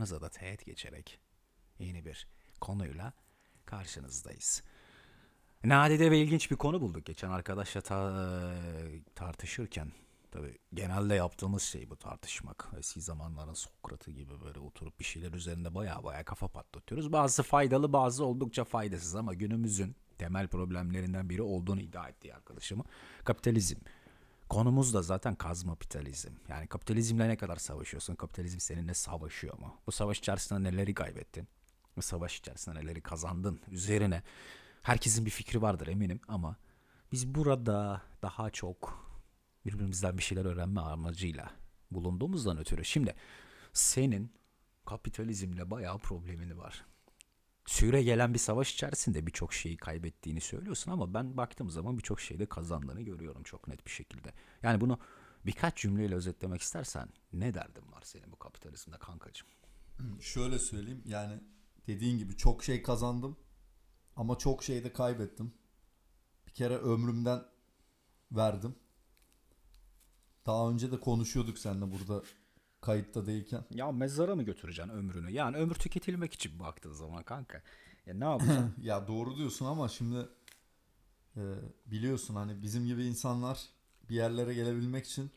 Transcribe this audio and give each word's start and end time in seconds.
duygularınıza 0.00 0.20
da 0.20 0.28
teğet 0.28 0.66
geçerek 0.66 1.20
yeni 1.78 2.04
bir 2.04 2.26
konuyla 2.60 3.12
karşınızdayız. 3.66 4.62
Nadide 5.64 6.10
ve 6.10 6.18
ilginç 6.18 6.50
bir 6.50 6.56
konu 6.56 6.80
bulduk 6.80 7.06
geçen 7.06 7.30
arkadaşla 7.30 7.80
ta- 7.80 8.54
tartışırken. 9.14 9.92
Tabii 10.30 10.58
genelde 10.74 11.14
yaptığımız 11.14 11.62
şey 11.62 11.90
bu 11.90 11.96
tartışmak. 11.96 12.68
Eski 12.78 13.00
zamanların 13.00 13.54
Sokrat'ı 13.54 14.10
gibi 14.10 14.40
böyle 14.40 14.58
oturup 14.58 15.00
bir 15.00 15.04
şeyler 15.04 15.32
üzerinde 15.32 15.74
baya 15.74 16.04
baya 16.04 16.24
kafa 16.24 16.48
patlatıyoruz. 16.48 17.12
Bazı 17.12 17.42
faydalı 17.42 17.92
bazı 17.92 18.24
oldukça 18.24 18.64
faydasız 18.64 19.14
ama 19.14 19.34
günümüzün 19.34 19.96
temel 20.18 20.48
problemlerinden 20.48 21.28
biri 21.28 21.42
olduğunu 21.42 21.80
iddia 21.80 22.08
ettiği 22.08 22.34
arkadaşımı. 22.34 22.84
Kapitalizm. 23.24 23.78
Konumuz 24.50 24.94
da 24.94 25.02
zaten 25.02 25.34
kazmapitalizm. 25.34 26.32
Yani 26.48 26.66
kapitalizmle 26.66 27.28
ne 27.28 27.36
kadar 27.36 27.56
savaşıyorsun? 27.56 28.14
Kapitalizm 28.14 28.58
seninle 28.60 28.94
savaşıyor 28.94 29.58
mu? 29.58 29.80
Bu 29.86 29.92
savaş 29.92 30.18
içerisinde 30.18 30.62
neleri 30.62 30.94
kaybettin? 30.94 31.48
Bu 31.96 32.02
savaş 32.02 32.38
içerisinde 32.38 32.74
neleri 32.74 33.00
kazandın? 33.00 33.60
Üzerine 33.70 34.22
herkesin 34.82 35.26
bir 35.26 35.30
fikri 35.30 35.62
vardır 35.62 35.86
eminim 35.86 36.20
ama 36.28 36.56
biz 37.12 37.34
burada 37.34 38.02
daha 38.22 38.50
çok 38.50 39.06
birbirimizden 39.66 40.18
bir 40.18 40.22
şeyler 40.22 40.44
öğrenme 40.44 40.80
amacıyla 40.80 41.50
bulunduğumuzdan 41.90 42.58
ötürü. 42.58 42.84
Şimdi 42.84 43.14
senin 43.72 44.32
kapitalizmle 44.86 45.70
bayağı 45.70 45.98
problemini 45.98 46.58
var. 46.58 46.84
Süre 47.70 48.02
gelen 48.02 48.34
bir 48.34 48.38
savaş 48.38 48.74
içerisinde 48.74 49.26
birçok 49.26 49.52
şeyi 49.52 49.76
kaybettiğini 49.76 50.40
söylüyorsun 50.40 50.90
ama 50.90 51.14
ben 51.14 51.36
baktığım 51.36 51.70
zaman 51.70 51.98
birçok 51.98 52.20
şeyde 52.20 52.46
kazandığını 52.46 53.00
görüyorum 53.00 53.42
çok 53.42 53.68
net 53.68 53.86
bir 53.86 53.90
şekilde. 53.90 54.32
Yani 54.62 54.80
bunu 54.80 54.98
birkaç 55.46 55.76
cümleyle 55.76 56.14
özetlemek 56.14 56.60
istersen 56.60 57.08
ne 57.32 57.54
derdin 57.54 57.92
var 57.92 58.02
senin 58.04 58.32
bu 58.32 58.36
kapitalizmde 58.36 58.98
kankacığım? 58.98 59.48
Şöyle 60.20 60.58
söyleyeyim 60.58 61.02
yani 61.04 61.40
dediğin 61.86 62.18
gibi 62.18 62.36
çok 62.36 62.64
şey 62.64 62.82
kazandım 62.82 63.36
ama 64.16 64.38
çok 64.38 64.64
şey 64.64 64.84
de 64.84 64.92
kaybettim. 64.92 65.54
Bir 66.46 66.52
kere 66.52 66.76
ömrümden 66.76 67.44
verdim. 68.32 68.74
Daha 70.46 70.70
önce 70.70 70.92
de 70.92 71.00
konuşuyorduk 71.00 71.58
seninle 71.58 71.92
burada 71.92 72.22
kayıtta 72.80 73.26
değilken. 73.26 73.64
Ya 73.70 73.92
mezara 73.92 74.34
mı 74.36 74.42
götüreceksin 74.42 74.92
ömrünü? 74.92 75.30
Yani 75.30 75.56
ömür 75.56 75.74
tüketilmek 75.74 76.34
için 76.34 76.60
baktığın 76.60 76.92
zaman 76.92 77.22
kanka. 77.22 77.62
Ya 78.06 78.14
ne 78.14 78.24
yapacaksın? 78.24 78.74
ya 78.82 79.08
doğru 79.08 79.36
diyorsun 79.36 79.66
ama 79.66 79.88
şimdi 79.88 80.28
e, 81.36 81.42
biliyorsun 81.86 82.34
hani 82.34 82.62
bizim 82.62 82.86
gibi 82.86 83.04
insanlar 83.04 83.60
bir 84.08 84.14
yerlere 84.14 84.54
gelebilmek 84.54 85.06
için 85.06 85.30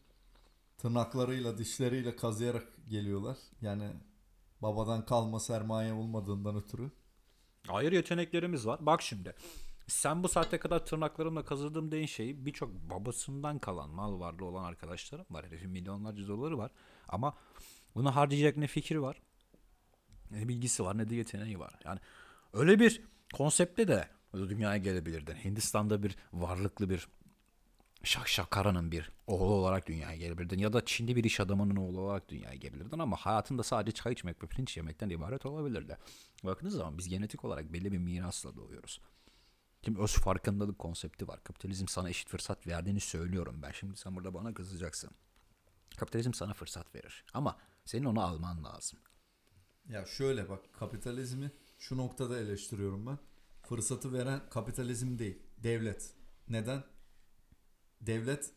tırnaklarıyla 0.78 1.58
dişleriyle 1.58 2.16
kazıyarak 2.16 2.68
geliyorlar. 2.90 3.38
Yani 3.62 3.90
babadan 4.62 5.06
kalma 5.06 5.40
sermaye 5.40 5.94
olmadığından 5.94 6.56
ötürü. 6.56 6.92
Hayır 7.68 7.92
yeteneklerimiz 7.92 8.68
var. 8.68 8.86
Bak 8.86 9.02
şimdi. 9.02 9.36
Sen 9.88 10.24
bu 10.24 10.28
saatte 10.28 10.58
kadar 10.58 10.86
tırnaklarımla 10.86 11.46
kazıdığım 11.46 11.92
deyin 11.92 12.06
şeyi 12.06 12.46
birçok 12.46 12.74
babasından 12.74 13.60
kalan 13.60 13.90
mal 13.90 14.20
varlığı 14.20 14.46
olan 14.46 14.64
arkadaşlarım 14.64 15.26
var. 15.30 15.46
Herifin 15.46 15.70
milyonlarca 15.70 16.28
doları 16.28 16.58
var. 16.58 16.72
Ama 17.10 17.38
bunu 17.96 18.16
harcayacak 18.16 18.58
ne 18.58 18.68
fikri 18.68 19.02
var, 19.02 19.22
ne 20.32 20.48
bilgisi 20.48 20.86
var, 20.86 20.98
ne 20.98 21.10
de 21.10 21.16
yeteneği 21.16 21.60
var. 21.60 21.74
Yani 21.86 22.00
öyle 22.54 22.80
bir 22.80 23.02
konsepte 23.34 23.88
de 23.88 24.08
dünyaya 24.34 24.78
gelebilirdin. 24.78 25.36
Hindistan'da 25.36 26.04
bir 26.04 26.16
varlıklı 26.34 26.90
bir 26.90 27.08
Şak 28.04 28.28
Şakara'nın 28.28 28.92
bir 28.92 29.12
oğlu 29.28 29.54
olarak 29.54 29.88
dünyaya 29.88 30.16
gelebilirdin. 30.16 30.60
Ya 30.60 30.74
da 30.74 30.86
Çin'de 30.86 31.16
bir 31.16 31.24
iş 31.24 31.40
adamının 31.40 31.76
oğlu 31.76 32.02
olarak 32.02 32.30
dünyaya 32.30 32.56
gelebilirdin. 32.56 33.00
Ama 33.00 33.16
hayatında 33.18 33.64
sadece 33.64 33.92
çay 33.92 34.14
içmek 34.14 34.44
ve 34.44 34.48
pirinç 34.48 34.78
yemekten 34.78 35.10
ibaret 35.10 35.46
olabilirdi. 35.46 35.98
Baktığınız 36.44 36.74
zaman 36.74 36.98
biz 36.98 37.10
genetik 37.10 37.46
olarak 37.46 37.74
belli 37.74 37.92
bir 37.92 37.98
mirasla 37.98 38.56
doğuyoruz. 38.56 39.02
Şimdi 39.86 40.02
öz 40.02 40.14
farkındalık 40.14 40.80
konsepti 40.80 41.28
var. 41.28 41.44
Kapitalizm 41.44 41.88
sana 41.88 42.10
eşit 42.10 42.30
fırsat 42.30 42.68
verdiğini 42.68 43.00
söylüyorum 43.00 43.60
ben. 43.62 43.72
Şimdi 43.72 43.98
sen 43.98 44.16
burada 44.16 44.34
bana 44.34 44.54
kızacaksın. 44.54 45.12
Kapitalizm 45.98 46.34
sana 46.34 46.54
fırsat 46.54 46.96
verir. 46.96 47.26
Ama 47.34 47.58
senin 47.86 48.06
onu 48.06 48.22
alman 48.22 48.64
lazım. 48.64 49.00
Ya 49.90 50.06
şöyle 50.06 50.50
bak 50.50 50.74
kapitalizmi 50.74 51.52
şu 51.78 51.98
noktada 51.98 52.40
eleştiriyorum 52.40 53.06
ben. 53.06 53.20
Fırsatı 53.62 54.14
veren 54.14 54.50
kapitalizm 54.50 55.20
değil, 55.20 55.40
devlet. 55.58 56.14
Neden? 56.50 56.84
Devlet 58.02 58.54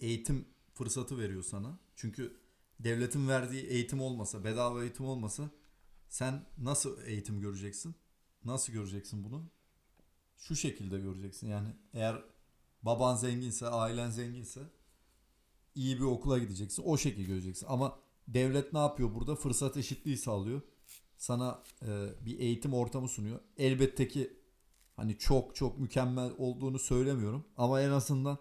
eğitim 0.00 0.48
fırsatı 0.74 1.18
veriyor 1.18 1.42
sana. 1.42 1.78
Çünkü 1.96 2.40
devletin 2.80 3.28
verdiği 3.28 3.66
eğitim 3.66 4.00
olmasa, 4.00 4.44
bedava 4.44 4.82
eğitim 4.82 5.06
olmasa 5.06 5.50
sen 6.08 6.46
nasıl 6.58 7.02
eğitim 7.02 7.40
göreceksin? 7.40 7.94
Nasıl 8.44 8.72
göreceksin 8.72 9.24
bunu? 9.24 9.50
Şu 10.36 10.56
şekilde 10.56 11.00
göreceksin. 11.00 11.48
Yani 11.48 11.76
eğer 11.92 12.24
baban 12.82 13.16
zenginse, 13.16 13.68
ailen 13.68 14.10
zenginse 14.10 14.60
iyi 15.74 15.96
bir 15.96 16.04
okula 16.04 16.38
gideceksin. 16.38 16.82
O 16.86 16.96
şekilde 16.96 17.22
göreceksin. 17.22 17.66
Ama 17.68 17.98
devlet 18.28 18.72
ne 18.72 18.78
yapıyor 18.78 19.14
burada? 19.14 19.36
Fırsat 19.36 19.76
eşitliği 19.76 20.16
sağlıyor. 20.16 20.60
Sana 21.16 21.62
e, 21.82 22.08
bir 22.20 22.38
eğitim 22.38 22.74
ortamı 22.74 23.08
sunuyor. 23.08 23.40
Elbette 23.56 24.08
ki 24.08 24.36
hani 24.96 25.18
çok 25.18 25.56
çok 25.56 25.78
mükemmel 25.78 26.30
olduğunu 26.38 26.78
söylemiyorum. 26.78 27.44
Ama 27.56 27.80
en 27.80 27.90
azından 27.90 28.38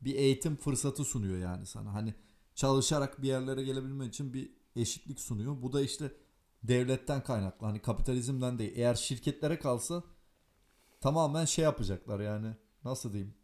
bir 0.00 0.14
eğitim 0.14 0.56
fırsatı 0.56 1.04
sunuyor 1.04 1.38
yani 1.38 1.66
sana. 1.66 1.94
Hani 1.94 2.14
çalışarak 2.54 3.22
bir 3.22 3.28
yerlere 3.28 3.62
gelebilmen 3.62 4.08
için 4.08 4.34
bir 4.34 4.52
eşitlik 4.76 5.20
sunuyor. 5.20 5.62
Bu 5.62 5.72
da 5.72 5.80
işte 5.80 6.12
devletten 6.62 7.22
kaynaklı. 7.22 7.66
Hani 7.66 7.82
kapitalizmden 7.82 8.58
değil. 8.58 8.72
Eğer 8.76 8.94
şirketlere 8.94 9.58
kalsa 9.58 10.02
tamamen 11.00 11.44
şey 11.44 11.64
yapacaklar 11.64 12.20
yani. 12.20 12.56
Nasıl 12.84 13.12
diyeyim? 13.12 13.34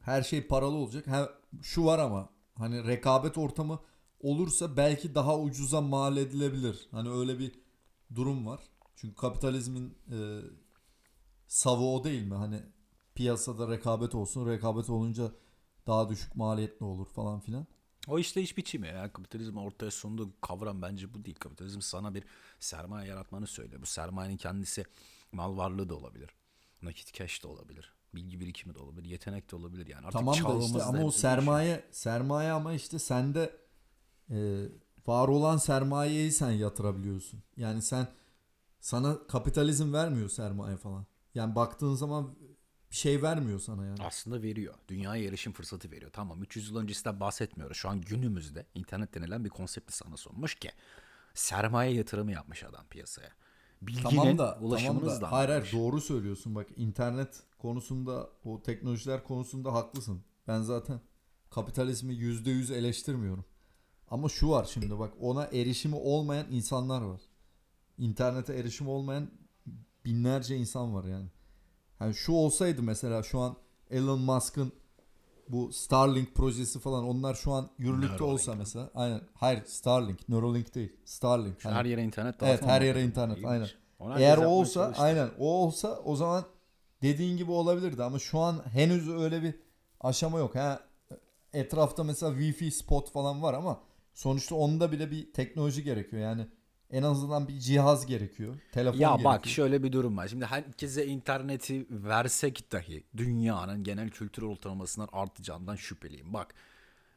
Her 0.00 0.22
şey 0.22 0.46
paralı 0.46 0.76
olacak. 0.76 1.06
Ha, 1.06 1.37
şu 1.62 1.84
var 1.84 1.98
ama 1.98 2.30
hani 2.54 2.86
rekabet 2.86 3.38
ortamı 3.38 3.80
olursa 4.20 4.76
belki 4.76 5.14
daha 5.14 5.38
ucuza 5.38 5.80
mal 5.80 6.16
edilebilir. 6.16 6.88
Hani 6.90 7.10
öyle 7.10 7.38
bir 7.38 7.52
durum 8.14 8.46
var. 8.46 8.60
Çünkü 8.96 9.14
kapitalizmin 9.14 9.98
e, 10.12 10.18
savı 11.46 11.84
o 11.84 12.04
değil 12.04 12.22
mi? 12.22 12.34
Hani 12.34 12.62
piyasada 13.14 13.70
rekabet 13.70 14.14
olsun. 14.14 14.48
Rekabet 14.48 14.90
olunca 14.90 15.32
daha 15.86 16.08
düşük 16.08 16.36
maliyetli 16.36 16.84
olur 16.84 17.06
falan 17.06 17.40
filan. 17.40 17.66
O 18.08 18.18
işte 18.18 18.42
iş 18.42 18.56
biçimi 18.56 18.86
ya. 18.86 19.12
Kapitalizm 19.12 19.56
ortaya 19.56 19.90
sunduğu 19.90 20.40
kavram 20.40 20.82
bence 20.82 21.14
bu 21.14 21.24
değil. 21.24 21.36
Kapitalizm 21.36 21.80
sana 21.80 22.14
bir 22.14 22.24
sermaye 22.60 23.08
yaratmanı 23.08 23.46
söylüyor. 23.46 23.82
Bu 23.82 23.86
sermayenin 23.86 24.36
kendisi 24.36 24.84
mal 25.32 25.56
varlığı 25.56 25.88
da 25.88 25.94
olabilir. 25.94 26.30
Nakit 26.82 27.14
cash 27.14 27.42
de 27.42 27.48
olabilir. 27.48 27.97
Bilgi 28.14 28.40
birikimi 28.40 28.74
de 28.74 28.78
olabilir. 28.78 29.08
Yetenek 29.08 29.50
de 29.50 29.56
olabilir 29.56 29.86
yani. 29.86 30.06
Artık 30.06 30.12
tamam 30.12 30.34
da 30.34 30.64
işte 30.64 30.82
ama 30.82 31.02
o 31.02 31.10
sermaye 31.10 31.84
sermaye 31.90 32.50
ama 32.50 32.72
işte 32.72 32.98
sende 32.98 33.56
e, 34.30 34.66
var 35.06 35.28
olan 35.28 35.56
sermayeyi 35.56 36.32
sen 36.32 36.50
yatırabiliyorsun. 36.50 37.42
Yani 37.56 37.82
sen 37.82 38.08
sana 38.80 39.26
kapitalizm 39.26 39.92
vermiyor 39.92 40.28
sermaye 40.28 40.76
falan. 40.76 41.06
Yani 41.34 41.54
baktığın 41.54 41.94
zaman 41.94 42.34
bir 42.90 42.96
şey 42.96 43.22
vermiyor 43.22 43.60
sana 43.60 43.86
yani. 43.86 44.02
Aslında 44.02 44.42
veriyor. 44.42 44.74
Dünyaya 44.88 45.24
erişim 45.24 45.52
fırsatı 45.52 45.90
veriyor. 45.90 46.10
Tamam 46.12 46.42
300 46.42 46.70
yıl 46.70 46.76
öncesinden 46.76 47.20
bahsetmiyoruz. 47.20 47.76
Şu 47.76 47.88
an 47.88 48.00
günümüzde 48.00 48.66
internet 48.74 49.14
denilen 49.14 49.44
bir 49.44 49.50
konsepti 49.50 49.96
sana 49.96 50.16
sunmuş 50.16 50.54
ki 50.54 50.70
sermaye 51.34 51.94
yatırımı 51.94 52.32
yapmış 52.32 52.64
adam 52.64 52.86
piyasaya. 52.86 53.30
Bilginin 53.82 54.08
Tamam 54.08 54.38
da 54.38 54.58
ulaşımını 54.60 55.00
tamam 55.00 55.20
da 55.20 55.32
hayır 55.32 55.48
hayır 55.48 55.72
doğru 55.72 56.00
söylüyorsun. 56.00 56.54
Bak 56.54 56.66
internet 56.76 57.42
konusunda 57.58 58.28
o 58.44 58.62
teknolojiler 58.62 59.24
konusunda 59.24 59.72
haklısın. 59.74 60.20
Ben 60.48 60.62
zaten 60.62 61.00
kapitalizmi 61.50 62.14
yüzde 62.14 62.50
yüz 62.50 62.70
eleştirmiyorum. 62.70 63.44
Ama 64.10 64.28
şu 64.28 64.50
var 64.50 64.64
şimdi 64.74 64.98
bak 64.98 65.12
ona 65.20 65.44
erişimi 65.44 65.96
olmayan 65.96 66.46
insanlar 66.50 67.02
var. 67.02 67.20
İnternete 67.98 68.54
erişimi 68.54 68.90
olmayan 68.90 69.30
binlerce 70.04 70.56
insan 70.56 70.94
var 70.94 71.04
yani. 71.04 71.26
Yani 72.00 72.14
şu 72.14 72.32
olsaydı 72.32 72.82
mesela 72.82 73.22
şu 73.22 73.38
an 73.40 73.56
Elon 73.90 74.20
Musk'ın 74.20 74.72
bu 75.48 75.72
Starlink 75.72 76.34
projesi 76.34 76.78
falan 76.78 77.04
onlar 77.04 77.34
şu 77.34 77.52
an 77.52 77.70
yürürlükte 77.78 78.06
Neuralink. 78.14 78.32
olsa 78.32 78.54
mesela 78.54 78.90
aynen 78.94 79.20
hayır 79.34 79.64
Starlink 79.64 80.28
Neuralink 80.28 80.74
değil 80.74 80.92
Starlink 81.04 81.60
Şu 81.60 81.68
Hani- 81.68 81.76
her 81.78 81.84
yere 81.84 82.02
internet 82.04 82.34
Evet 82.42 82.62
her 82.62 82.80
yere 82.82 83.04
internet 83.04 83.36
İyiymiş. 83.36 83.50
aynen. 83.50 83.68
Herkes 83.98 84.20
Eğer 84.22 84.38
o 84.38 84.46
olsa 84.48 84.84
çalıştı. 84.84 85.02
aynen 85.02 85.30
o 85.38 85.46
olsa 85.64 85.96
o 86.04 86.16
zaman 86.16 86.44
dediğin 87.02 87.36
gibi 87.36 87.50
olabilirdi 87.50 88.02
ama 88.02 88.18
şu 88.18 88.38
an 88.38 88.64
henüz 88.72 89.08
öyle 89.08 89.42
bir 89.42 89.54
aşama 90.00 90.38
yok. 90.38 90.54
Ha 90.54 90.80
etrafta 91.52 92.04
mesela 92.04 92.32
Wi-Fi 92.32 92.70
spot 92.70 93.12
falan 93.12 93.42
var 93.42 93.54
ama 93.54 93.80
sonuçta 94.14 94.54
onda 94.54 94.92
bile 94.92 95.10
bir 95.10 95.32
teknoloji 95.32 95.84
gerekiyor. 95.84 96.22
Yani 96.22 96.46
en 96.90 97.02
azından 97.02 97.48
bir 97.48 97.58
cihaz 97.58 98.06
gerekiyor. 98.06 98.56
Telefon 98.72 98.98
Ya 98.98 99.08
gerekiyor. 99.10 99.32
bak 99.32 99.46
şöyle 99.46 99.82
bir 99.82 99.92
durum 99.92 100.16
var. 100.16 100.28
Şimdi 100.28 100.44
herkese 100.44 101.06
interneti 101.06 101.86
versek 101.90 102.72
dahi 102.72 103.04
dünyanın 103.16 103.84
genel 103.84 104.10
kültür 104.10 104.42
ortalamasından 104.42 105.08
artacağından 105.12 105.76
şüpheliyim. 105.76 106.32
Bak 106.32 106.54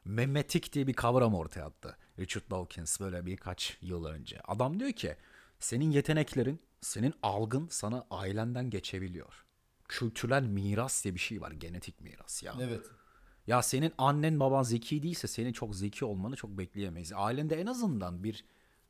memetik 0.06 0.74
diye 0.74 0.88
bir 0.88 0.94
kavram 0.94 1.36
ortaya 1.36 1.66
attı. 1.66 1.98
Richard 2.19 2.51
Dawkins 2.51 3.00
böyle 3.00 3.25
birkaç 3.25 3.78
yıl 3.81 4.06
önce. 4.06 4.42
Adam 4.48 4.80
diyor 4.80 4.92
ki 4.92 5.16
senin 5.60 5.92
yeteneklerin, 5.92 6.60
senin 6.81 7.13
algın 7.24 7.68
sana 7.72 8.06
ailenden 8.12 8.69
geçebiliyor. 8.69 9.45
Kültürel 9.92 10.44
miras 10.44 11.04
diye 11.04 11.14
bir 11.14 11.20
şey 11.20 11.42
var. 11.42 11.52
Genetik 11.52 12.02
miras 12.02 12.44
ya. 12.44 12.56
Evet. 12.62 12.86
Ya 13.48 13.62
senin 13.62 13.94
annen 13.98 14.40
baban 14.40 14.64
zeki 14.64 15.04
değilse 15.04 15.28
senin 15.28 15.54
çok 15.54 15.76
zeki 15.76 16.06
olmanı 16.06 16.36
çok 16.36 16.50
bekleyemeyiz. 16.58 17.14
Ailende 17.16 17.56
en 17.62 17.66
azından 17.66 18.24
bir 18.24 18.46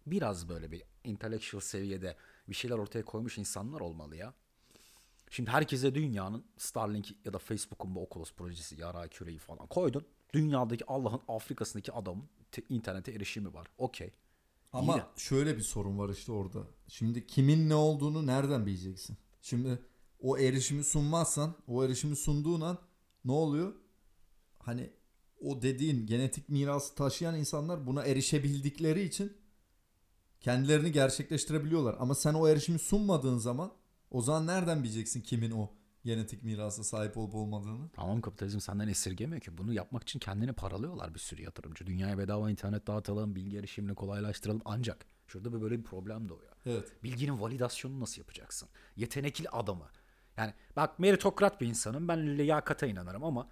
biraz 0.05 0.49
böyle 0.49 0.71
bir 0.71 0.83
intellectual 1.03 1.61
seviyede 1.61 2.15
bir 2.49 2.55
şeyler 2.55 2.77
ortaya 2.77 3.05
koymuş 3.05 3.37
insanlar 3.37 3.79
olmalı 3.79 4.15
ya. 4.15 4.33
Şimdi 5.29 5.49
herkese 5.49 5.95
dünyanın 5.95 6.45
Starlink 6.57 7.25
ya 7.25 7.33
da 7.33 7.37
Facebook'un 7.37 7.95
bu 7.95 8.03
Oculus 8.07 8.33
projesi, 8.33 8.81
yara 8.81 9.07
küreği 9.07 9.37
falan 9.37 9.67
koydun. 9.67 10.05
Dünyadaki 10.33 10.85
Allah'ın 10.85 11.21
Afrika'sındaki 11.27 11.91
adamın 11.91 12.25
te- 12.51 12.63
internete 12.69 13.11
erişimi 13.11 13.53
var. 13.53 13.67
Okey. 13.77 14.11
Ama 14.73 14.93
İyi 14.95 14.97
de- 14.99 15.05
şöyle 15.17 15.57
bir 15.57 15.61
sorun 15.61 15.97
var 15.97 16.09
işte 16.09 16.31
orada. 16.31 16.59
Şimdi 16.87 17.27
kimin 17.27 17.69
ne 17.69 17.75
olduğunu 17.75 18.27
nereden 18.27 18.65
bileceksin? 18.65 19.17
Şimdi 19.41 19.79
o 20.21 20.37
erişimi 20.37 20.83
sunmazsan, 20.83 21.55
o 21.67 21.83
erişimi 21.83 22.15
sunduğun 22.15 22.61
an 22.61 22.77
ne 23.25 23.31
oluyor? 23.31 23.73
Hani 24.59 24.89
o 25.41 25.61
dediğin 25.61 26.05
genetik 26.05 26.49
mirası 26.49 26.95
taşıyan 26.95 27.35
insanlar 27.35 27.87
buna 27.87 28.03
erişebildikleri 28.03 29.03
için 29.03 29.37
kendilerini 30.39 30.91
gerçekleştirebiliyorlar. 30.91 31.95
Ama 31.99 32.15
sen 32.15 32.33
o 32.33 32.47
erişimi 32.47 32.79
sunmadığın 32.79 33.37
zaman 33.37 33.71
o 34.11 34.21
zaman 34.21 34.47
nereden 34.47 34.83
bileceksin 34.83 35.21
kimin 35.21 35.51
o 35.51 35.69
genetik 36.05 36.43
mirasa 36.43 36.83
sahip 36.83 37.17
olup 37.17 37.35
olmadığını? 37.35 37.89
Tamam 37.93 38.21
kapitalizm 38.21 38.59
senden 38.59 38.87
esirgemiyor 38.87 39.41
ki. 39.41 39.57
Bunu 39.57 39.73
yapmak 39.73 40.03
için 40.03 40.19
kendini 40.19 40.53
paralıyorlar 40.53 41.13
bir 41.13 41.19
sürü 41.19 41.41
yatırımcı. 41.41 41.87
Dünyaya 41.87 42.17
bedava 42.17 42.51
internet 42.51 42.87
dağıtalım, 42.87 43.35
bilgi 43.35 43.57
erişimini 43.57 43.95
kolaylaştıralım. 43.95 44.61
Ancak 44.65 45.05
şurada 45.27 45.53
bir 45.53 45.61
böyle 45.61 45.79
bir 45.79 45.83
problem 45.83 46.29
doğuyor. 46.29 46.51
Evet. 46.65 47.03
Bilginin 47.03 47.41
validasyonunu 47.41 47.99
nasıl 47.99 48.21
yapacaksın? 48.21 48.69
Yetenekli 48.95 49.49
adamı. 49.49 49.89
Yani 50.41 50.53
bak 50.75 50.99
meritokrat 50.99 51.61
bir 51.61 51.67
insanım. 51.67 52.07
Ben 52.07 52.37
liyakata 52.37 52.85
inanırım 52.85 53.23
ama 53.23 53.49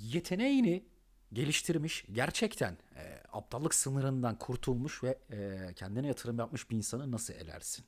yeteneğini 0.00 0.86
geliştirmiş, 1.32 2.04
gerçekten 2.12 2.78
e, 2.96 3.22
aptallık 3.32 3.74
sınırından 3.74 4.38
kurtulmuş 4.38 5.02
ve 5.04 5.18
e, 5.30 5.68
kendine 5.74 6.06
yatırım 6.06 6.38
yapmış 6.38 6.70
bir 6.70 6.76
insanı 6.76 7.10
nasıl 7.10 7.34
elersin? 7.34 7.84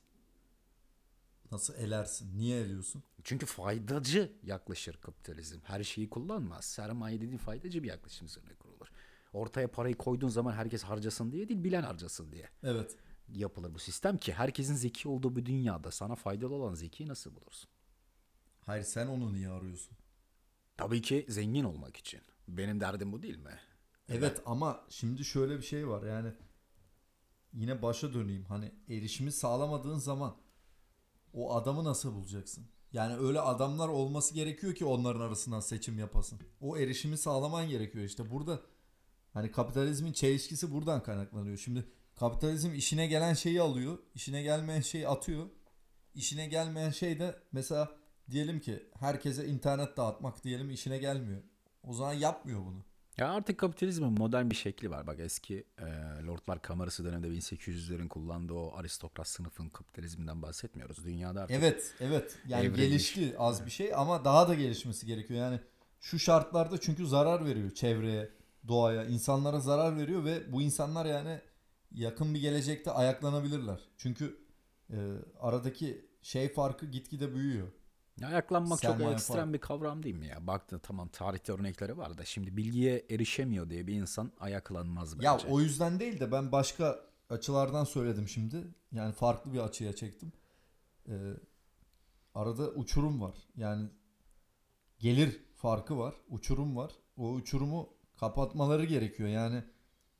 Nasıl 1.51 1.73
elersin? 1.75 2.37
Niye 2.37 2.61
eliyorsun? 2.61 3.03
Çünkü 3.23 3.45
faydacı 3.45 4.31
yaklaşır 4.43 4.97
kapitalizm. 4.97 5.59
Her 5.63 5.83
şeyi 5.83 6.09
kullanmaz. 6.09 6.65
Sermaye 6.65 7.21
dediğin 7.21 7.37
faydacı 7.37 7.83
bir 7.83 7.87
yaklaşım 7.87 8.27
üzerine 8.27 8.53
kurulur. 8.53 8.87
Ortaya 9.33 9.67
parayı 9.71 9.95
koyduğun 9.97 10.27
zaman 10.29 10.53
herkes 10.53 10.83
harcasın 10.83 11.31
diye 11.31 11.49
değil, 11.49 11.63
bilen 11.63 11.83
harcasın 11.83 12.31
diye 12.31 12.49
Evet. 12.63 12.95
yapılır 13.29 13.73
bu 13.73 13.79
sistem 13.79 14.17
ki 14.17 14.33
herkesin 14.33 14.75
zeki 14.75 15.07
olduğu 15.09 15.35
bir 15.35 15.45
dünyada 15.45 15.91
sana 15.91 16.15
faydalı 16.15 16.53
olan 16.53 16.73
zekiyi 16.73 17.09
nasıl 17.09 17.35
bulursun? 17.35 17.69
Hayır 18.65 18.83
sen 18.83 19.07
onu 19.07 19.33
niye 19.33 19.49
arıyorsun? 19.49 19.97
Tabii 20.77 21.01
ki 21.01 21.25
zengin 21.29 21.63
olmak 21.63 21.97
için. 21.97 22.21
Benim 22.47 22.79
derdim 22.79 23.11
bu 23.11 23.21
değil 23.21 23.37
mi? 23.37 23.59
Evet 24.09 24.41
ama 24.45 24.85
şimdi 24.89 25.25
şöyle 25.25 25.57
bir 25.57 25.63
şey 25.63 25.87
var 25.87 26.03
yani 26.03 26.33
yine 27.53 27.81
başa 27.81 28.13
döneyim 28.13 28.45
hani 28.45 28.71
erişimi 28.89 29.31
sağlamadığın 29.31 29.97
zaman 29.97 30.35
o 31.33 31.55
adamı 31.55 31.83
nasıl 31.83 32.13
bulacaksın? 32.13 32.65
Yani 32.93 33.17
öyle 33.17 33.39
adamlar 33.39 33.87
olması 33.87 34.33
gerekiyor 34.33 34.75
ki 34.75 34.85
onların 34.85 35.19
arasından 35.19 35.59
seçim 35.59 35.99
yapasın. 35.99 36.39
O 36.61 36.77
erişimi 36.77 37.17
sağlaman 37.17 37.69
gerekiyor 37.69 38.05
işte 38.05 38.31
burada 38.31 38.61
hani 39.33 39.51
kapitalizmin 39.51 40.13
çelişkisi 40.13 40.71
buradan 40.71 41.03
kaynaklanıyor. 41.03 41.57
Şimdi 41.57 41.85
kapitalizm 42.15 42.73
işine 42.73 43.07
gelen 43.07 43.33
şeyi 43.33 43.61
alıyor, 43.61 43.97
işine 44.15 44.43
gelmeyen 44.43 44.81
şeyi 44.81 45.07
atıyor. 45.07 45.49
İşine 46.15 46.47
gelmeyen 46.47 46.89
şey 46.89 47.19
de 47.19 47.39
mesela 47.51 48.04
diyelim 48.31 48.59
ki 48.59 48.83
herkese 48.99 49.47
internet 49.47 49.97
dağıtmak 49.97 50.43
diyelim 50.43 50.69
işine 50.69 50.97
gelmiyor. 50.97 51.41
O 51.83 51.93
zaman 51.93 52.13
yapmıyor 52.13 52.65
bunu. 52.65 52.83
Ya 53.17 53.29
artık 53.31 53.57
kapitalizmin 53.57 54.11
modern 54.11 54.49
bir 54.49 54.55
şekli 54.55 54.89
var. 54.91 55.07
Bak 55.07 55.19
eski 55.19 55.63
e, 55.77 55.85
Lordlar 56.27 56.61
Kamerası 56.61 57.05
döneminde 57.05 57.27
1800'lerin 57.27 58.07
kullandığı 58.07 58.53
o 58.53 58.73
aristokrat 58.75 59.27
sınıfın 59.27 59.69
kapitalizminden 59.69 60.41
bahsetmiyoruz. 60.41 61.05
Dünyada 61.05 61.41
artık 61.41 61.57
Evet, 61.57 61.93
evet. 61.99 62.37
Yani 62.47 62.65
Evrilmiş. 62.65 62.81
gelişti 62.81 63.35
az 63.37 63.65
bir 63.65 63.71
şey 63.71 63.95
ama 63.95 64.25
daha 64.25 64.47
da 64.47 64.53
gelişmesi 64.53 65.05
gerekiyor. 65.05 65.39
Yani 65.39 65.59
şu 65.99 66.19
şartlarda 66.19 66.77
çünkü 66.79 67.07
zarar 67.07 67.45
veriyor 67.45 67.71
çevreye, 67.71 68.29
doğaya, 68.67 69.05
insanlara 69.05 69.59
zarar 69.59 69.97
veriyor 69.97 70.25
ve 70.25 70.53
bu 70.53 70.61
insanlar 70.61 71.05
yani 71.05 71.41
yakın 71.91 72.33
bir 72.33 72.39
gelecekte 72.41 72.91
ayaklanabilirler. 72.91 73.79
Çünkü 73.97 74.37
e, 74.89 74.97
aradaki 75.39 76.05
şey 76.21 76.53
farkı 76.53 76.85
gitgide 76.85 77.35
büyüyor. 77.35 77.67
Ayaklanmak 78.23 78.81
çok 78.81 78.91
Sermaye 78.91 79.13
ekstrem 79.13 79.37
falan. 79.37 79.53
bir 79.53 79.59
kavram 79.59 80.03
değil 80.03 80.15
mi 80.15 80.27
ya? 80.27 80.47
Baktın 80.47 80.79
tamam 80.79 81.07
tarihte 81.07 81.53
örnekleri 81.53 81.97
var 81.97 82.17
da 82.17 82.25
şimdi 82.25 82.57
bilgiye 82.57 83.05
erişemiyor 83.09 83.69
diye 83.69 83.87
bir 83.87 83.93
insan 83.93 84.31
ayaklanmaz 84.39 85.15
bence. 85.17 85.27
Ya 85.27 85.37
o 85.49 85.59
yüzden 85.59 85.99
değil 85.99 86.19
de 86.19 86.31
ben 86.31 86.51
başka 86.51 86.99
açılardan 87.29 87.83
söyledim 87.83 88.27
şimdi. 88.27 88.67
Yani 88.91 89.13
farklı 89.13 89.53
bir 89.53 89.59
açıya 89.59 89.95
çektim. 89.95 90.31
Ee, 91.07 91.13
arada 92.35 92.69
uçurum 92.69 93.21
var. 93.21 93.35
Yani 93.55 93.89
gelir 94.99 95.41
farkı 95.55 95.97
var. 95.97 96.15
Uçurum 96.29 96.75
var. 96.75 96.91
O 97.17 97.29
uçurumu 97.31 97.89
kapatmaları 98.17 98.85
gerekiyor. 98.85 99.29
Yani 99.29 99.63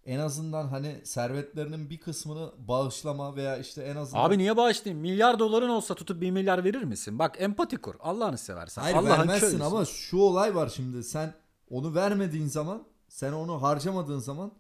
en 0.06 0.20
azından 0.20 0.68
hani 0.68 1.02
servetlerinin 1.04 1.90
bir 1.90 1.98
kısmını 1.98 2.52
bağışlama 2.58 3.36
veya 3.36 3.58
işte 3.58 3.84
en 3.84 3.96
azından 3.96 4.24
Abi 4.24 4.38
niye 4.38 4.58
bağışlayayım? 4.58 5.02
Milyar 5.02 5.40
doların 5.40 5.70
olsa 5.70 5.96
tutup 5.96 6.22
bir 6.22 6.32
milyar 6.32 6.64
verir 6.64 6.84
misin? 6.84 7.20
Bak 7.20 7.36
empati 7.40 7.78
kur. 7.78 7.96
Allah'ını 8.00 8.38
seversen. 8.38 8.82
Hayır 8.82 8.96
Allah'ın 8.96 9.10
vermezsin 9.10 9.40
köylüsün. 9.40 9.66
ama 9.66 9.86
şu 9.86 10.18
olay 10.18 10.56
var 10.56 10.70
şimdi. 10.76 11.04
Sen 11.04 11.34
onu 11.70 11.96
vermediğin 11.96 12.48
zaman, 12.48 12.84
sen 13.08 13.32
onu 13.32 13.62
harcamadığın 13.62 14.20
zaman 14.20 14.52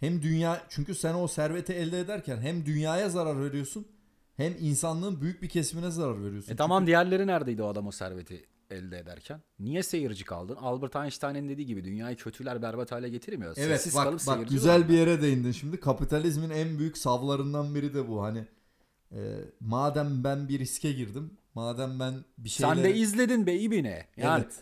hem 0.00 0.22
dünya 0.22 0.62
çünkü 0.68 0.94
sen 0.94 1.14
o 1.14 1.28
serveti 1.28 1.72
elde 1.72 2.00
ederken 2.00 2.36
hem 2.36 2.66
dünyaya 2.66 3.10
zarar 3.10 3.40
veriyorsun 3.44 3.86
hem 4.36 4.56
insanlığın 4.60 5.20
büyük 5.20 5.42
bir 5.42 5.48
kesimine 5.48 5.90
zarar 5.90 6.24
veriyorsun. 6.24 6.52
E 6.52 6.56
tamam 6.56 6.86
diğerleri 6.86 7.26
neredeydi 7.26 7.62
o 7.62 7.66
adam 7.66 7.86
o 7.86 7.90
serveti 7.90 8.46
elde 8.72 8.98
ederken? 8.98 9.40
Niye 9.58 9.82
seyirci 9.82 10.24
kaldın? 10.24 10.56
Albert 10.56 10.96
Einstein'ın 10.96 11.48
dediği 11.48 11.66
gibi 11.66 11.84
dünyayı 11.84 12.16
kötüler 12.16 12.62
berbat 12.62 12.92
hale 12.92 13.08
getirmiyor. 13.08 13.54
Evet 13.56 13.80
Sessiz 13.80 13.94
bak 13.94 14.04
kalıp 14.04 14.26
bak 14.26 14.48
güzel 14.48 14.88
bir 14.88 14.94
yere 14.94 15.22
değindin 15.22 15.52
şimdi. 15.52 15.80
Kapitalizmin 15.80 16.50
en 16.50 16.78
büyük 16.78 16.98
savlarından 16.98 17.74
biri 17.74 17.94
de 17.94 18.08
bu. 18.08 18.22
Hani 18.22 18.44
e, 19.12 19.18
madem 19.60 20.24
ben 20.24 20.48
bir 20.48 20.58
riske 20.58 20.92
girdim, 20.92 21.30
madem 21.54 22.00
ben 22.00 22.14
bir 22.38 22.48
şeyler 22.48 22.74
Sen 22.74 22.84
de 22.84 22.94
izledin 22.94 23.46
be 23.46 23.54
ibine. 23.54 24.06
Yani 24.16 24.42
Evet. 24.42 24.54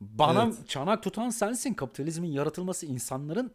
bana 0.00 0.44
Evet. 0.44 0.68
çanak 0.68 1.02
tutan 1.02 1.30
sensin. 1.30 1.74
Kapitalizmin 1.74 2.28
yaratılması 2.32 2.86
insanların 2.86 3.52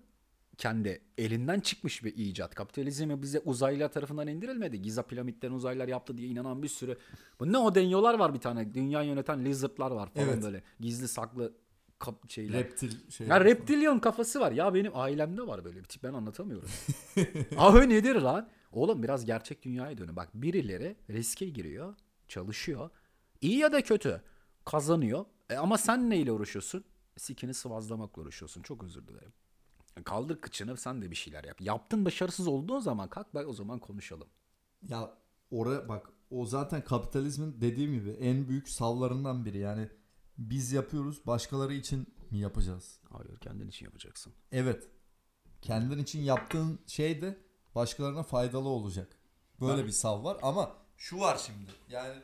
kendi 0.57 1.01
elinden 1.17 1.59
çıkmış 1.59 2.03
bir 2.03 2.13
icat. 2.17 2.55
Kapitalizmi 2.55 3.21
bize 3.21 3.39
uzaylılar 3.39 3.91
tarafından 3.91 4.27
indirilmedi. 4.27 4.81
Giza 4.81 5.03
piramitlerini 5.03 5.55
uzaylılar 5.55 5.87
yaptı 5.87 6.17
diye 6.17 6.27
inanan 6.27 6.63
bir 6.63 6.67
sürü. 6.67 6.97
Bu 7.39 7.53
ne 7.53 7.57
o 7.57 7.75
deniyorlar 7.75 8.19
var 8.19 8.33
bir 8.33 8.39
tane. 8.39 8.73
Dünya 8.73 9.01
yöneten 9.01 9.45
lizardlar 9.45 9.91
var 9.91 10.09
falan 10.13 10.27
Evet. 10.29 10.43
böyle. 10.43 10.63
Gizli 10.79 11.07
saklı 11.07 11.53
kap 11.99 12.29
şeyler. 12.29 12.59
reptil 12.59 13.09
şey. 13.11 13.27
Ya 13.27 13.45
reptilyon 13.45 13.99
kafası 13.99 14.39
var. 14.39 14.51
Ya 14.51 14.73
benim 14.73 14.91
ailemde 14.95 15.47
var 15.47 15.65
böyle 15.65 15.79
bir 15.79 15.83
tip. 15.83 16.03
Ben 16.03 16.13
anlatamıyorum. 16.13 16.69
Abi 17.57 17.89
nedir 17.89 18.15
lan? 18.15 18.49
Oğlum 18.71 19.03
biraz 19.03 19.25
gerçek 19.25 19.63
dünyaya 19.63 19.97
dönün. 19.97 20.15
Bak 20.15 20.29
birileri 20.33 20.95
riske 21.09 21.49
giriyor. 21.49 21.95
Çalışıyor. 22.27 22.89
İyi 23.41 23.57
ya 23.57 23.71
da 23.71 23.81
kötü. 23.81 24.21
Kazanıyor. 24.65 25.25
E 25.49 25.55
ama 25.55 25.77
sen 25.77 26.09
neyle 26.09 26.31
uğraşıyorsun? 26.31 26.83
Sikini 27.17 27.53
sıvazlamakla 27.53 28.21
uğraşıyorsun. 28.21 28.61
Çok 28.61 28.83
özür 28.83 29.07
dilerim. 29.07 29.33
Kaldır 30.03 30.41
kıçını 30.41 30.77
sen 30.77 31.01
de 31.01 31.11
bir 31.11 31.15
şeyler 31.15 31.43
yap. 31.43 31.61
Yaptın 31.61 32.05
başarısız 32.05 32.47
olduğun 32.47 32.79
zaman 32.79 33.09
kalk 33.09 33.33
bak 33.33 33.47
o 33.47 33.53
zaman 33.53 33.79
konuşalım. 33.79 34.27
Ya 34.89 35.17
oraya 35.51 35.89
bak 35.89 36.09
o 36.29 36.45
zaten 36.45 36.83
kapitalizmin 36.83 37.61
dediğim 37.61 37.93
gibi 37.93 38.09
en 38.09 38.47
büyük 38.47 38.69
savlarından 38.69 39.45
biri. 39.45 39.57
Yani 39.57 39.89
biz 40.37 40.71
yapıyoruz 40.71 41.27
başkaları 41.27 41.73
için 41.73 42.13
mi 42.31 42.37
yapacağız? 42.39 42.99
Hayır 43.09 43.39
kendin 43.39 43.67
için 43.67 43.85
yapacaksın. 43.85 44.33
Evet. 44.51 44.89
Kendin 45.61 45.97
için 45.99 46.19
yaptığın 46.21 46.79
şey 46.87 47.21
de 47.21 47.37
başkalarına 47.75 48.23
faydalı 48.23 48.67
olacak. 48.69 49.19
Böyle 49.61 49.77
Ben- 49.77 49.87
bir 49.87 49.91
sav 49.91 50.23
var 50.23 50.37
ama 50.41 50.75
şu 50.97 51.19
var 51.19 51.37
şimdi. 51.37 51.71
Yani 51.89 52.15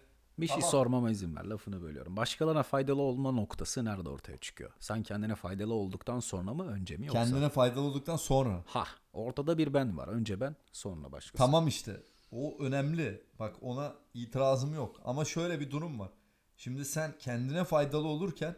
Bir 0.42 0.48
şey 0.48 0.56
Tamam. 0.56 0.72
sormama 0.72 1.12
izin 1.12 1.36
ver 1.36 1.44
lafını 1.46 1.82
bölüyorum. 1.82 2.18
Başkalarına 2.18 2.64
faydalı 2.64 3.02
olma 3.02 3.32
noktası 3.32 3.86
nerede 3.86 4.10
ortaya 4.10 4.38
çıkıyor? 4.38 4.72
Sen 4.80 5.04
kendine 5.04 5.36
faydalı 5.36 5.74
olduktan 5.74 6.20
sonra 6.20 6.54
mı 6.54 6.68
önce 6.68 6.98
mi 6.98 7.06
yoksa? 7.06 7.24
kendine 7.24 7.50
faydalı 7.50 7.82
olduktan 7.82 8.16
sonra. 8.16 8.64
Ha 8.66 8.84
ortada 9.14 9.58
bir 9.58 9.74
ben 9.74 9.98
var. 9.98 10.08
Önce 10.08 10.40
ben 10.42 10.56
sonra 10.72 11.12
başkası. 11.12 11.38
Tamam 11.38 11.68
işte. 11.68 12.04
O 12.32 12.58
önemli. 12.60 13.24
Bak 13.40 13.56
ona 13.62 13.96
itirazım 14.14 14.74
yok. 14.74 15.02
Ama 15.06 15.26
şöyle 15.26 15.60
bir 15.60 15.72
durum 15.72 16.00
var. 16.00 16.10
Şimdi 16.58 16.86
sen 16.86 17.14
kendine 17.20 17.64
faydalı 17.64 18.08
olurken 18.08 18.56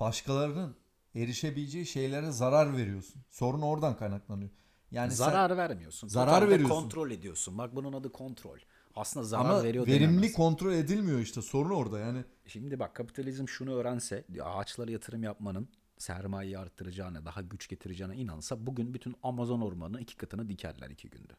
başkalarının 0.00 0.76
erişebileceği 1.14 1.86
şeylere 1.86 2.30
zarar 2.30 2.76
veriyorsun. 2.76 3.22
Sorun 3.30 3.62
oradan 3.62 3.96
kaynaklanıyor. 3.96 4.50
Yani 4.90 5.10
sen- 5.10 5.24
zarar 5.24 5.56
vermiyorsun. 5.56 6.08
Zarar 6.08 6.26
Totalde 6.26 6.50
veriyorsun. 6.50 6.74
Kontrol 6.74 7.10
ediyorsun. 7.10 7.58
Bak 7.58 7.76
bunun 7.76 7.92
adı 7.92 8.12
kontrol. 8.12 8.58
Aslında 8.98 9.26
zarar 9.26 9.44
ama 9.44 9.62
veriyor 9.62 9.86
verimli 9.86 10.16
denemez. 10.16 10.32
kontrol 10.32 10.72
edilmiyor 10.72 11.18
işte. 11.20 11.42
Sorun 11.42 11.70
orada. 11.70 11.98
Yani 11.98 12.24
Şimdi 12.46 12.78
bak 12.78 12.94
kapitalizm 12.94 13.48
şunu 13.48 13.74
öğrense 13.74 14.24
ağaçlara 14.42 14.90
yatırım 14.90 15.22
yapmanın 15.22 15.68
sermayeyi 15.98 16.58
arttıracağına, 16.58 17.24
daha 17.24 17.42
güç 17.42 17.68
getireceğine 17.68 18.16
inansa 18.16 18.66
bugün 18.66 18.94
bütün 18.94 19.16
Amazon 19.22 19.60
ormanının 19.60 19.98
iki 19.98 20.16
katını 20.16 20.48
dikerler 20.48 20.90
iki 20.90 21.10
günde. 21.10 21.32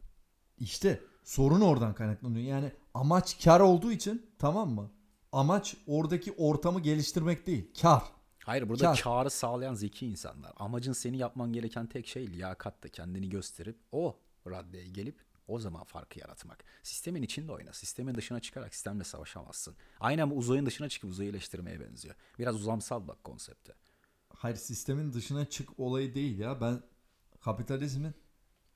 İşte 0.58 1.02
sorun 1.24 1.62
oradan 1.62 1.94
kaynaklanıyor. 1.94 2.46
Yani 2.46 2.72
amaç 2.94 3.44
kar 3.44 3.60
olduğu 3.60 3.92
için 3.92 4.32
tamam 4.40 4.70
mı? 4.70 4.92
Amaç 5.32 5.76
oradaki 5.88 6.32
ortamı 6.32 6.80
geliştirmek 6.80 7.48
değil. 7.48 7.72
Kar. 7.82 8.04
Hayır 8.46 8.70
burada 8.70 8.84
Kar. 8.84 9.02
karı 9.02 9.30
sağlayan 9.30 9.74
zeki 9.74 10.08
insanlar. 10.08 10.54
Amacın 10.56 10.94
seni 10.94 11.18
yapman 11.18 11.54
gereken 11.54 11.88
tek 11.88 12.08
şey 12.08 12.28
liyakatta 12.28 12.90
kendini 12.90 13.30
gösterip 13.30 13.78
o 13.92 14.20
raddeye 14.48 14.88
gelip 14.88 15.29
o 15.50 15.60
zaman 15.60 15.84
farkı 15.84 16.20
yaratmak. 16.20 16.64
Sistemin 16.84 17.22
içinde 17.22 17.52
oyna. 17.52 17.74
Sistemin 17.74 18.16
dışına 18.16 18.40
çıkarak 18.40 18.74
sistemle 18.74 19.04
savaşamazsın. 19.04 19.76
Aynen 20.00 20.30
bu 20.30 20.36
uzayın 20.36 20.66
dışına 20.66 20.90
çıkıp 20.90 21.10
uzayı 21.10 21.30
eleştirmeye 21.30 21.80
benziyor. 21.80 22.16
Biraz 22.40 22.56
uzamsal 22.56 23.08
bak 23.08 23.24
konsepte. 23.24 23.74
Hayır 24.30 24.56
sistemin 24.56 25.14
dışına 25.14 25.46
çık 25.46 25.80
olayı 25.80 26.16
değil 26.16 26.40
ya. 26.40 26.62
Ben 26.62 26.82
kapitalizmin 27.42 28.14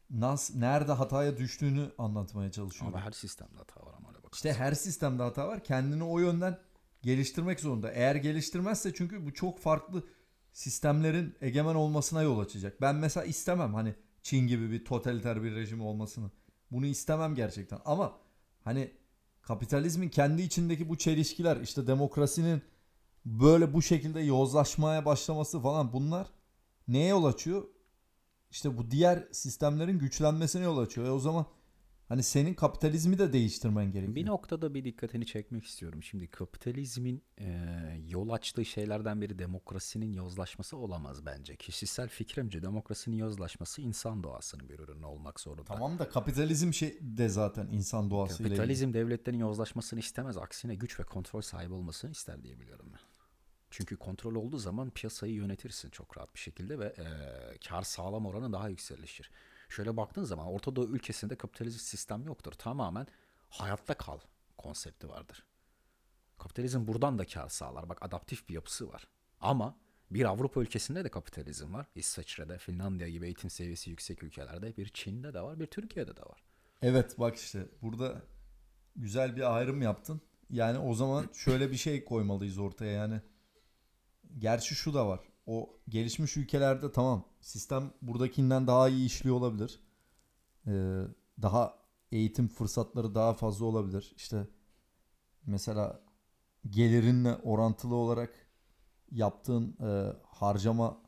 nas 0.09 0.55
nerede 0.55 0.91
hataya 0.91 1.37
düştüğünü 1.37 1.91
anlatmaya 1.97 2.51
çalışıyorum. 2.51 2.95
Ama 2.95 3.05
her 3.05 3.11
sistemde 3.11 3.57
hata 3.57 3.85
var 3.85 3.93
ama 3.97 4.09
öyle 4.09 4.23
bak. 4.23 4.35
İşte 4.35 4.53
her 4.53 4.73
sistemde 4.73 5.23
hata 5.23 5.47
var. 5.47 5.63
Kendini 5.63 6.03
o 6.03 6.19
yönden 6.19 6.59
geliştirmek 7.01 7.59
zorunda. 7.59 7.91
Eğer 7.91 8.15
geliştirmezse 8.15 8.93
çünkü 8.93 9.25
bu 9.25 9.33
çok 9.33 9.59
farklı 9.59 10.03
sistemlerin 10.53 11.35
egemen 11.41 11.75
olmasına 11.75 12.21
yol 12.21 12.39
açacak. 12.39 12.81
Ben 12.81 12.95
mesela 12.95 13.25
istemem 13.25 13.73
hani 13.73 13.95
Çin 14.23 14.47
gibi 14.47 14.71
bir 14.71 14.85
totaliter 14.85 15.43
bir 15.43 15.55
rejim 15.55 15.81
olmasını. 15.81 16.31
Bunu 16.73 16.85
istemem 16.85 17.35
gerçekten. 17.35 17.79
Ama 17.85 18.17
hani 18.63 18.91
kapitalizmin 19.41 20.09
kendi 20.09 20.41
içindeki 20.41 20.89
bu 20.89 20.97
çelişkiler 20.97 21.57
işte 21.57 21.87
demokrasinin 21.87 22.61
böyle 23.25 23.73
bu 23.73 23.81
şekilde 23.81 24.19
yozlaşmaya 24.19 25.05
başlaması 25.05 25.59
falan 25.59 25.93
bunlar 25.93 26.27
neye 26.87 27.07
yol 27.07 27.25
açıyor? 27.25 27.63
İşte 28.51 28.77
bu 28.77 28.91
diğer 28.91 29.27
sistemlerin 29.31 29.99
güçlenmesine 29.99 30.63
yol 30.63 30.77
açıyor. 30.77 31.07
E 31.07 31.11
o 31.11 31.19
zaman 31.19 31.45
hani 32.13 32.23
senin 32.23 32.53
kapitalizmi 32.53 33.17
de 33.17 33.33
değiştirmen 33.33 33.91
gerekiyor. 33.91 34.15
Bir 34.15 34.25
noktada 34.25 34.73
bir 34.73 34.83
dikkatini 34.85 35.25
çekmek 35.25 35.65
istiyorum. 35.65 36.03
Şimdi 36.03 36.27
kapitalizmin 36.27 37.23
e, 37.39 37.47
yol 38.07 38.29
açtığı 38.29 38.65
şeylerden 38.65 39.21
biri 39.21 39.39
demokrasinin 39.39 40.13
yozlaşması 40.13 40.77
olamaz 40.77 41.25
bence. 41.25 41.55
Kişisel 41.55 42.09
fikrimce 42.09 42.61
demokrasinin 42.61 43.15
yozlaşması 43.15 43.81
insan 43.81 44.23
doğasının 44.23 44.69
bir 44.69 44.79
ürünü 44.79 45.05
olmak 45.05 45.39
zorunda. 45.39 45.63
Tamam 45.63 45.99
da 45.99 46.09
kapitalizm 46.09 46.73
şey 46.73 46.97
de 47.01 47.29
zaten 47.29 47.67
insan 47.71 48.11
doğasıyla 48.11 48.45
ilgili. 48.45 48.57
Kapitalizm 48.57 48.93
devletlerin 48.93 49.39
yozlaşmasını 49.39 49.99
istemez. 49.99 50.37
Aksine 50.37 50.75
güç 50.75 50.99
ve 50.99 51.03
kontrol 51.03 51.41
sahibi 51.41 51.73
olmasını 51.73 52.11
ister 52.11 52.43
diye 52.43 52.59
biliyorum 52.59 52.85
ben. 52.93 52.99
Çünkü 53.69 53.97
kontrol 53.97 54.35
olduğu 54.35 54.57
zaman 54.57 54.89
piyasayı 54.89 55.33
yönetirsin 55.33 55.89
çok 55.89 56.17
rahat 56.17 56.35
bir 56.35 56.39
şekilde 56.39 56.79
ve 56.79 56.85
e, 56.85 57.05
kar 57.67 57.81
sağlam 57.83 58.25
oranı 58.25 58.53
daha 58.53 58.69
yükselişir. 58.69 59.31
Şöyle 59.73 59.97
baktığın 59.97 60.23
zaman 60.23 60.47
Orta 60.47 60.75
Doğu 60.75 60.85
ülkesinde 60.85 61.35
kapitalist 61.35 61.81
sistem 61.81 62.25
yoktur. 62.25 62.51
Tamamen 62.51 63.07
hayatta 63.49 63.93
kal 63.93 64.19
konsepti 64.57 65.09
vardır. 65.09 65.45
Kapitalizm 66.37 66.87
buradan 66.87 67.19
da 67.19 67.25
kar 67.25 67.49
sağlar. 67.49 67.89
Bak 67.89 67.97
adaptif 68.01 68.49
bir 68.49 68.53
yapısı 68.53 68.89
var. 68.89 69.07
Ama 69.39 69.77
bir 70.11 70.25
Avrupa 70.25 70.61
ülkesinde 70.61 71.03
de 71.03 71.09
kapitalizm 71.09 71.73
var. 71.73 71.87
İsveçre'de, 71.95 72.57
Finlandiya 72.57 73.09
gibi 73.09 73.25
eğitim 73.25 73.49
seviyesi 73.49 73.89
yüksek 73.89 74.23
ülkelerde. 74.23 74.77
Bir 74.77 74.89
Çin'de 74.89 75.33
de 75.33 75.41
var, 75.41 75.59
bir 75.59 75.67
Türkiye'de 75.67 76.17
de 76.17 76.21
var. 76.21 76.43
Evet 76.81 77.19
bak 77.19 77.35
işte 77.35 77.67
burada 77.81 78.21
güzel 78.95 79.35
bir 79.35 79.55
ayrım 79.55 79.81
yaptın. 79.81 80.21
Yani 80.49 80.77
o 80.77 80.93
zaman 80.93 81.29
şöyle 81.33 81.71
bir 81.71 81.77
şey 81.77 82.05
koymalıyız 82.05 82.57
ortaya 82.57 82.91
yani. 82.91 83.21
Gerçi 84.37 84.75
şu 84.75 84.93
da 84.93 85.07
var. 85.07 85.19
O 85.45 85.69
gelişmiş 85.89 86.37
ülkelerde 86.37 86.91
tamam 86.91 87.25
sistem 87.41 87.93
buradakinden 88.01 88.67
daha 88.67 88.89
iyi 88.89 89.05
işliyor 89.05 89.35
olabilir. 89.35 89.79
Ee, 90.67 91.03
daha 91.41 91.79
eğitim 92.11 92.47
fırsatları 92.47 93.15
daha 93.15 93.33
fazla 93.33 93.65
olabilir. 93.65 94.13
İşte 94.17 94.47
mesela 95.45 96.01
gelirinle 96.69 97.35
orantılı 97.35 97.95
olarak 97.95 98.29
yaptığın 99.11 99.77
e, 99.79 100.13
harcamalar 100.23 101.03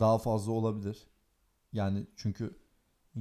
daha 0.00 0.18
fazla 0.18 0.52
olabilir. 0.52 1.06
Yani 1.72 2.06
çünkü 2.16 2.58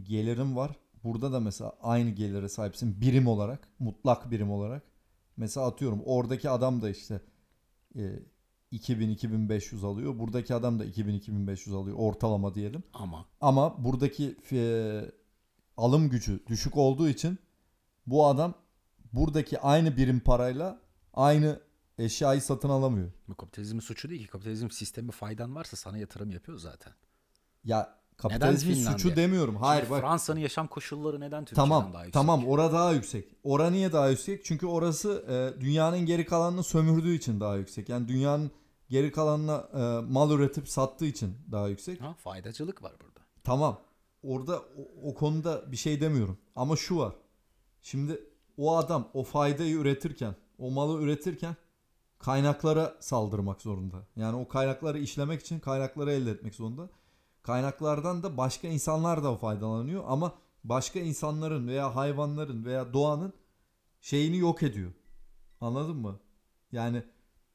gelirin 0.03 0.55
var. 0.55 0.79
Burada 1.03 1.31
da 1.31 1.39
mesela 1.39 1.73
aynı 1.81 2.09
gelire 2.09 2.49
sahipsin 2.49 3.01
birim 3.01 3.27
olarak, 3.27 3.67
mutlak 3.79 4.31
birim 4.31 4.51
olarak. 4.51 4.83
Mesela 5.37 5.65
atıyorum 5.65 6.01
oradaki 6.05 6.49
adam 6.49 6.81
da 6.81 6.89
işte 6.89 7.21
e, 7.95 8.19
2000-2500 8.71 9.85
alıyor. 9.85 10.19
Buradaki 10.19 10.55
adam 10.55 10.79
da 10.79 10.85
2000-2500 10.85 11.75
alıyor 11.75 11.97
ortalama 11.99 12.55
diyelim. 12.55 12.83
Ama 12.93 13.25
Ama 13.41 13.83
buradaki 13.83 14.35
e, 14.51 15.01
alım 15.77 16.09
gücü 16.09 16.39
düşük 16.47 16.77
olduğu 16.77 17.09
için 17.09 17.39
bu 18.07 18.27
adam 18.27 18.53
buradaki 19.13 19.59
aynı 19.59 19.97
birim 19.97 20.19
parayla 20.19 20.79
aynı 21.13 21.59
eşyayı 21.97 22.41
satın 22.41 22.69
alamıyor. 22.69 23.11
bu 23.27 23.35
kapitalizmin 23.35 23.79
suçu 23.79 24.09
değil 24.09 24.21
ki. 24.21 24.27
Kapitalizm 24.27 24.69
sistemi 24.69 25.11
faydan 25.11 25.55
varsa 25.55 25.77
sana 25.77 25.97
yatırım 25.97 26.31
yapıyor 26.31 26.57
zaten. 26.57 26.93
Ya 27.63 27.99
kapitalizmin 28.17 28.73
suçu 28.75 29.15
demiyorum. 29.15 29.55
Hayır 29.55 29.81
Şimdi 29.81 29.91
bak. 29.91 30.01
Fransa'nın 30.01 30.39
yaşam 30.39 30.67
koşulları 30.67 31.19
neden 31.19 31.45
Türkiye'den 31.45 31.69
Tamam 31.69 31.93
daha 31.93 32.01
yüksek? 32.03 32.13
tamam 32.13 32.47
ora 32.47 32.71
daha 32.73 32.91
yüksek. 32.93 33.25
Ora 33.43 33.69
niye 33.69 33.91
daha 33.93 34.09
yüksek? 34.09 34.45
Çünkü 34.45 34.65
orası 34.67 35.25
e, 35.29 35.61
dünyanın 35.61 35.99
geri 35.99 36.25
kalanını 36.25 36.63
sömürdüğü 36.63 37.13
için 37.15 37.39
daha 37.39 37.55
yüksek. 37.55 37.89
Yani 37.89 38.07
dünyanın 38.07 38.51
geri 38.89 39.11
kalanına 39.11 39.69
e, 39.73 40.11
mal 40.11 40.31
üretip 40.31 40.69
sattığı 40.69 41.05
için 41.05 41.37
daha 41.51 41.67
yüksek. 41.67 42.01
Ha, 42.01 42.13
faydacılık 42.13 42.83
var 42.83 42.93
burada. 43.01 43.19
Tamam. 43.43 43.79
Orada 44.23 44.59
o, 44.59 45.09
o 45.09 45.13
konuda 45.13 45.71
bir 45.71 45.77
şey 45.77 46.01
demiyorum. 46.01 46.37
Ama 46.55 46.75
şu 46.75 46.97
var. 46.97 47.15
Şimdi 47.81 48.23
o 48.57 48.77
adam 48.77 49.09
o 49.13 49.23
faydayı 49.23 49.75
üretirken, 49.75 50.35
o 50.57 50.71
malı 50.71 51.01
üretirken 51.01 51.55
kaynaklara 52.17 52.97
saldırmak 52.99 53.61
zorunda. 53.61 54.07
Yani 54.15 54.37
o 54.37 54.47
kaynakları 54.47 54.99
işlemek 54.99 55.41
için 55.41 55.59
kaynakları 55.59 56.11
elde 56.11 56.31
etmek 56.31 56.55
zorunda. 56.55 56.89
Kaynaklardan 57.43 58.23
da 58.23 58.37
başka 58.37 58.67
insanlar 58.67 59.23
da 59.23 59.35
faydalanıyor 59.35 60.03
ama 60.07 60.33
başka 60.63 60.99
insanların 60.99 61.67
veya 61.67 61.95
hayvanların 61.95 62.65
veya 62.65 62.93
doğanın 62.93 63.33
şeyini 64.01 64.37
yok 64.37 64.63
ediyor. 64.63 64.91
Anladın 65.61 65.97
mı? 65.97 66.19
Yani 66.71 67.03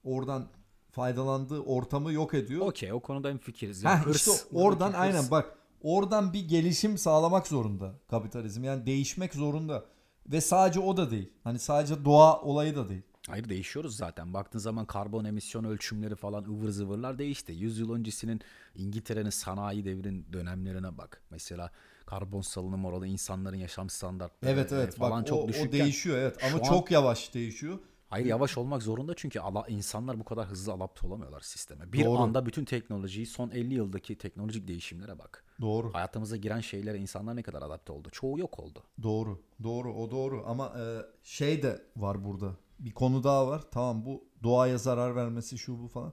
oradan 0.05 0.49
faydalandığı 0.95 1.61
ortamı 1.61 2.13
yok 2.13 2.35
ediyor. 2.35 2.67
Okey 2.67 2.93
o 2.93 3.01
konuda 3.01 3.31
en 3.31 3.39
fikiriz. 3.39 3.85
Heh, 3.85 4.07
hırs, 4.07 4.17
işte 4.17 4.31
oradan 4.55 4.89
hırs. 4.89 4.97
aynen 4.99 5.31
bak 5.31 5.59
oradan 5.83 6.33
bir 6.33 6.49
gelişim 6.49 6.99
sağlamak 6.99 7.47
zorunda 7.47 7.95
kapitalizm. 8.11 8.65
Yani 8.65 8.87
değişmek 8.87 9.35
zorunda. 9.35 9.85
Ve 10.27 10.41
sadece 10.41 10.81
o 10.81 10.97
da 10.97 11.11
değil. 11.11 11.31
Hani 11.45 11.59
sadece 11.59 12.05
doğa 12.05 12.41
olayı 12.41 12.77
da 12.77 12.89
değil. 12.89 13.03
Hayır 13.29 13.49
değişiyoruz 13.49 13.97
zaten. 13.97 14.35
Baktığın 14.35 14.59
zaman 14.59 14.87
karbon 14.87 15.25
emisyon 15.25 15.65
ölçümleri 15.65 16.15
falan 16.17 16.45
ıvır 16.45 16.69
zıvırlar 16.69 17.19
değişti. 17.19 17.53
100 17.53 17.79
yıl 17.79 17.93
öncesinin 17.93 18.41
İngiltere'nin 18.75 19.31
sanayi 19.31 19.85
devrin 19.85 20.27
dönemlerine 20.33 20.99
bak. 20.99 21.23
Mesela 21.31 21.71
karbon 22.07 22.41
salınım 22.41 22.85
oranı 22.85 23.07
insanların 23.07 23.57
yaşam 23.57 23.91
standartları 23.91 24.53
Evet 24.53 24.73
evet 24.73 24.97
falan 24.97 25.21
bak 25.23 25.29
çok 25.29 25.39
o, 25.39 25.43
o 25.45 25.49
düşükken. 25.49 25.73
değişiyor 25.73 26.19
evet 26.19 26.37
ama 26.45 26.59
an- 26.59 26.69
çok 26.69 26.91
yavaş 26.91 27.35
değişiyor. 27.35 27.79
Hayır 28.15 28.27
yavaş 28.27 28.59
olmak 28.59 28.83
zorunda 28.83 29.15
çünkü 29.15 29.41
ala, 29.41 29.67
insanlar 29.69 30.21
bu 30.21 30.25
kadar 30.25 30.47
hızlı 30.47 30.73
adapte 30.73 31.07
olamıyorlar 31.07 31.41
sisteme. 31.41 31.93
Bir 31.93 32.05
Doğru. 32.05 32.19
anda 32.19 32.47
bütün 32.47 32.65
teknolojiyi 32.65 33.27
son 33.27 33.51
50 33.51 33.75
yıldaki 33.75 34.19
teknolojik 34.19 34.69
değişimlere 34.69 35.19
bak. 35.19 35.45
Doğru. 35.61 35.95
Hayatımıza 35.95 36.37
giren 36.37 36.61
şeylere 36.61 36.99
insanlar 36.99 37.37
ne 37.37 37.43
kadar 37.43 37.63
adapte 37.63 37.93
oldu? 37.93 38.09
Çoğu 38.13 38.39
yok 38.39 38.59
oldu. 38.59 38.83
Doğru. 39.03 39.43
Doğru. 39.63 39.95
O 39.95 40.11
doğru 40.11 40.43
ama 40.47 40.75
e, 40.79 40.83
şey 41.23 41.63
de 41.63 41.83
var 41.97 42.25
burada. 42.25 42.57
Bir 42.79 42.93
konu 42.93 43.25
daha 43.25 43.47
var. 43.47 43.63
Tamam 43.71 44.05
bu 44.05 44.25
doğaya 44.43 44.79
zarar 44.79 45.17
vermesi 45.17 45.59
şu 45.59 45.83
bu 45.83 45.89
falan. 45.89 46.13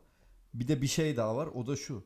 Bir 0.54 0.68
de 0.68 0.82
bir 0.82 0.88
şey 0.88 1.18
daha 1.18 1.36
var. 1.36 1.48
O 1.48 1.68
da 1.68 1.76
şu. 1.76 2.04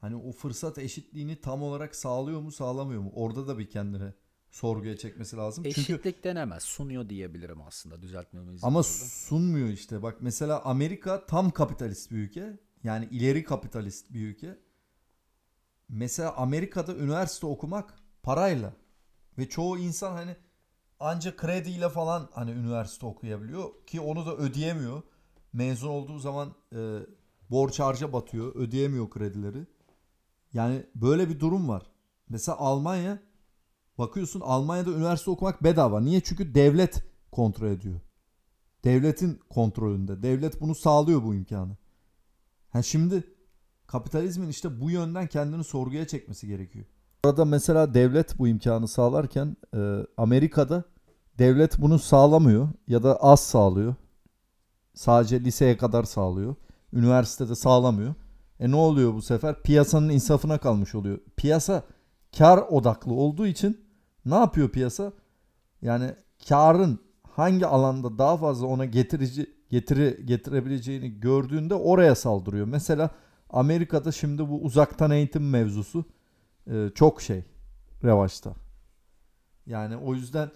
Hani 0.00 0.16
o 0.16 0.32
fırsat 0.32 0.78
eşitliğini 0.78 1.40
tam 1.40 1.62
olarak 1.62 1.96
sağlıyor 1.96 2.40
mu, 2.40 2.52
sağlamıyor 2.52 3.02
mu? 3.02 3.12
Orada 3.14 3.46
da 3.46 3.58
bir 3.58 3.70
kendine 3.70 4.12
sorguya 4.56 4.96
çekmesi 4.96 5.36
lazım. 5.36 5.64
Çünkü 5.64 5.80
Eşitlik 5.80 6.24
denemez. 6.24 6.62
Sunuyor 6.62 7.08
diyebilirim 7.08 7.62
aslında. 7.62 8.02
Düzeltmemiz 8.02 8.64
Ama 8.64 8.78
oldu. 8.78 8.86
sunmuyor 8.88 9.68
işte. 9.68 10.02
Bak 10.02 10.16
mesela 10.20 10.62
Amerika 10.64 11.26
tam 11.26 11.50
kapitalist 11.50 12.10
bir 12.10 12.16
ülke. 12.16 12.58
Yani 12.84 13.08
ileri 13.10 13.44
kapitalist 13.44 14.12
bir 14.12 14.28
ülke. 14.28 14.58
Mesela 15.88 16.36
Amerika'da 16.36 16.94
üniversite 16.96 17.46
okumak 17.46 17.94
parayla. 18.22 18.72
Ve 19.38 19.48
çoğu 19.48 19.78
insan 19.78 20.12
hani 20.12 20.36
ancak 21.00 21.38
krediyle 21.38 21.88
falan 21.88 22.28
hani 22.32 22.50
üniversite 22.50 23.06
okuyabiliyor 23.06 23.86
ki 23.86 24.00
onu 24.00 24.26
da 24.26 24.36
ödeyemiyor. 24.36 25.02
Mezun 25.52 25.88
olduğu 25.88 26.18
zaman 26.18 26.54
e, 26.72 26.98
borç 27.50 27.80
harca 27.80 28.12
batıyor. 28.12 28.54
Ödeyemiyor 28.54 29.10
kredileri. 29.10 29.66
Yani 30.52 30.86
böyle 30.94 31.28
bir 31.28 31.40
durum 31.40 31.68
var. 31.68 31.82
Mesela 32.28 32.58
Almanya 32.58 33.25
bakıyorsun 33.98 34.40
Almanya'da 34.40 34.90
üniversite 34.90 35.30
okumak 35.30 35.64
bedava. 35.64 36.00
Niye? 36.00 36.20
Çünkü 36.20 36.54
devlet 36.54 37.04
kontrol 37.32 37.68
ediyor. 37.68 38.00
Devletin 38.84 39.40
kontrolünde. 39.50 40.22
Devlet 40.22 40.60
bunu 40.60 40.74
sağlıyor 40.74 41.22
bu 41.22 41.34
imkanı. 41.34 41.76
Ha 42.70 42.82
şimdi 42.82 43.24
kapitalizmin 43.86 44.48
işte 44.48 44.80
bu 44.80 44.90
yönden 44.90 45.26
kendini 45.26 45.64
sorguya 45.64 46.06
çekmesi 46.06 46.46
gerekiyor. 46.46 46.84
Burada 47.24 47.44
mesela 47.44 47.94
devlet 47.94 48.38
bu 48.38 48.48
imkanı 48.48 48.88
sağlarken 48.88 49.56
e, 49.76 50.06
Amerika'da 50.16 50.84
devlet 51.38 51.80
bunu 51.80 51.98
sağlamıyor 51.98 52.68
ya 52.88 53.02
da 53.02 53.16
az 53.16 53.40
sağlıyor. 53.40 53.94
Sadece 54.94 55.40
liseye 55.40 55.76
kadar 55.76 56.04
sağlıyor. 56.04 56.54
Üniversitede 56.92 57.54
sağlamıyor. 57.54 58.14
E 58.60 58.70
ne 58.70 58.76
oluyor 58.76 59.14
bu 59.14 59.22
sefer? 59.22 59.62
Piyasanın 59.62 60.08
insafına 60.08 60.58
kalmış 60.58 60.94
oluyor. 60.94 61.18
Piyasa 61.36 61.82
kar 62.38 62.58
odaklı 62.58 63.14
olduğu 63.14 63.46
için 63.46 63.85
ne 64.26 64.34
yapıyor 64.34 64.68
piyasa? 64.68 65.12
Yani 65.82 66.14
karın 66.48 67.00
hangi 67.22 67.66
alanda 67.66 68.18
daha 68.18 68.36
fazla 68.36 68.66
ona 68.66 68.84
getirici 68.84 69.56
getiri 69.70 70.26
getirebileceğini 70.26 71.20
gördüğünde 71.20 71.74
oraya 71.74 72.14
saldırıyor. 72.14 72.66
Mesela 72.66 73.10
Amerika'da 73.50 74.12
şimdi 74.12 74.48
bu 74.48 74.62
uzaktan 74.62 75.10
eğitim 75.10 75.50
mevzusu 75.50 76.04
e, 76.70 76.90
çok 76.94 77.22
şey 77.22 77.44
revaçta. 78.04 78.54
Yani 79.66 79.96
o 79.96 80.14
yüzden 80.14 80.50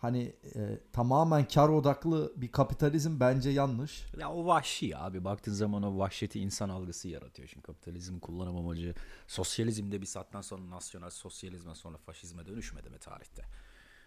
hani 0.00 0.36
e, 0.54 0.80
tamamen 0.92 1.48
kar 1.48 1.68
odaklı 1.68 2.32
bir 2.36 2.52
kapitalizm 2.52 3.20
bence 3.20 3.50
yanlış. 3.50 4.06
Ya 4.20 4.32
o 4.32 4.46
vahşi 4.46 4.96
abi. 4.96 5.24
Baktığın 5.24 5.52
zaman 5.52 5.82
o 5.82 5.98
vahşeti 5.98 6.40
insan 6.40 6.68
algısı 6.68 7.08
yaratıyor. 7.08 7.48
Şimdi 7.48 7.62
kapitalizm 7.66 8.18
kullanım 8.18 8.56
amacı 8.56 8.94
sosyalizmde 9.26 10.00
bir 10.00 10.06
saatten 10.06 10.40
sonra 10.40 10.70
nasyonel 10.70 11.10
sosyalizme 11.10 11.74
sonra 11.74 11.98
faşizme 11.98 12.46
dönüşmedi 12.46 12.90
mi 12.90 12.98
tarihte? 12.98 13.42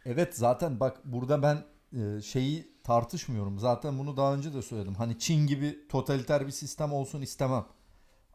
Evet 0.05 0.35
zaten 0.35 0.79
bak 0.79 1.01
burada 1.05 1.43
ben 1.43 1.65
e, 1.99 2.21
şeyi 2.21 2.73
tartışmıyorum. 2.83 3.59
Zaten 3.59 3.99
bunu 3.99 4.17
daha 4.17 4.33
önce 4.33 4.53
de 4.53 4.61
söyledim. 4.61 4.95
Hani 4.95 5.19
Çin 5.19 5.47
gibi 5.47 5.87
totaliter 5.89 6.47
bir 6.47 6.51
sistem 6.51 6.93
olsun 6.93 7.21
istemem. 7.21 7.65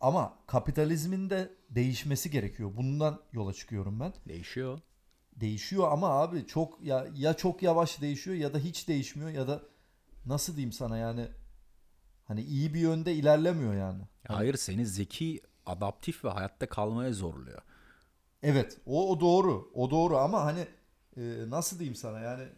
Ama 0.00 0.38
kapitalizmin 0.46 1.30
de 1.30 1.52
değişmesi 1.70 2.30
gerekiyor. 2.30 2.70
Bundan 2.76 3.20
yola 3.32 3.52
çıkıyorum 3.52 4.00
ben. 4.00 4.14
Değişiyor. 4.28 4.80
Değişiyor 5.36 5.92
ama 5.92 6.08
abi 6.08 6.46
çok 6.46 6.82
ya 6.82 7.06
ya 7.14 7.34
çok 7.34 7.62
yavaş 7.62 8.00
değişiyor 8.00 8.36
ya 8.36 8.54
da 8.54 8.58
hiç 8.58 8.88
değişmiyor 8.88 9.30
ya 9.30 9.48
da 9.48 9.62
nasıl 10.26 10.56
diyeyim 10.56 10.72
sana 10.72 10.96
yani 10.96 11.28
hani 12.24 12.42
iyi 12.42 12.74
bir 12.74 12.80
yönde 12.80 13.14
ilerlemiyor 13.14 13.74
yani. 13.74 14.02
Hayır 14.28 14.56
seni 14.56 14.86
zeki, 14.86 15.40
adaptif 15.66 16.24
ve 16.24 16.28
hayatta 16.28 16.68
kalmaya 16.68 17.12
zorluyor. 17.12 17.62
Evet 18.42 18.78
o, 18.86 19.10
o 19.10 19.20
doğru 19.20 19.70
o 19.74 19.90
doğru 19.90 20.18
ama 20.18 20.44
hani 20.44 20.66
e, 21.16 21.50
nasıl 21.50 21.78
diyeyim 21.78 21.96
sana 21.96 22.20
yani 22.20 22.48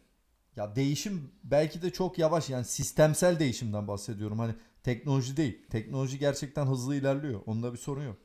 ya 0.56 0.76
değişim 0.76 1.32
belki 1.44 1.82
de 1.82 1.90
çok 1.90 2.18
yavaş 2.18 2.50
yani 2.50 2.64
sistemsel 2.64 3.38
değişimden 3.38 3.88
bahsediyorum 3.88 4.38
hani 4.38 4.54
teknoloji 4.82 5.36
değil 5.36 5.66
teknoloji 5.70 6.18
gerçekten 6.18 6.66
hızlı 6.66 6.96
ilerliyor 6.96 7.40
onda 7.46 7.72
bir 7.72 7.78
sorun 7.78 8.04
yok. 8.04 8.16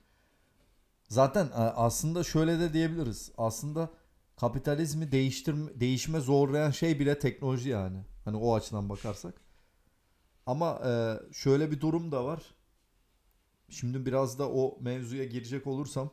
Zaten 1.09 1.45
e, 1.45 1.49
aslında 1.55 2.23
şöyle 2.23 2.59
de 2.59 2.73
diyebiliriz 2.73 3.31
aslında 3.37 3.89
kapitalizmi 4.35 5.11
değiştirme 5.11 5.79
değişime 5.79 6.19
zorlayan 6.19 6.71
şey 6.71 6.99
bile 6.99 7.19
teknoloji 7.19 7.69
yani 7.69 7.97
hani 8.25 8.37
o 8.37 8.55
açıdan 8.55 8.89
bakarsak. 8.89 9.41
Ama 10.45 10.81
e, 10.85 11.19
şöyle 11.33 11.71
bir 11.71 11.81
durum 11.81 12.11
da 12.11 12.25
var. 12.25 12.41
Şimdi 13.69 14.05
biraz 14.05 14.39
da 14.39 14.49
o 14.49 14.77
mevzuya 14.81 15.25
girecek 15.25 15.67
olursam 15.67 16.11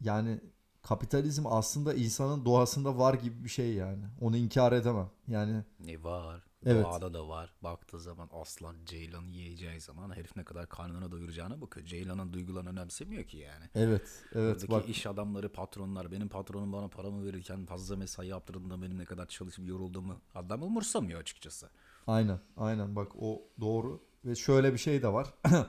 yani 0.00 0.40
kapitalizm 0.82 1.46
aslında 1.46 1.94
insanın 1.94 2.44
doğasında 2.44 2.98
var 2.98 3.14
gibi 3.14 3.44
bir 3.44 3.48
şey 3.48 3.74
yani. 3.74 4.04
Onu 4.20 4.36
inkar 4.36 4.72
edemem. 4.72 5.10
Yani 5.28 5.64
Ne 5.80 6.02
var? 6.02 6.47
Evet. 6.66 6.84
Doğada 6.84 7.14
da 7.14 7.28
var. 7.28 7.54
Baktığı 7.62 8.00
zaman 8.00 8.28
aslan 8.32 8.76
ceylanı 8.84 9.30
yiyeceği 9.30 9.80
zaman 9.80 10.16
herif 10.16 10.36
ne 10.36 10.44
kadar 10.44 10.68
karnını 10.68 11.12
doyuracağına 11.12 11.60
bakıyor. 11.60 11.86
Ceylanın 11.86 12.32
duygularını 12.32 12.70
önemsemiyor 12.70 13.24
ki 13.24 13.36
yani. 13.36 13.64
evet, 13.74 14.26
evet 14.32 14.56
Buradaki 14.56 14.70
bak 14.70 14.88
iş 14.88 15.06
adamları, 15.06 15.52
patronlar, 15.52 16.12
benim 16.12 16.28
patronum 16.28 16.72
bana 16.72 16.88
paramı 16.88 17.26
verirken 17.26 17.66
fazla 17.66 17.96
mesai 17.96 18.28
yaptırdığında 18.28 18.82
benim 18.82 18.98
ne 18.98 19.04
kadar 19.04 19.26
çalışıp 19.28 19.68
yorulduğumu 19.68 20.20
adam 20.34 20.62
umursamıyor 20.62 21.20
açıkçası. 21.20 21.70
aynen, 22.06 22.40
aynen 22.56 22.96
bak 22.96 23.12
o 23.16 23.42
doğru 23.60 24.04
ve 24.24 24.34
şöyle 24.34 24.72
bir 24.72 24.78
şey 24.78 25.02
de 25.02 25.12
var. 25.12 25.34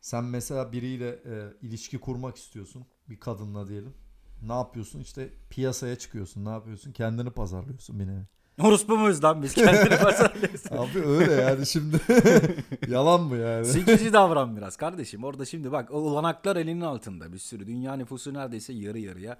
Sen 0.00 0.24
mesela 0.24 0.72
biriyle 0.72 1.08
e, 1.10 1.52
ilişki 1.62 1.98
kurmak 2.00 2.36
istiyorsun, 2.36 2.86
bir 3.08 3.20
kadınla 3.20 3.68
diyelim. 3.68 3.94
Ne 4.42 4.52
yapıyorsun? 4.52 5.00
İşte 5.00 5.30
piyasaya 5.50 5.98
çıkıyorsun. 5.98 6.44
Ne 6.44 6.48
yapıyorsun? 6.48 6.92
Kendini 6.92 7.30
pazarlıyorsun 7.30 8.00
bir 8.00 8.06
nevi. 8.06 8.26
Orospu 8.60 8.96
muyuz 8.96 9.24
lan 9.24 9.42
biz 9.42 9.54
kendini 9.54 9.98
pazarlıyoruz. 10.02 10.72
Abi 10.72 10.98
öyle 11.06 11.32
yani 11.32 11.66
şimdi. 11.66 12.00
Yalan 12.88 13.20
mı 13.22 13.36
yani? 13.36 13.66
Sekici 13.66 14.12
davran 14.12 14.56
biraz 14.56 14.76
kardeşim. 14.76 15.24
Orada 15.24 15.44
şimdi 15.44 15.72
bak 15.72 15.90
o 15.90 15.96
olanaklar 15.96 16.56
elinin 16.56 16.80
altında 16.80 17.32
bir 17.32 17.38
sürü. 17.38 17.66
Dünya 17.66 17.96
nüfusu 17.96 18.34
neredeyse 18.34 18.72
yarı 18.72 18.98
yarıya 18.98 19.38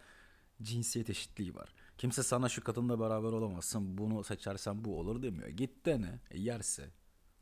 cinsiyet 0.62 1.10
eşitliği 1.10 1.54
var. 1.54 1.68
Kimse 1.98 2.22
sana 2.22 2.48
şu 2.48 2.64
kadınla 2.64 3.00
beraber 3.00 3.28
olamazsın 3.28 3.98
bunu 3.98 4.24
seçersen 4.24 4.84
bu 4.84 4.98
olur 4.98 5.22
demiyor. 5.22 5.48
Git 5.48 5.86
dene 5.86 6.18
e, 6.30 6.40
yerse. 6.40 6.84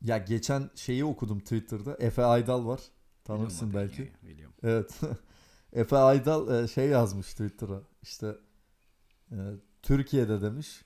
Ya 0.03 0.19
geçen 0.19 0.71
şeyi 0.75 1.05
okudum 1.05 1.41
Twitter'da. 1.41 1.95
Efe 1.95 2.25
Aydal 2.25 2.67
var. 2.67 2.81
Tanırsın 3.25 3.69
Biliyorum 3.69 3.89
o 3.89 3.91
belki. 3.91 3.99
dünyayı, 3.99 4.23
Biliyorum. 4.37 4.55
Evet. 4.63 5.01
Efe 5.73 5.97
Aydal 5.97 6.65
e, 6.65 6.69
şey 6.69 6.89
yazmış 6.89 7.27
Twitter'a. 7.31 7.81
İşte 8.03 8.37
e, 9.31 9.37
Türkiye'de 9.83 10.43
demiş. 10.43 10.83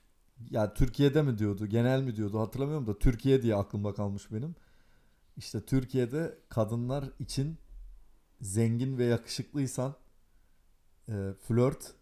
Ya 0.50 0.74
Türkiye'de 0.74 1.22
mi 1.22 1.38
diyordu, 1.38 1.66
genel 1.66 2.02
mi 2.02 2.16
diyordu 2.16 2.40
hatırlamıyorum 2.40 2.86
da 2.86 2.98
Türkiye 2.98 3.42
diye 3.42 3.54
aklımda 3.54 3.94
kalmış 3.94 4.32
benim. 4.32 4.54
İşte 5.36 5.60
Türkiye'de 5.60 6.38
kadınlar 6.48 7.04
için 7.18 7.58
zengin 8.40 8.98
ve 8.98 9.04
yakışıklıysan 9.04 9.94
e, 11.08 11.32
flört 11.48 11.94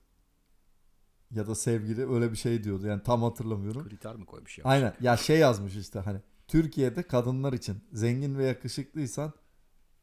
ya 1.31 1.47
da 1.47 1.55
sevgili 1.55 2.13
öyle 2.15 2.33
bir 2.33 2.37
şey 2.37 2.65
diyordu. 2.65 2.87
Yani 2.87 3.03
tam 3.03 3.23
hatırlamıyorum. 3.23 3.89
Kriter 3.89 4.17
mi 4.17 4.27
koymuş 4.27 4.59
ya? 4.59 4.65
Aynen. 4.65 4.95
Ya 5.01 5.17
şey 5.17 5.39
yazmış 5.39 5.77
işte 5.77 5.99
hani 5.99 6.21
Türkiye'de 6.49 7.03
kadınlar 7.03 7.53
için 7.53 7.85
zengin 7.93 8.39
ve 8.39 8.47
yakışıklıysan 8.47 9.33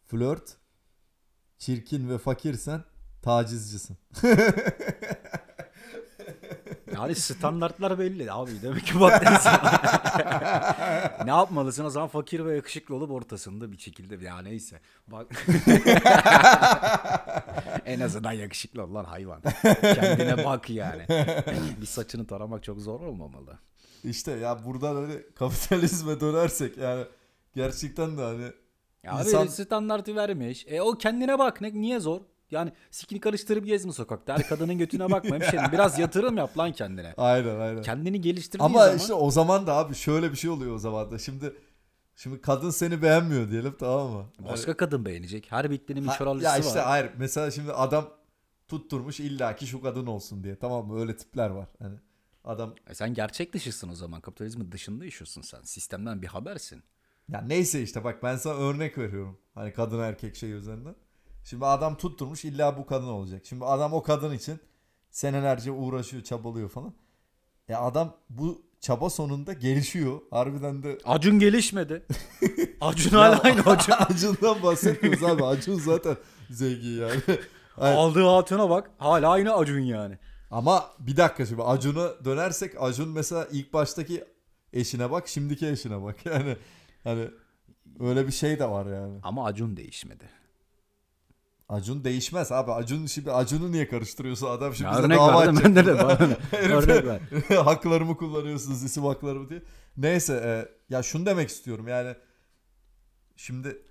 flört, 0.07 0.57
çirkin 1.57 2.09
ve 2.09 2.17
fakirsen 2.17 2.83
tacizcisin. 3.21 3.97
Yani 7.01 7.15
standartlar 7.15 7.99
belli 7.99 8.31
abi. 8.31 8.51
Demek 8.61 8.85
ki 8.85 8.99
bak 8.99 9.23
ne 11.25 11.29
yapmalısın 11.31 11.85
o 11.85 11.89
zaman 11.89 12.07
fakir 12.07 12.45
ve 12.45 12.55
yakışıklı 12.55 12.95
olup 12.95 13.11
ortasında 13.11 13.71
bir 13.71 13.77
şekilde 13.77 14.25
ya 14.25 14.41
neyse. 14.41 14.79
Bak 15.07 15.27
en 17.85 17.99
azından 17.99 18.31
yakışıklı 18.31 18.83
ol 18.83 18.93
lan 18.93 19.05
hayvan. 19.05 19.41
Kendine 19.81 20.45
bak 20.45 20.69
yani. 20.69 21.05
bir 21.81 21.85
saçını 21.85 22.27
taramak 22.27 22.63
çok 22.63 22.79
zor 22.79 22.99
olmamalı. 23.01 23.59
İşte 24.03 24.31
ya 24.31 24.65
buradan 24.65 24.95
hani 24.95 25.21
kapitalizme 25.35 26.19
dönersek 26.19 26.77
yani 26.77 27.05
gerçekten 27.55 28.17
de 28.17 28.21
hani 28.21 28.51
Ya 29.03 29.11
İnsan- 29.11 29.41
abi 29.43 29.49
standartı 29.49 30.15
vermiş. 30.15 30.65
E 30.67 30.81
o 30.81 30.97
kendine 30.97 31.39
bak 31.39 31.61
ne 31.61 31.73
niye 31.73 31.99
zor? 31.99 32.21
Yani 32.51 32.71
sikini 32.91 33.19
karıştırıp 33.19 33.65
gezme 33.65 33.91
sokakta. 33.91 34.33
Her 34.33 34.47
kadının 34.47 34.77
götüne 34.77 35.11
bakma 35.11 35.35
hemşerim. 35.35 35.63
Biraz 35.71 35.99
yatırım 35.99 36.37
yap 36.37 36.57
lan 36.57 36.71
kendine. 36.71 37.13
aynen 37.17 37.59
aynen. 37.59 37.81
Kendini 37.81 38.21
geliştirdiğin 38.21 38.69
Ama 38.69 38.79
zaman. 38.85 38.97
işte 38.97 39.13
o 39.13 39.31
zaman 39.31 39.67
da 39.67 39.75
abi 39.75 39.95
şöyle 39.95 40.31
bir 40.31 40.37
şey 40.37 40.49
oluyor 40.49 40.75
o 40.75 40.77
zaman 40.79 41.11
da. 41.11 41.17
Şimdi 41.19 41.53
şimdi 42.15 42.41
kadın 42.41 42.69
seni 42.69 43.01
beğenmiyor 43.01 43.51
diyelim 43.51 43.75
tamam 43.79 44.09
mı? 44.11 44.25
Başka 44.39 44.77
kadın 44.77 45.05
beğenecek. 45.05 45.51
Her 45.51 45.71
bittiğinin 45.71 46.05
bir 46.05 46.11
çoralcısı 46.13 46.45
ya 46.45 46.57
işte 46.57 46.79
var. 46.79 46.85
hayır 46.85 47.09
mesela 47.17 47.51
şimdi 47.51 47.71
adam 47.73 48.09
tutturmuş 48.67 49.19
illaki 49.19 49.67
şu 49.67 49.81
kadın 49.81 50.05
olsun 50.05 50.43
diye 50.43 50.55
tamam 50.55 50.87
mı 50.87 50.99
öyle 50.99 51.15
tipler 51.17 51.49
var 51.49 51.67
hani 51.79 51.95
adam 52.43 52.75
E 52.89 52.93
sen 52.95 53.13
gerçek 53.13 53.53
dışısın 53.53 53.89
o 53.89 53.95
zaman. 53.95 54.21
Kapitalizmin 54.21 54.71
dışında 54.71 55.05
yaşıyorsun 55.05 55.41
sen. 55.41 55.61
Sistemden 55.63 56.21
bir 56.21 56.27
habersin. 56.27 56.83
ya 57.29 57.41
neyse 57.41 57.81
işte 57.81 58.03
bak 58.03 58.23
ben 58.23 58.35
sana 58.35 58.53
örnek 58.53 58.97
veriyorum 58.97 59.37
hani 59.55 59.73
kadın 59.73 59.99
erkek 59.99 60.35
şey 60.35 60.51
üzerinden 60.51 60.95
şimdi 61.43 61.65
adam 61.65 61.97
tutturmuş 61.97 62.45
illa 62.45 62.77
bu 62.77 62.85
kadın 62.85 63.07
olacak 63.07 63.41
şimdi 63.45 63.65
adam 63.65 63.93
o 63.93 64.03
kadın 64.03 64.33
için 64.33 64.59
senelerce 65.11 65.71
uğraşıyor 65.71 66.23
çabalıyor 66.23 66.69
falan 66.69 66.93
e 67.69 67.75
adam 67.75 68.17
bu 68.29 68.61
çaba 68.79 69.09
sonunda 69.09 69.53
gelişiyor 69.53 70.21
harbiden 70.31 70.83
de 70.83 70.97
Acun 71.05 71.39
gelişmedi. 71.39 72.05
Acun 72.81 73.11
hala 73.11 73.39
aynı 73.39 73.61
Acun. 73.61 73.93
Acun'dan 73.99 74.63
bahsetmiyoruz 74.63 75.23
abi 75.23 75.45
Acun 75.45 75.79
zaten 75.79 76.17
zengin 76.49 77.01
yani 77.01 77.21
Hayır. 77.75 77.95
Aldığı 77.97 78.23
hatuna 78.23 78.69
bak. 78.69 78.91
Hala 78.97 79.29
aynı 79.29 79.53
Acun 79.53 79.79
yani. 79.79 80.17
Ama 80.51 80.85
bir 80.99 81.17
dakika 81.17 81.45
şimdi 81.45 81.63
Acun'a 81.63 82.25
dönersek 82.25 82.81
Acun 82.81 83.09
mesela 83.09 83.47
ilk 83.51 83.73
baştaki 83.73 84.23
eşine 84.73 85.11
bak 85.11 85.27
şimdiki 85.27 85.67
eşine 85.67 86.03
bak. 86.03 86.25
Yani 86.25 86.57
hani 87.03 87.27
öyle 87.99 88.27
bir 88.27 88.31
şey 88.31 88.59
de 88.59 88.69
var 88.69 88.85
yani. 88.85 89.19
Ama 89.23 89.45
Acun 89.45 89.77
değişmedi. 89.77 90.40
Acun 91.71 92.03
değişmez 92.03 92.51
abi. 92.51 92.71
Acun 92.71 93.05
şimdi 93.05 93.31
Acun'u 93.31 93.71
niye 93.71 93.87
karıştırıyorsun 93.87 94.47
adam 94.47 94.73
şimdi 94.75 94.87
Ya 94.87 94.91
bize 94.91 95.03
örnek 95.03 95.17
dava 95.17 95.37
açacak. 95.37 95.65
bende 95.65 95.85
de. 95.85 95.91
örnek 96.57 97.05
ver. 97.05 97.21
haklarımı 97.57 98.17
kullanıyorsunuz 98.17 98.83
isim 98.83 99.03
haklarımı 99.03 99.49
diye. 99.49 99.63
Neyse 99.97 100.33
e, 100.33 100.51
ya 100.93 101.03
şunu 101.03 101.25
demek 101.25 101.49
istiyorum 101.49 101.87
yani 101.87 102.15
şimdi 103.35 103.81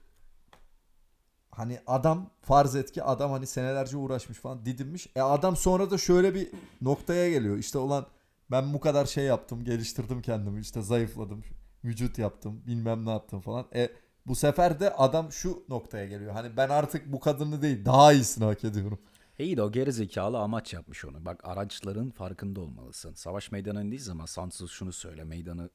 hani 1.50 1.80
adam 1.86 2.30
farz 2.42 2.76
et 2.76 2.92
ki 2.92 3.02
adam 3.02 3.30
hani 3.30 3.46
senelerce 3.46 3.96
uğraşmış 3.96 4.38
falan 4.38 4.64
didinmiş. 4.64 5.06
E 5.16 5.20
adam 5.20 5.56
sonra 5.56 5.90
da 5.90 5.98
şöyle 5.98 6.34
bir 6.34 6.48
noktaya 6.80 7.30
geliyor. 7.30 7.56
İşte 7.56 7.78
olan 7.78 8.06
ben 8.50 8.74
bu 8.74 8.80
kadar 8.80 9.06
şey 9.06 9.24
yaptım, 9.24 9.64
geliştirdim 9.64 10.22
kendimi, 10.22 10.60
işte 10.60 10.82
zayıfladım, 10.82 11.44
vücut 11.84 12.18
yaptım, 12.18 12.62
bilmem 12.66 13.06
ne 13.06 13.10
yaptım 13.10 13.40
falan. 13.40 13.66
E 13.74 13.90
bu 14.26 14.34
sefer 14.34 14.80
de 14.80 14.94
adam 14.94 15.32
şu 15.32 15.64
noktaya 15.68 16.06
geliyor. 16.06 16.32
Hani 16.32 16.56
ben 16.56 16.68
artık 16.68 17.12
bu 17.12 17.20
kadını 17.20 17.62
değil, 17.62 17.84
daha 17.84 18.12
iyisini 18.12 18.44
hak 18.44 18.64
ediyorum. 18.64 18.98
İyi 19.38 19.56
de 19.56 19.62
o 19.62 19.72
geri 19.72 19.92
zekalı 19.92 20.38
amaç 20.38 20.74
yapmış 20.74 21.04
onu. 21.04 21.24
Bak 21.24 21.40
araçların 21.44 22.10
farkında 22.10 22.60
olmalısın. 22.60 23.14
Savaş 23.14 23.52
meydanı 23.52 23.84
indiği 23.84 24.00
zaman 24.00 24.26
sansız 24.26 24.70
şunu 24.70 24.92
söyle. 24.92 25.24
Meydanı 25.24 25.70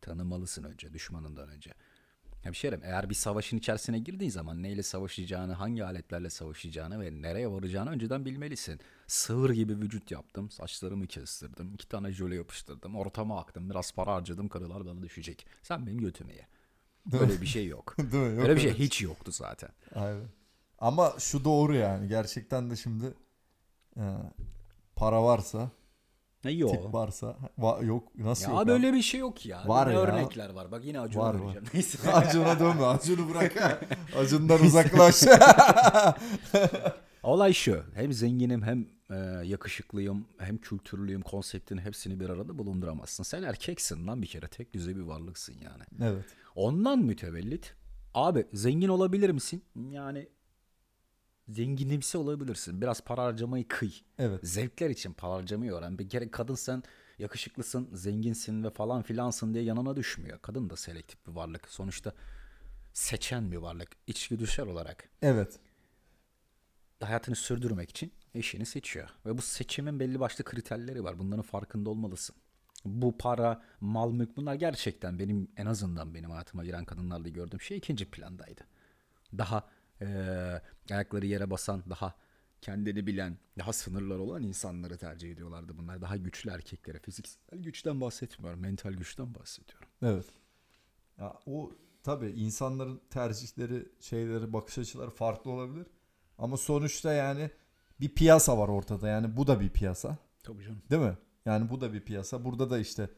tanımalısın 0.00 0.64
önce 0.64 0.92
düşmanından 0.92 1.48
önce. 1.48 1.74
Diyeyim, 2.44 2.80
eğer 2.84 3.10
bir 3.10 3.14
savaşın 3.14 3.56
içerisine 3.56 3.98
girdiğin 3.98 4.30
zaman 4.30 4.62
neyle 4.62 4.82
savaşacağını, 4.82 5.52
hangi 5.52 5.84
aletlerle 5.84 6.30
savaşacağını 6.30 7.00
ve 7.00 7.22
nereye 7.22 7.50
varacağını 7.50 7.90
önceden 7.90 8.24
bilmelisin. 8.24 8.80
Sığır 9.06 9.50
gibi 9.50 9.76
vücut 9.78 10.10
yaptım, 10.10 10.50
saçlarımı 10.50 11.06
kestirdim, 11.06 11.74
iki 11.74 11.88
tane 11.88 12.12
jöle 12.12 12.34
yapıştırdım, 12.34 12.96
ortama 12.96 13.40
aktım, 13.40 13.70
biraz 13.70 13.92
para 13.92 14.14
harcadım, 14.14 14.48
karılar 14.48 14.86
bana 14.86 15.02
düşecek. 15.02 15.46
Sen 15.62 15.86
benim 15.86 16.00
götümü 16.00 16.32
ye. 16.32 16.46
Böyle 17.06 17.40
bir 17.40 17.46
şey 17.46 17.66
yok. 17.66 17.94
Değil 17.98 18.24
mi? 18.24 18.30
Yok 18.36 18.42
Öyle 18.42 18.56
bir 18.56 18.60
şey 18.60 18.74
hiç 18.74 19.02
yoktu 19.02 19.32
zaten. 19.32 19.70
Aynen. 19.94 20.28
Ama 20.78 21.12
şu 21.18 21.44
doğru 21.44 21.74
yani. 21.74 22.08
Gerçekten 22.08 22.70
de 22.70 22.76
şimdi 22.76 23.14
e, 23.96 24.04
para 24.96 25.22
varsa, 25.22 25.70
Ne 26.44 26.50
tip 26.50 26.60
yok. 26.60 26.94
varsa 26.94 27.36
va- 27.58 27.84
yok 27.86 28.08
nasıl 28.18 28.44
Ya 28.44 28.50
yok? 28.50 28.60
abi? 28.60 28.68
böyle 28.68 28.92
bir 28.92 29.02
şey 29.02 29.20
yok 29.20 29.46
ya. 29.46 29.62
Var 29.66 29.88
ne 29.88 29.92
ya. 29.92 30.00
örnekler 30.00 30.50
var. 30.50 30.72
Bak 30.72 30.84
yine 30.84 31.00
Acun'a 31.00 31.24
Var, 31.24 31.34
vereceğim. 31.40 31.64
Neyse. 31.74 32.12
Acun'a 32.12 32.60
dönme. 32.60 32.84
Acun'u 32.84 33.28
bırak. 33.30 33.52
Acun'dan 34.18 34.60
uzaklaş. 34.60 35.22
Olay 37.22 37.52
şu. 37.52 37.82
Hem 37.94 38.12
zenginim 38.12 38.62
hem 38.62 38.88
e, 39.10 39.14
yakışıklıyım 39.44 40.26
hem 40.38 40.58
kültürlüyüm 40.58 41.22
konseptini 41.22 41.80
hepsini 41.80 42.20
bir 42.20 42.28
arada 42.30 42.58
bulunduramazsın. 42.58 43.22
Sen 43.24 43.42
erkeksin 43.42 44.06
lan 44.06 44.22
bir 44.22 44.26
kere. 44.26 44.48
Tek 44.48 44.74
düze 44.74 44.96
bir 44.96 45.00
varlıksın 45.00 45.54
yani. 45.62 45.82
evet. 46.02 46.24
Ondan 46.54 46.98
mütevellit. 46.98 47.74
Abi 48.14 48.46
zengin 48.52 48.88
olabilir 48.88 49.30
misin? 49.30 49.64
Yani 49.90 50.28
zenginimsi 51.48 52.18
olabilirsin. 52.18 52.80
Biraz 52.80 53.00
para 53.00 53.22
harcamayı 53.24 53.68
kıy. 53.68 53.92
Evet. 54.18 54.40
Zevkler 54.42 54.90
için 54.90 55.12
para 55.12 55.32
harcamayı 55.32 55.72
öğren. 55.72 55.98
Bir 55.98 56.08
kere 56.08 56.30
kadın 56.30 56.54
sen 56.54 56.82
yakışıklısın, 57.18 57.88
zenginsin 57.92 58.64
ve 58.64 58.70
falan 58.70 59.02
filansın 59.02 59.54
diye 59.54 59.64
yanına 59.64 59.96
düşmüyor. 59.96 60.38
Kadın 60.42 60.70
da 60.70 60.76
selektif 60.76 61.26
bir 61.26 61.32
varlık. 61.32 61.68
Sonuçta 61.68 62.12
seçen 62.92 63.52
bir 63.52 63.56
varlık. 63.56 63.88
İçgüdüsel 64.06 64.66
olarak 64.66 65.08
Evet. 65.22 65.58
hayatını 67.00 67.36
sürdürmek 67.36 67.90
için 67.90 68.12
eşini 68.34 68.66
seçiyor. 68.66 69.08
Ve 69.26 69.38
bu 69.38 69.42
seçimin 69.42 70.00
belli 70.00 70.20
başlı 70.20 70.44
kriterleri 70.44 71.04
var. 71.04 71.18
Bunların 71.18 71.42
farkında 71.42 71.90
olmalısın. 71.90 72.36
Bu 72.84 73.18
para, 73.18 73.62
mal, 73.80 74.12
mülk 74.12 74.36
bunlar 74.36 74.54
gerçekten 74.54 75.18
benim 75.18 75.48
en 75.56 75.66
azından 75.66 76.14
benim 76.14 76.30
hayatıma 76.30 76.64
giren 76.64 76.84
kadınlarda 76.84 77.28
gördüğüm 77.28 77.60
şey 77.60 77.76
ikinci 77.76 78.10
plandaydı. 78.10 78.60
Daha 79.38 79.68
eee, 80.00 80.62
ayakları 80.90 81.26
yere 81.26 81.50
basan, 81.50 81.82
daha 81.90 82.14
kendini 82.60 83.06
bilen, 83.06 83.38
daha 83.58 83.72
sınırları 83.72 84.22
olan 84.22 84.42
insanları 84.42 84.98
tercih 84.98 85.32
ediyorlardı 85.32 85.78
bunlar. 85.78 86.02
Daha 86.02 86.16
güçlü 86.16 86.50
erkeklere. 86.50 86.98
Fiziksel 86.98 87.58
güçten 87.58 88.00
bahsetmiyorum, 88.00 88.60
mental 88.60 88.92
güçten 88.92 89.34
bahsediyorum. 89.34 89.88
Evet. 90.02 90.26
Ya 91.18 91.34
o 91.46 91.72
tabii 92.02 92.30
insanların 92.30 93.00
tercihleri, 93.10 93.88
şeyleri, 94.00 94.52
bakış 94.52 94.78
açıları 94.78 95.10
farklı 95.10 95.50
olabilir. 95.50 95.86
Ama 96.38 96.56
sonuçta 96.56 97.12
yani 97.12 97.50
bir 98.00 98.14
piyasa 98.14 98.58
var 98.58 98.68
ortada. 98.68 99.08
Yani 99.08 99.36
bu 99.36 99.46
da 99.46 99.60
bir 99.60 99.68
piyasa. 99.70 100.16
Tabii 100.42 100.64
canım. 100.64 100.82
Değil 100.90 101.02
mi? 101.02 101.18
Yani 101.46 101.70
bu 101.70 101.80
da 101.80 101.92
bir 101.92 102.00
piyasa. 102.00 102.44
Burada 102.44 102.70
da 102.70 102.78
işte 102.78 103.10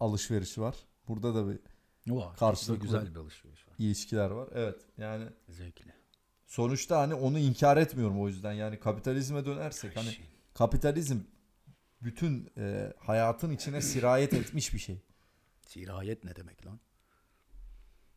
alışveriş 0.00 0.58
var. 0.58 0.76
Burada 1.08 1.34
da 1.34 1.48
bir 1.48 1.58
Var. 2.06 2.36
Karşılıklı. 2.36 2.82
güzel 2.82 3.10
bir 3.14 3.16
alışveriş 3.20 3.68
var. 3.68 3.74
ilişkiler 3.78 4.30
var. 4.30 4.48
Evet. 4.54 4.80
Yani 4.98 5.24
Zevkli. 5.48 5.92
sonuçta 6.46 7.00
hani 7.00 7.14
onu 7.14 7.38
inkar 7.38 7.76
etmiyorum 7.76 8.20
o 8.20 8.28
yüzden. 8.28 8.52
Yani 8.52 8.80
kapitalizme 8.80 9.44
dönersek 9.44 9.96
hani 9.96 10.10
Şey. 10.12 10.24
kapitalizm 10.54 11.18
bütün 12.02 12.50
e, 12.56 12.92
hayatın 12.98 13.50
içine 13.50 13.80
sirayet 13.80 14.32
etmiş 14.34 14.74
bir 14.74 14.78
şey. 14.78 15.00
Sirayet 15.66 16.24
ne 16.24 16.36
demek 16.36 16.66
lan? 16.66 16.80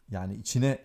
Yani 0.09 0.35
içine 0.35 0.79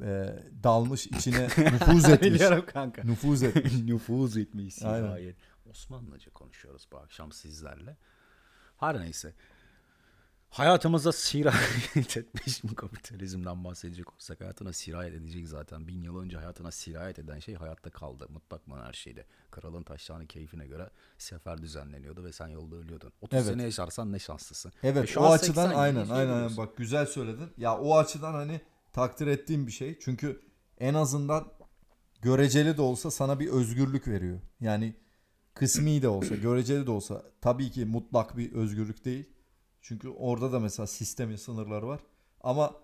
e, 0.00 0.38
dalmış, 0.62 1.06
içine 1.06 1.44
nüfuz 1.58 2.08
etmiş. 2.08 2.32
Biliyorum 2.32 2.64
kanka. 2.72 3.02
nüfuz 3.04 3.42
etmiş. 3.42 3.72
Nüfuz 3.74 4.36
etmiş 4.36 4.82
Aynen. 4.82 5.34
Osmanlıca 5.70 6.32
konuşuyoruz 6.32 6.88
bu 6.92 6.98
akşam 6.98 7.32
sizlerle. 7.32 7.96
Her 8.76 9.00
neyse. 9.00 9.34
Hayatımıza 10.50 11.12
sirayet 11.12 12.16
etmiş 12.16 12.64
mi 12.64 12.74
kapitalizmden 12.74 13.64
bahsedecek 13.64 14.14
olsak 14.14 14.40
hayatına 14.40 14.72
sirayet 14.72 15.14
edecek 15.14 15.48
zaten. 15.48 15.88
Bin 15.88 16.02
yıl 16.02 16.18
önce 16.18 16.36
hayatına 16.36 16.70
sirayet 16.70 17.18
eden 17.18 17.38
şey 17.38 17.54
hayatta 17.54 17.90
kaldı. 17.90 18.26
Mutlak 18.28 18.66
monarşiydi. 18.66 19.26
Kralın 19.50 19.82
taşlarının 19.82 20.26
keyfine 20.26 20.66
göre 20.66 20.90
sefer 21.18 21.62
düzenleniyordu 21.62 22.24
ve 22.24 22.32
sen 22.32 22.48
yolda 22.48 22.76
ölüyordun. 22.76 23.12
30 23.20 23.36
Evet. 23.36 23.46
sene 23.46 23.62
yaşarsan 23.62 24.12
ne 24.12 24.18
şanslısın. 24.18 24.72
Evet 24.82 25.16
E 25.16 25.20
o 25.20 25.24
an 25.24 25.32
açıdan 25.32 25.66
80 25.66 25.78
aynen 25.80 26.08
aynen 26.08 26.32
aynen 26.32 26.56
bak 26.56 26.76
güzel 26.76 27.06
söyledin. 27.06 27.48
Ya 27.56 27.78
o 27.78 27.98
açıdan 27.98 28.32
hani 28.34 28.60
takdir 28.92 29.26
ettiğim 29.26 29.66
bir 29.66 29.72
şey. 29.72 29.98
Çünkü 29.98 30.42
en 30.78 30.94
azından 30.94 31.52
göreceli 32.22 32.76
de 32.76 32.82
olsa 32.82 33.10
sana 33.10 33.40
bir 33.40 33.48
özgürlük 33.48 34.08
veriyor. 34.08 34.40
Yani 34.60 34.94
kısmi 35.54 36.02
de 36.02 36.08
olsa, 36.08 36.34
göreceli 36.34 36.86
de 36.86 36.90
olsa 36.90 37.22
tabii 37.40 37.70
ki 37.70 37.84
mutlak 37.84 38.36
bir 38.36 38.52
özgürlük 38.52 39.04
değil. 39.04 39.24
Çünkü 39.82 40.08
orada 40.08 40.52
da 40.52 40.60
mesela 40.60 40.86
sistemin 40.86 41.36
sınırları 41.36 41.86
var. 41.86 42.00
Ama 42.40 42.74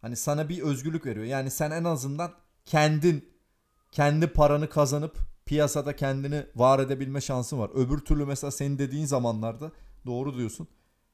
hani 0.00 0.16
sana 0.16 0.48
bir 0.48 0.62
özgürlük 0.62 1.06
veriyor. 1.06 1.26
Yani 1.26 1.50
sen 1.50 1.70
en 1.70 1.84
azından 1.84 2.32
kendin 2.64 3.28
kendi 3.92 4.26
paranı 4.26 4.68
kazanıp 4.68 5.18
piyasada 5.46 5.96
kendini 5.96 6.46
var 6.54 6.78
edebilme 6.78 7.20
şansın 7.20 7.58
var. 7.58 7.70
Öbür 7.74 7.98
türlü 7.98 8.26
mesela 8.26 8.50
senin 8.50 8.78
dediğin 8.78 9.06
zamanlarda 9.06 9.72
doğru 10.06 10.36
diyorsun. 10.36 10.68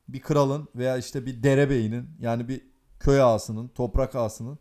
Bir 0.09 0.21
kralın 0.21 0.69
veya 0.75 0.97
işte 0.97 1.27
bir 1.27 1.43
derebeyinin 1.43 2.09
yani 2.21 2.49
bir 2.49 2.70
köy 3.01 3.23
ağasının, 3.23 3.69
toprak 3.69 4.15
ağasının 4.15 4.59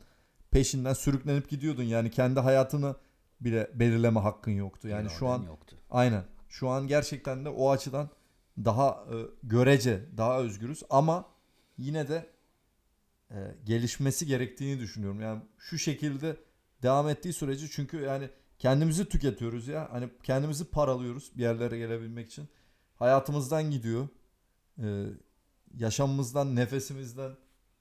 peşinden 0.51 0.93
sürüklenip 0.93 1.49
gidiyordun. 1.49 1.83
Yani 1.83 2.11
kendi 2.11 2.39
hayatını 2.39 2.95
bile 3.41 3.71
belirleme 3.73 4.19
hakkın 4.19 4.51
yoktu. 4.51 4.87
Yani 4.87 5.09
şu 5.09 5.27
an 5.27 5.43
yoktu. 5.43 5.77
Aynen. 5.89 6.23
Şu 6.49 6.69
an 6.69 6.87
gerçekten 6.87 7.45
de 7.45 7.49
o 7.49 7.69
açıdan 7.69 8.09
daha 8.57 8.89
e, 8.89 9.15
görece 9.43 10.05
daha 10.17 10.39
özgürüz 10.39 10.83
ama 10.89 11.25
yine 11.77 12.07
de 12.07 12.29
e, 13.31 13.55
gelişmesi 13.63 14.25
gerektiğini 14.25 14.79
düşünüyorum. 14.79 15.21
Yani 15.21 15.41
şu 15.57 15.77
şekilde 15.77 16.37
devam 16.83 17.09
ettiği 17.09 17.33
sürece 17.33 17.67
çünkü 17.67 17.97
yani 17.97 18.29
kendimizi 18.57 19.09
tüketiyoruz 19.09 19.67
ya. 19.67 19.87
Hani 19.91 20.09
kendimizi 20.23 20.65
paralıyoruz 20.65 21.31
bir 21.37 21.41
yerlere 21.41 21.77
gelebilmek 21.77 22.27
için. 22.27 22.49
Hayatımızdan 22.95 23.71
gidiyor. 23.71 24.07
E, 24.83 25.05
yaşamımızdan, 25.77 26.55
nefesimizden, 26.55 27.31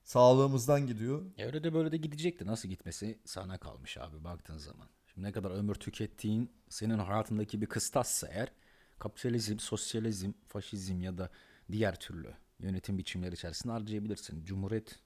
sağlığımızdan 0.08 0.86
gidiyor. 0.86 1.22
Ya 1.36 1.46
öyle 1.46 1.64
de 1.64 1.74
böyle 1.74 1.92
de 1.92 1.96
gidecekti. 1.96 2.46
Nasıl 2.46 2.68
gitmesi 2.68 3.18
sana 3.24 3.58
kalmış 3.58 3.98
abi 3.98 4.24
baktığın 4.24 4.58
zaman. 4.58 4.88
Şimdi 5.06 5.26
ne 5.26 5.32
kadar 5.32 5.50
ömür 5.50 5.74
tükettiğin 5.74 6.52
senin 6.68 6.98
hayatındaki 6.98 7.60
bir 7.60 7.66
kıstassa 7.66 8.28
eğer 8.28 8.52
kapitalizm, 8.98 9.58
sosyalizm, 9.58 10.32
faşizm 10.46 11.00
ya 11.00 11.18
da 11.18 11.30
diğer 11.72 12.00
türlü 12.00 12.34
yönetim 12.58 12.98
biçimleri 12.98 13.34
içerisinde 13.34 13.72
harcayabilirsin. 13.72 14.44
Cumhuriyet 14.44 14.98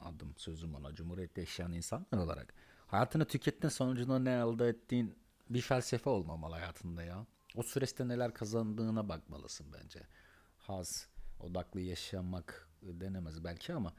adım 0.00 0.34
sözüm 0.36 0.74
ona. 0.74 0.94
Cumhuriyette 0.94 1.40
yaşayan 1.40 1.72
insanlar 1.72 2.18
olarak 2.18 2.54
hayatını 2.86 3.24
tükettin 3.24 3.68
sonucunda 3.68 4.18
ne 4.18 4.30
elde 4.30 4.68
ettiğin 4.68 5.14
bir 5.50 5.60
felsefe 5.60 6.10
olmamalı 6.10 6.54
hayatında 6.54 7.02
ya. 7.02 7.26
O 7.56 7.62
süreçte 7.62 8.08
neler 8.08 8.34
kazandığına 8.34 9.08
bakmalısın 9.08 9.66
bence. 9.72 10.00
Haz, 10.58 11.08
odaklı 11.40 11.80
yaşamak 11.80 12.68
denemez 12.82 13.44
belki 13.44 13.74
ama 13.74 13.94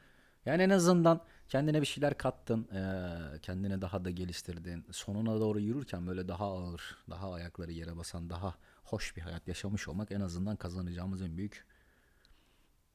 Yani 0.46 0.62
en 0.62 0.70
azından 0.70 1.22
kendine 1.48 1.82
bir 1.82 1.86
şeyler 1.86 2.18
kattın, 2.18 2.68
eee, 2.74 3.40
kendine 3.42 3.82
daha 3.82 4.06
da 4.06 4.10
geliştirdin. 4.10 4.86
Sonuna 4.92 5.40
doğru 5.40 5.60
yürürken 5.60 6.08
böyle 6.08 6.28
daha 6.28 6.46
ağır, 6.46 6.98
daha 7.10 7.34
ayakları 7.34 7.72
yere 7.72 7.98
basan, 7.98 8.30
daha 8.30 8.56
hoş 8.84 9.18
bir 9.18 9.22
hayat 9.22 9.48
yaşamış 9.48 9.88
olmak 9.88 10.12
en 10.12 10.22
azından 10.22 10.56
kazanacağımız 10.56 11.22
en 11.22 11.38
büyük 11.38 11.66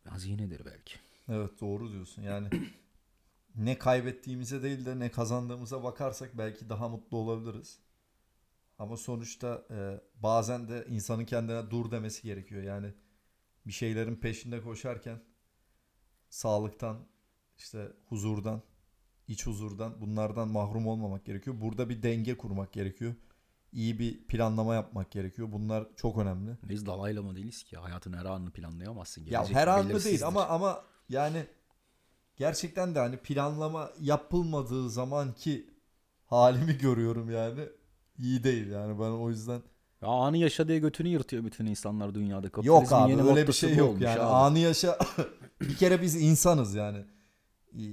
hazinedir 0.08 0.64
belki. 0.64 0.94
Evet 1.28 1.60
doğru 1.60 1.92
diyorsun. 1.92 2.22
Yani 2.22 2.48
ne 3.54 3.78
kaybettiğimize 3.78 4.62
değil 4.62 4.86
de 4.86 4.98
ne 4.98 5.10
kazandığımıza 5.10 5.82
bakarsak 5.82 6.38
belki 6.38 6.68
daha 6.68 6.88
mutlu 6.88 7.16
olabiliriz. 7.16 7.78
Ama 8.78 8.96
sonuçta 8.96 9.62
e, 9.70 10.00
bazen 10.22 10.68
de 10.68 10.86
insanın 10.88 11.24
kendine 11.24 11.70
dur 11.70 11.90
demesi 11.90 12.22
gerekiyor. 12.22 12.62
Yani 12.62 12.92
bir 13.66 13.72
şeylerin 13.72 14.16
peşinde 14.16 14.62
koşarken 14.62 15.20
sağlıktan, 16.30 17.06
işte 17.56 17.92
huzurdan, 18.08 18.62
iç 19.28 19.46
huzurdan 19.46 20.00
bunlardan 20.00 20.48
mahrum 20.48 20.86
olmamak 20.86 21.24
gerekiyor. 21.24 21.56
Burada 21.60 21.88
bir 21.88 22.02
denge 22.02 22.36
kurmak 22.36 22.72
gerekiyor. 22.72 23.14
İyi 23.72 23.98
bir 23.98 24.26
planlama 24.26 24.74
yapmak 24.74 25.10
gerekiyor. 25.10 25.52
Bunlar 25.52 25.86
çok 25.96 26.18
önemli. 26.18 26.56
Biz 26.62 26.86
dalayla 26.86 27.22
mı 27.22 27.36
değiliz 27.36 27.62
ki? 27.64 27.76
Hayatın 27.76 28.12
her 28.12 28.24
anını 28.24 28.50
planlayamazsın. 28.50 29.20
Ya 29.24 29.26
Gelecek 29.26 29.56
her 29.56 29.68
anlı 29.68 30.04
değil 30.04 30.26
ama 30.26 30.46
ama 30.46 30.82
yani 31.08 31.46
gerçekten 32.36 32.94
de 32.94 32.98
hani 32.98 33.16
planlama 33.16 33.90
yapılmadığı 34.00 34.90
zamanki 34.90 35.70
halimi 36.26 36.78
görüyorum 36.78 37.30
yani. 37.30 37.60
İyi 38.18 38.44
değil 38.44 38.70
yani 38.70 38.98
ben 38.98 39.10
o 39.10 39.30
yüzden. 39.30 39.62
Ya 40.02 40.08
anı 40.08 40.36
yaşa 40.36 40.68
diye 40.68 40.78
götünü 40.78 41.08
yırtıyor 41.08 41.44
bütün 41.44 41.66
insanlar 41.66 42.14
dünyada. 42.14 42.46
Yok 42.46 42.54
Kapitalizmin 42.54 43.18
abi 43.18 43.28
yeni 43.28 43.38
öyle 43.38 43.48
bir 43.48 43.52
şey 43.52 43.76
yok 43.76 44.00
yani. 44.00 44.20
abi. 44.20 44.22
Anı 44.22 44.58
yaşa 44.58 44.98
bir 45.60 45.76
kere 45.76 46.02
biz 46.02 46.22
insanız 46.22 46.74
yani. 46.74 47.04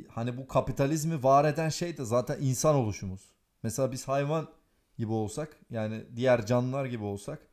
Hani 0.10 0.38
bu 0.38 0.48
kapitalizmi 0.48 1.24
var 1.24 1.46
eden 1.46 1.70
şey 1.70 1.98
de 1.98 2.06
zaten 2.06 2.38
insan 2.42 2.76
oluşumuz. 2.76 3.22
Mesela 3.64 3.92
biz 3.92 4.08
hayvan 4.08 4.50
gibi 4.98 5.12
olsak 5.12 5.60
yani 5.70 6.04
diğer 6.16 6.46
canlılar 6.46 6.86
gibi 6.86 7.04
olsak 7.04 7.48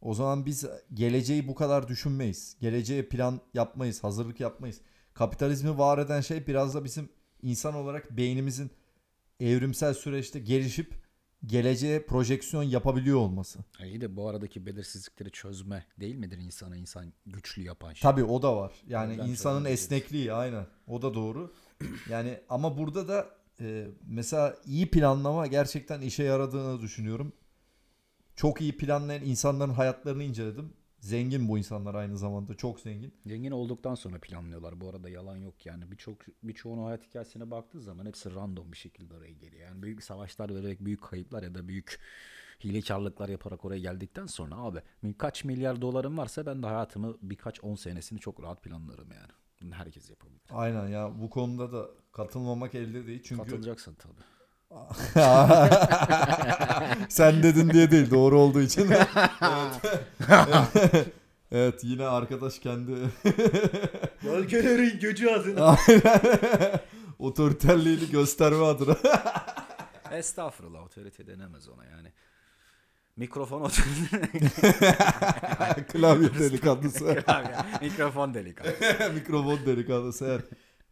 o 0.00 0.14
zaman 0.14 0.46
biz 0.46 0.64
geleceği 0.94 1.48
bu 1.48 1.54
kadar 1.54 1.88
düşünmeyiz. 1.88 2.56
Geleceğe 2.60 3.08
plan 3.08 3.40
yapmayız, 3.54 4.04
hazırlık 4.04 4.40
yapmayız. 4.40 4.80
Kapitalizmi 5.14 5.78
var 5.78 5.98
eden 5.98 6.20
şey 6.20 6.46
biraz 6.46 6.74
da 6.74 6.84
bizim 6.84 7.08
insan 7.42 7.74
olarak 7.74 8.16
beynimizin 8.16 8.70
evrimsel 9.40 9.94
süreçte 9.94 10.40
gelişip 10.40 11.04
geleceğe 11.46 12.06
projeksiyon 12.06 12.62
yapabiliyor 12.62 13.18
olması. 13.18 13.58
İyi 13.84 14.00
de 14.00 14.16
bu 14.16 14.28
aradaki 14.28 14.66
belirsizlikleri 14.66 15.30
çözme 15.30 15.86
değil 16.00 16.14
midir 16.14 16.38
insana 16.38 16.76
insan 16.76 17.12
güçlü 17.26 17.62
yapan 17.62 17.92
şey? 17.92 18.10
Tabii 18.10 18.24
o 18.24 18.42
da 18.42 18.56
var. 18.56 18.72
Yani 18.86 19.12
Oradan 19.12 19.28
insanın 19.28 19.64
esnekliği 19.64 20.32
aynen. 20.32 20.66
O 20.86 21.02
da 21.02 21.14
doğru. 21.14 21.54
Yani 22.10 22.40
ama 22.48 22.78
burada 22.78 23.08
da 23.08 23.30
e, 23.60 23.86
mesela 24.06 24.56
iyi 24.66 24.90
planlama 24.90 25.46
gerçekten 25.46 26.00
işe 26.00 26.22
yaradığını 26.22 26.80
düşünüyorum. 26.80 27.32
Çok 28.36 28.60
iyi 28.60 28.76
planlayan 28.76 29.24
insanların 29.24 29.72
hayatlarını 29.72 30.22
inceledim. 30.22 30.72
Zengin 31.00 31.48
bu 31.48 31.58
insanlar 31.58 31.94
aynı 31.94 32.18
zamanda. 32.18 32.54
Çok 32.54 32.80
zengin. 32.80 33.14
Zengin 33.26 33.50
olduktan 33.50 33.94
sonra 33.94 34.18
planlıyorlar. 34.18 34.80
Bu 34.80 34.88
arada 34.88 35.08
yalan 35.08 35.36
yok 35.36 35.66
yani. 35.66 35.90
Birçok 35.90 36.18
birçoğunun 36.42 36.84
hayat 36.84 37.06
hikayesine 37.06 37.50
baktığı 37.50 37.80
zaman 37.80 38.06
hepsi 38.06 38.34
random 38.34 38.72
bir 38.72 38.76
şekilde 38.76 39.14
oraya 39.14 39.32
geliyor. 39.32 39.68
Yani 39.68 39.82
büyük 39.82 40.02
savaşlar 40.04 40.54
vererek 40.54 40.80
büyük 40.80 41.02
kayıplar 41.02 41.42
ya 41.42 41.54
da 41.54 41.68
büyük 41.68 42.00
hilekarlıklar 42.64 43.28
yaparak 43.28 43.64
oraya 43.64 43.80
geldikten 43.80 44.26
sonra 44.26 44.56
abi 44.56 44.82
kaç 45.18 45.44
milyar 45.44 45.82
dolarım 45.82 46.18
varsa 46.18 46.46
ben 46.46 46.62
de 46.62 46.66
hayatımı 46.66 47.16
birkaç 47.22 47.64
on 47.64 47.74
senesini 47.74 48.20
çok 48.20 48.42
rahat 48.42 48.62
planlarım 48.62 49.12
yani. 49.12 49.32
Bunu 49.64 49.74
herkes 49.74 50.10
yapabilir. 50.10 50.40
Aynen 50.50 50.88
ya 50.88 51.10
bu 51.20 51.30
konuda 51.30 51.72
da 51.72 51.86
katılmamak 52.12 52.74
elde 52.74 53.06
değil. 53.06 53.22
Çünkü 53.24 53.42
Katılacaksın 53.42 53.94
tabii. 53.94 54.22
sen 57.08 57.42
dedin 57.42 57.70
diye 57.70 57.90
değil 57.90 58.10
doğru 58.10 58.40
olduğu 58.40 58.60
için. 58.60 58.90
evet. 58.90 59.08
evet 61.52 61.84
yine 61.84 62.06
arkadaş 62.06 62.58
kendi 62.58 62.92
Bölgelerin 64.24 65.00
gücü 65.00 65.28
adına. 65.28 65.76
otoriterliğini 67.18 68.10
gösterme 68.10 68.64
adına. 68.64 68.96
Estağfurullah 70.10 70.82
otorite 70.82 71.26
denemez 71.26 71.68
ona 71.68 71.84
yani. 71.84 72.12
Mikrofon 73.16 73.60
otorite. 73.60 74.20
Klavye 75.92 76.34
delikanlısı. 76.34 77.04
Mikrofon 77.80 78.34
delikanlı. 78.34 78.70
Mikrofon 79.14 79.66
delikanlısı 79.66 80.24
evet. 80.24 80.44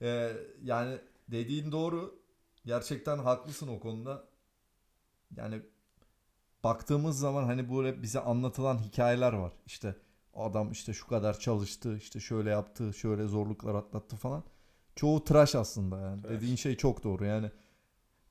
Ee, 0.02 0.32
yani 0.62 0.98
dediğin 1.28 1.72
doğru. 1.72 2.22
Gerçekten 2.66 3.18
haklısın 3.18 3.68
o 3.68 3.80
konuda. 3.80 4.24
Yani 5.36 5.62
baktığımız 6.64 7.18
zaman 7.18 7.44
hani 7.44 7.74
böyle 7.74 8.02
bize 8.02 8.20
anlatılan 8.20 8.78
hikayeler 8.78 9.32
var. 9.32 9.52
İşte 9.66 9.96
adam 10.34 10.72
işte 10.72 10.92
şu 10.92 11.06
kadar 11.06 11.38
çalıştı, 11.38 11.96
işte 11.96 12.20
şöyle 12.20 12.50
yaptı, 12.50 12.94
şöyle 12.94 13.26
zorluklar 13.26 13.74
atlattı 13.74 14.16
falan. 14.16 14.44
Çoğu 14.96 15.24
tıraş 15.24 15.54
aslında 15.54 16.00
yani. 16.00 16.22
Tıraş. 16.22 16.36
Dediğin 16.36 16.56
şey 16.56 16.76
çok 16.76 17.04
doğru. 17.04 17.24
Yani 17.24 17.50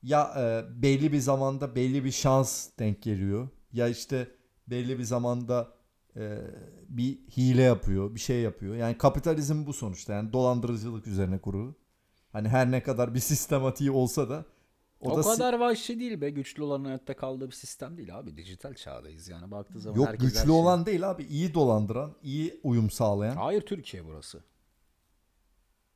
ya 0.02 0.34
e, 0.36 0.64
belli 0.82 1.12
bir 1.12 1.18
zamanda 1.18 1.74
belli 1.74 2.04
bir 2.04 2.12
şans 2.12 2.68
denk 2.78 3.02
geliyor. 3.02 3.48
Ya 3.72 3.88
işte 3.88 4.30
belli 4.66 4.98
bir 4.98 5.04
zamanda 5.04 5.72
e, 6.16 6.38
bir 6.88 7.18
hile 7.36 7.62
yapıyor, 7.62 8.14
bir 8.14 8.20
şey 8.20 8.40
yapıyor. 8.40 8.74
Yani 8.76 8.98
kapitalizm 8.98 9.66
bu 9.66 9.72
sonuçta. 9.72 10.12
Yani 10.12 10.32
dolandırıcılık 10.32 11.06
üzerine 11.06 11.38
kurulu. 11.38 11.74
Hani 12.32 12.48
her 12.48 12.70
ne 12.70 12.82
kadar 12.82 13.14
bir 13.14 13.20
sistematiği 13.30 13.90
olsa 13.90 14.30
da 14.30 14.44
o, 15.00 15.10
O, 15.10 15.16
da 15.16 15.22
si- 15.22 15.30
kadar 15.30 15.54
vahşi 15.54 16.00
değil 16.00 16.20
be. 16.20 16.30
Güçlü 16.30 16.62
olanın 16.62 16.84
hayatta 16.84 17.16
kaldığı 17.16 17.46
bir 17.46 17.54
sistem 17.54 17.96
değil 17.96 18.18
abi. 18.18 18.36
Dijital 18.36 18.74
çağdayız 18.74 19.28
yani. 19.28 19.50
Baktığı 19.50 19.80
zaman 19.80 19.96
yok 19.96 20.20
güçlü 20.20 20.38
şey- 20.38 20.50
olan 20.50 20.86
değil 20.86 21.10
abi. 21.10 21.24
iyi 21.24 21.54
dolandıran, 21.54 22.14
iyi 22.22 22.60
uyum 22.62 22.90
sağlayan. 22.90 23.36
Hayır 23.36 23.60
Türkiye 23.60 24.04
burası. 24.04 24.44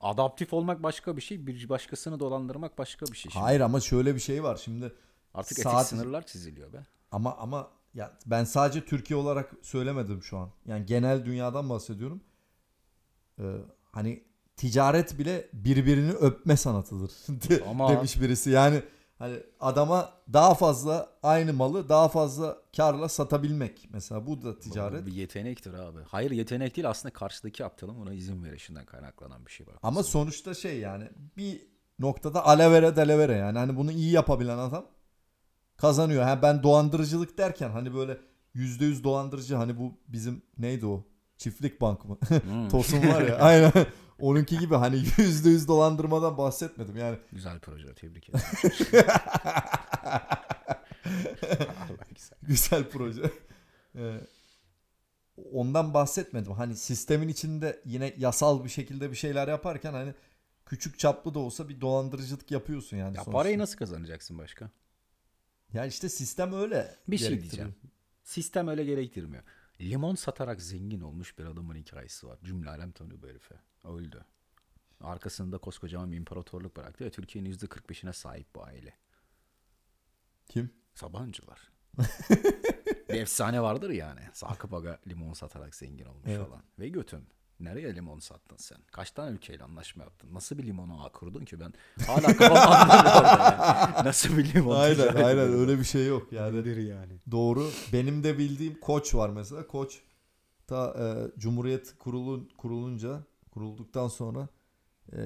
Adaptif 0.01 0.53
olmak 0.53 0.83
başka 0.83 1.17
bir 1.17 1.23
şey. 1.23 1.47
Bir 1.47 1.69
başkasını 1.69 2.21
dolandırmak 2.21 2.79
başka 2.79 3.07
bir 3.07 3.17
şey. 3.17 3.33
Şimdi 3.33 3.45
Hayır 3.45 3.61
ama 3.61 3.81
şöyle 3.81 4.15
bir 4.15 4.21
şey 4.21 4.43
var. 4.43 4.57
Şimdi 4.57 4.93
Artık 5.35 5.59
saat- 5.59 5.75
etik 5.87 5.99
sınırlar 5.99 6.27
çiziliyor 6.27 6.73
be. 6.73 6.87
Ama 7.11 7.37
ama 7.37 7.69
ya 7.95 8.19
ben 8.27 8.45
sadece 8.45 8.85
Türkiye 8.85 9.19
olarak 9.19 9.53
söylemedim 9.63 10.23
şu 10.23 10.39
an. 10.39 10.51
Yani 10.67 10.87
genel 10.87 11.25
dünyadan 11.25 11.71
bahsediyorum. 11.71 12.21
Ee, 13.41 13.43
hani 13.93 14.25
ticaret 14.57 15.19
bile 15.19 15.49
birbirini 15.53 16.13
öpme 16.13 16.57
sanatıdır 16.57 17.11
de- 17.29 17.65
Ama- 17.65 17.89
demiş 17.89 18.21
birisi. 18.21 18.51
Yani 18.51 18.83
hani 19.19 19.37
adama 19.61 20.13
daha 20.33 20.55
fazla 20.55 21.11
aynı 21.23 21.53
malı 21.53 21.89
daha 21.89 22.09
fazla 22.09 22.59
karla 22.77 23.09
satabilmek. 23.09 23.89
Mesela 23.93 24.27
bu 24.27 24.43
da 24.43 24.59
ticaret. 24.59 25.03
Bu 25.03 25.07
bir 25.07 25.13
yetenektir 25.13 25.75
abi. 25.75 25.99
Hayır 26.09 26.31
yetenek 26.31 26.77
değil 26.77 26.91
aslında 26.91 27.13
karşıdaki 27.13 27.65
aptalın 27.65 27.95
ona 27.97 28.13
izin 28.15 28.45
verişinden 28.45 28.87
kaynaklanan 28.87 29.47
bir 29.47 29.51
şey 29.51 29.67
var. 29.67 29.75
Ama 29.83 30.03
sonuçta 30.03 30.55
şey 30.55 30.79
yani 30.79 31.11
bir 31.37 31.67
noktada 31.99 32.47
alevere 32.47 32.97
delevere 32.97 33.33
yani 33.37 33.59
hani 33.59 33.77
bunu 33.77 33.93
iyi 33.93 34.13
yapabilen 34.13 34.59
adam 34.59 34.87
kazanıyor. 35.77 36.23
Ha 36.23 36.43
ben 36.43 36.63
dolandırıcılık 36.63 37.39
derken 37.39 37.71
hani 37.71 37.95
böyle 37.95 38.19
yüzde 38.55 38.85
yüz 38.85 39.05
dolandırıcı 39.05 39.55
hani 39.55 39.79
bu 39.79 39.95
bizim 40.09 40.43
neydi 40.59 40.87
o? 40.87 41.05
Çiftlik 41.39 41.81
bank 41.81 42.05
mı? 42.05 42.19
Hmm, 42.43 42.69
Tosun 42.69 43.09
var 43.09 43.23
ya 43.23 43.37
aynen. 43.41 43.73
Onunki 44.21 44.59
gibi 44.59 44.75
hani 44.75 44.97
yüzde 45.19 45.49
yüz 45.51 45.69
dolandırmadan 45.69 46.39
bahsetmedim 46.39 46.97
yani. 46.97 47.19
güzel 47.33 47.59
proje 47.59 47.95
tebrik 47.95 48.29
ederim. 48.31 48.45
Güzel. 52.15 52.39
Güzel 52.43 52.85
proje. 52.91 53.31
Ee, 53.97 54.21
ondan 55.53 55.95
bahsetmedim. 55.95 56.53
Hani 56.53 56.77
sistemin 56.77 57.29
içinde 57.29 57.81
yine 57.85 58.15
yasal 58.19 58.65
bir 58.65 58.69
şekilde 58.69 59.11
bir 59.11 59.17
şeyler 59.17 59.49
yaparken 59.49 59.93
hani 59.93 60.15
küçük 60.67 60.99
çaplı 60.99 61.35
da 61.35 61.39
olsa 61.39 61.69
bir 61.69 61.81
dolandırıcılık 61.81 62.51
yapıyorsun 62.51 62.97
yani. 62.97 63.17
Ya 63.17 63.25
sonuçta. 63.25 63.31
parayı 63.33 63.59
nasıl 63.59 63.77
kazanacaksın 63.79 64.39
başka? 64.39 64.71
Ya 65.73 65.87
işte 65.87 66.09
sistem 66.09 66.53
öyle. 66.53 66.97
Bir 67.09 67.19
şey 67.19 67.41
diyeceğim. 67.41 67.75
Sistem 68.23 68.69
öyle 68.69 68.85
gerektirmiyor. 68.85 69.43
Limon 69.81 70.15
satarak 70.15 70.63
zengin 70.63 71.01
olmuş 71.01 71.39
bir 71.39 71.45
adamın 71.45 71.75
hikayesi 71.75 72.27
var. 72.27 72.39
Cümle 72.45 72.71
alem 72.71 72.93
tanıyor 72.93 73.23
bu 73.23 73.29
herife. 73.29 73.55
Öldü. 73.85 74.25
Arkasında 75.01 75.59
koskocaman 75.59 76.13
bir 76.13 76.17
imparatorluk 76.17 76.77
bıraktı 76.77 77.05
ve 77.05 77.11
Türkiye'nin 77.11 77.53
%45'ine 77.53 78.13
sahip 78.13 78.55
bu 78.55 78.65
aile. 78.65 78.95
Kim? 80.49 80.71
Sabancılar. 80.95 81.71
bir 83.09 83.15
efsane 83.21 83.63
vardır 83.63 83.91
yani. 83.91 84.21
Sakıp 84.33 84.75
Aga 84.75 85.01
limon 85.07 85.33
satarak 85.33 85.75
zengin 85.75 86.05
olmuş 86.05 86.31
Evet. 86.31 86.47
falan. 86.47 86.63
Ve 86.79 86.89
götüm. 86.89 87.27
Nereye 87.61 87.95
limon 87.95 88.19
sattın 88.19 88.57
sen? 88.57 88.79
Kaç 88.93 89.11
tane 89.11 89.31
ülkeyle 89.31 89.65
anlaşma 89.65 90.05
yaptın? 90.05 90.35
Nasıl 90.35 90.59
bir 90.59 90.67
limonu 90.67 91.05
ağ 91.05 91.13
kurdun 91.13 91.45
ki 91.45 91.61
ben? 91.61 91.73
Hala 92.07 92.37
kafam 92.37 92.73
anlamıyor 92.73 93.17
orada 93.17 93.93
yani. 93.97 94.09
Nasıl 94.09 94.37
bir 94.37 94.55
limon 94.55 94.77
Aynen 94.77 95.15
aynen 95.15 95.53
öyle 95.53 95.79
bir 95.79 95.85
şey 95.85 96.07
yok 96.07 96.33
yani. 96.33 96.57
Nedir 96.57 96.77
yani? 96.77 97.13
Doğru. 97.31 97.71
Benim 97.93 98.25
de 98.25 98.39
bildiğim 98.39 98.81
Koç 98.81 99.15
var 99.15 99.31
mesela. 99.31 99.67
Koç 99.67 100.01
ta 100.67 100.95
e, 100.99 101.39
Cumhuriyet 101.41 101.99
kurulun 101.99 102.49
kurulunca 102.59 103.23
kurulduktan 103.51 104.09
sonra 104.09 104.49
e, 105.13 105.19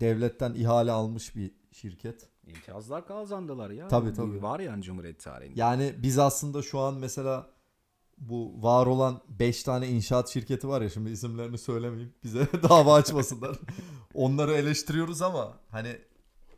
devletten 0.00 0.54
ihale 0.54 0.92
almış 0.92 1.36
bir 1.36 1.54
şirket. 1.72 2.28
İmtiyazlar 2.46 3.06
kazandılar 3.06 3.70
ya. 3.70 3.88
Tabii, 3.88 4.12
tabii. 4.12 4.42
Var 4.42 4.60
yani 4.60 4.82
Cumhuriyet 4.82 5.20
tarihinde. 5.20 5.60
Yani 5.60 5.94
biz 5.98 6.18
aslında 6.18 6.62
şu 6.62 6.78
an 6.78 6.94
mesela 6.94 7.50
bu 8.28 8.62
var 8.62 8.86
olan 8.86 9.20
5 9.28 9.62
tane 9.62 9.88
inşaat 9.88 10.28
şirketi 10.28 10.68
var 10.68 10.82
ya 10.82 10.90
şimdi 10.90 11.10
isimlerini 11.10 11.58
söylemeyeyim. 11.58 12.14
Bize 12.24 12.48
dava 12.62 12.94
açmasınlar. 12.94 13.58
Onları 14.14 14.52
eleştiriyoruz 14.54 15.22
ama 15.22 15.58
hani 15.70 15.98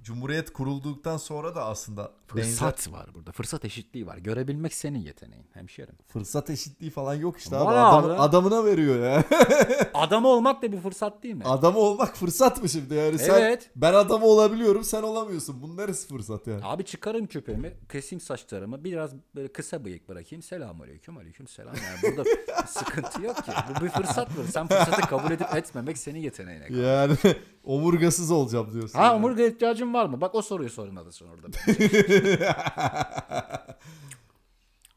Cumhuriyet 0.05 0.53
kurulduktan 0.53 1.17
sonra 1.17 1.55
da 1.55 1.65
aslında 1.65 2.13
benzer 2.37 2.51
Fırsat 2.51 2.93
var 2.93 3.07
burada. 3.15 3.33
Fırsat 3.33 3.65
eşitliği 3.65 4.07
var. 4.07 4.19
Görebilmek 4.19 4.75
senin 4.75 4.99
yeteneğin 4.99 5.47
hemşerim. 5.53 5.95
fırsat 6.09 6.51
eşitliği 6.51 6.91
falan 6.91 7.15
yok 7.15 7.39
işte 7.39 7.57
abi. 7.57 7.71
Adam- 7.71 8.05
abi. 8.05 8.13
adamına 8.13 8.65
veriyor 8.65 9.05
ya. 9.05 9.25
Adam 9.95 10.25
olmak 10.25 10.63
da 10.63 10.73
bir 10.73 10.81
fırsat 10.81 11.23
değil 11.23 11.35
mi? 11.35 11.45
Adam 11.45 11.77
olmak 11.77 12.17
fırsat 12.17 12.63
mı 12.63 12.69
şimdi 12.69 12.95
yani 12.95 13.19
sen 13.19 13.41
Evet. 13.41 13.71
ben 13.77 13.95
adam 13.95 14.23
olabiliyorum 14.23 14.85
sen 14.85 15.03
olamıyorsun. 15.03 15.63
Bunun 15.63 15.77
neresi 15.77 16.09
fırsat 16.09 16.47
yani? 16.47 16.61
Abi 16.65 16.85
çıkarım 16.85 17.27
küpemi, 17.27 17.73
keseyim 17.93 18.21
saçlarımı, 18.21 18.85
biraz 18.85 19.11
böyle 19.35 19.53
kısa 19.53 19.85
bıyık 19.85 20.09
bırakayım. 20.09 20.43
Selamun 20.43 20.85
aleyküm, 20.85 21.17
aleyküm 21.17 21.49
selam. 21.49 21.75
Yani 21.75 22.17
burada 22.17 22.31
sıkıntı 22.67 23.23
yok 23.23 23.37
ki. 23.37 23.53
Bu 23.81 23.85
bir 23.85 23.91
fırsat 23.91 24.39
mı? 24.39 24.45
Sen 24.53 24.67
fırsatı 24.69 25.01
kabul 25.01 25.31
edip 25.31 25.55
etmemek 25.57 25.99
senin 25.99 26.19
yeteneğine 26.19 26.65
kalmış. 26.69 26.83
Yani 26.85 27.17
omurgasız 27.65 28.31
olacağım 28.31 28.73
diyorsun. 28.73 28.99
Ha 28.99 29.05
yani. 29.05 29.15
omurga 29.15 29.43
ihtiyacın 29.43 29.95
var 29.95 30.07
mı? 30.07 30.21
Bak 30.21 30.35
o 30.35 30.43
soruyu 30.43 30.71
sormadın 30.71 31.13
orada. 31.33 31.49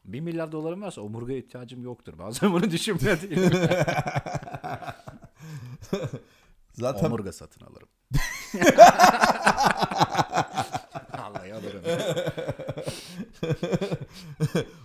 Bir 0.04 0.20
milyar 0.20 0.52
dolarım 0.52 0.82
varsa 0.82 1.00
omurga 1.00 1.32
ihtiyacım 1.32 1.82
yoktur. 1.82 2.18
Bazen 2.18 2.52
bunu 2.52 2.70
düşünmüyor 2.70 3.22
değilim. 3.22 3.68
Zaten 6.72 7.06
Omurga 7.06 7.32
satın 7.32 7.66
alırım. 7.66 7.88
Vallahi 11.18 11.54
alırım. 11.54 11.82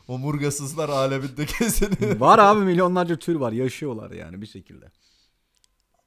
omurgasızlar 0.08 0.90
aleminde 0.90 1.46
kesin. 1.46 2.20
var 2.20 2.40
abi 2.40 2.60
milyonlarca 2.60 3.16
tür 3.16 3.36
var. 3.36 3.52
Yaşıyorlar 3.52 4.12
yani 4.12 4.42
bir 4.42 4.48
şekilde. 4.48 4.92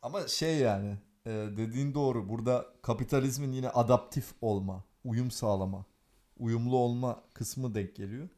Ama 0.03 0.29
şey 0.29 0.57
yani 0.57 0.97
e, 1.27 1.31
dediğin 1.31 1.95
doğru. 1.95 2.29
Burada 2.29 2.67
kapitalizmin 2.83 3.53
yine 3.53 3.71
adaptif 3.71 4.35
olma, 4.41 4.85
uyum 5.05 5.31
sağlama, 5.31 5.85
uyumlu 6.39 6.77
olma 6.77 7.23
kısmı 7.35 7.75
denk 7.75 7.97
geliyor. 7.97 8.29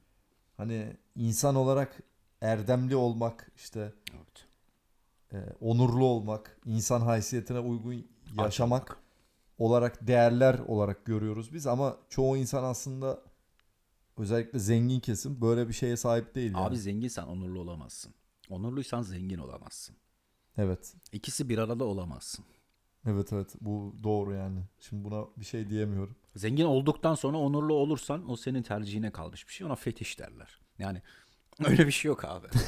Hani 0.56 0.96
insan 1.16 1.54
olarak 1.54 2.02
erdemli 2.40 2.96
olmak, 2.96 3.52
işte 3.56 3.92
Evet. 4.14 4.46
e, 5.32 5.52
onurlu 5.60 6.04
olmak, 6.04 6.60
insan 6.64 7.00
haysiyetine 7.00 7.58
uygun 7.58 8.06
yaşamak 8.38 8.82
olmak. 8.90 9.02
olarak 9.58 10.06
değerler 10.06 10.58
olarak 10.58 11.04
görüyoruz 11.04 11.54
biz 11.54 11.66
ama 11.66 11.96
çoğu 12.08 12.36
insan 12.36 12.64
aslında 12.64 13.22
özellikle 14.16 14.58
zengin 14.58 15.00
kesim 15.00 15.40
böyle 15.40 15.68
bir 15.68 15.72
şeye 15.72 15.96
sahip 15.96 16.34
değil 16.34 16.52
yani. 16.52 16.64
Abi 16.66 16.78
zenginsen 16.78 17.22
onurlu 17.24 17.60
olamazsın. 17.60 18.14
Onurluysan 18.50 19.02
zengin 19.02 19.38
olamazsın. 19.38 19.96
Evet. 20.56 20.94
İkisi 21.12 21.48
bir 21.48 21.58
arada 21.58 21.84
olamazsın. 21.84 22.44
Evet 23.06 23.32
evet 23.32 23.54
bu 23.60 23.94
doğru 24.02 24.34
yani. 24.34 24.60
Şimdi 24.80 25.04
buna 25.04 25.24
bir 25.36 25.44
şey 25.44 25.70
diyemiyorum. 25.70 26.16
Zengin 26.36 26.64
olduktan 26.64 27.14
sonra 27.14 27.36
onurlu 27.36 27.74
olursan 27.74 28.30
o 28.30 28.36
senin 28.36 28.62
tercihine 28.62 29.10
kalmış 29.10 29.48
bir 29.48 29.52
şey. 29.52 29.66
Ona 29.66 29.74
fetiş 29.74 30.18
derler. 30.18 30.60
Yani 30.78 31.02
öyle 31.64 31.86
bir 31.86 31.92
şey 31.92 32.08
yok 32.08 32.24
abi. 32.24 32.46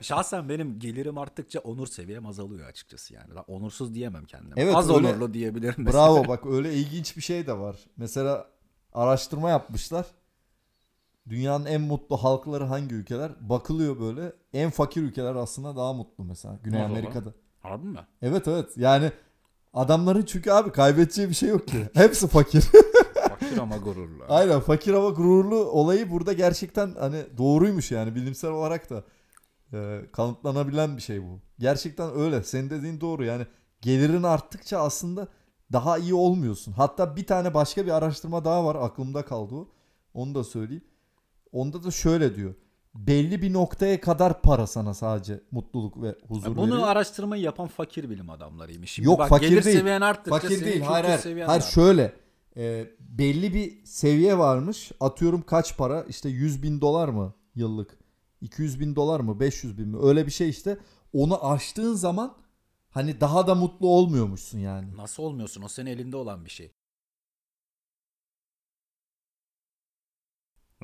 Şahsen 0.00 0.48
benim 0.48 0.78
gelirim 0.78 1.18
arttıkça 1.18 1.60
onur 1.60 1.86
seviyem 1.86 2.26
azalıyor 2.26 2.68
açıkçası 2.68 3.14
yani. 3.14 3.34
Ben 3.36 3.44
onursuz 3.46 3.94
diyemem 3.94 4.24
kendime. 4.24 4.54
Evet, 4.56 4.76
Az 4.76 4.90
öyle. 4.90 5.08
onurlu 5.08 5.34
diyebilirim 5.34 5.74
mesela. 5.78 6.06
Bravo 6.06 6.28
bak 6.28 6.46
öyle 6.46 6.74
ilginç 6.74 7.16
bir 7.16 7.22
şey 7.22 7.46
de 7.46 7.58
var. 7.58 7.76
Mesela 7.96 8.46
araştırma 8.92 9.50
yapmışlar. 9.50 10.06
Dünyanın 11.28 11.64
en 11.64 11.80
mutlu 11.80 12.16
halkları 12.16 12.64
hangi 12.64 12.94
ülkeler? 12.94 13.32
Bakılıyor 13.40 14.00
böyle. 14.00 14.32
En 14.52 14.70
fakir 14.70 15.02
ülkeler 15.02 15.34
aslında 15.34 15.76
daha 15.76 15.92
mutlu 15.92 16.24
mesela. 16.24 16.58
Güney. 16.62 16.82
Amerika'da. 16.82 17.32
Harbi 17.60 17.86
mi? 17.86 17.98
Evet 18.22 18.48
evet. 18.48 18.70
Yani 18.76 19.12
adamların 19.74 20.22
çünkü 20.22 20.50
abi 20.50 20.72
kaybedeceği 20.72 21.28
bir 21.28 21.34
şey 21.34 21.48
yok 21.48 21.68
ki. 21.68 21.88
Hepsi 21.94 22.28
fakir. 22.28 22.64
Fakir 23.28 23.58
ama 23.58 23.76
gururlu. 23.76 24.24
Aynen 24.28 24.60
fakir 24.60 24.94
ama 24.94 25.08
gururlu 25.08 25.56
olayı 25.56 26.10
burada 26.10 26.32
gerçekten 26.32 26.94
hani 26.98 27.24
doğruymuş 27.38 27.90
yani 27.90 28.14
bilimsel 28.14 28.50
olarak 28.50 28.90
da 28.90 29.04
e, 29.72 30.00
kanıtlanabilen 30.12 30.96
bir 30.96 31.02
şey 31.02 31.22
bu. 31.22 31.40
Gerçekten 31.58 32.18
öyle. 32.18 32.42
Senin 32.42 32.70
dediğin 32.70 33.00
doğru 33.00 33.24
yani 33.24 33.46
gelirin 33.80 34.22
arttıkça 34.22 34.78
aslında 34.78 35.28
daha 35.72 35.98
iyi 35.98 36.14
olmuyorsun. 36.14 36.72
Hatta 36.72 37.16
bir 37.16 37.26
tane 37.26 37.54
başka 37.54 37.86
bir 37.86 37.90
araştırma 37.90 38.44
daha 38.44 38.64
var 38.64 38.76
aklımda 38.80 39.24
kaldı 39.24 39.54
o. 39.54 39.68
Onu 40.14 40.34
da 40.34 40.44
söyleyeyim. 40.44 40.84
Onda 41.52 41.84
da 41.84 41.90
şöyle 41.90 42.34
diyor. 42.36 42.54
Belli 42.94 43.42
bir 43.42 43.52
noktaya 43.52 44.00
kadar 44.00 44.42
para 44.42 44.66
sana 44.66 44.94
sadece 44.94 45.40
mutluluk 45.50 46.02
ve 46.02 46.14
huzur 46.28 46.56
Bunu 46.56 46.72
veriyor. 46.74 46.88
araştırmayı 46.88 47.42
yapan 47.42 47.68
fakir 47.68 48.10
bilim 48.10 48.30
adamlarıymış. 48.30 48.90
Şimdi 48.90 49.06
Yok, 49.06 49.18
bak, 49.18 49.28
fakir 49.28 49.48
gelir 49.48 49.64
değil. 49.64 49.78
seviyen 49.78 50.00
arttıkça 50.00 50.40
Fakir 50.40 50.64
değil. 50.64 50.80
Hayır 50.80 51.04
hayır. 51.04 51.40
Hayır 51.46 51.62
şöyle. 51.62 52.12
e, 52.56 52.86
belli 53.00 53.54
bir 53.54 53.84
seviye 53.84 54.38
varmış. 54.38 54.92
Atıyorum 55.00 55.42
kaç 55.42 55.76
para? 55.76 56.02
İşte 56.02 56.28
100 56.28 56.62
bin 56.62 56.80
dolar 56.80 57.08
mı 57.08 57.34
yıllık? 57.54 57.98
200 58.40 58.80
bin 58.80 58.96
dolar 58.96 59.20
mı? 59.20 59.40
500 59.40 59.78
bin 59.78 59.88
mi? 59.88 59.98
Öyle 60.02 60.26
bir 60.26 60.30
şey 60.32 60.48
işte. 60.48 60.78
Onu 61.12 61.46
aştığın 61.50 61.94
zaman 61.94 62.34
hani 62.90 63.20
daha 63.20 63.46
da 63.46 63.54
mutlu 63.54 63.88
olmuyormuşsun 63.88 64.58
yani. 64.58 64.96
Nasıl 64.96 65.22
olmuyorsun? 65.22 65.62
O 65.62 65.68
senin 65.68 65.90
elinde 65.90 66.16
olan 66.16 66.44
bir 66.44 66.50
şey. 66.50 66.72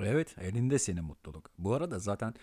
Evet 0.06 0.36
elinde 0.38 0.78
senin 0.78 1.04
mutluluk. 1.04 1.50
Bu 1.58 1.74
arada 1.74 1.98
zaten 1.98 2.34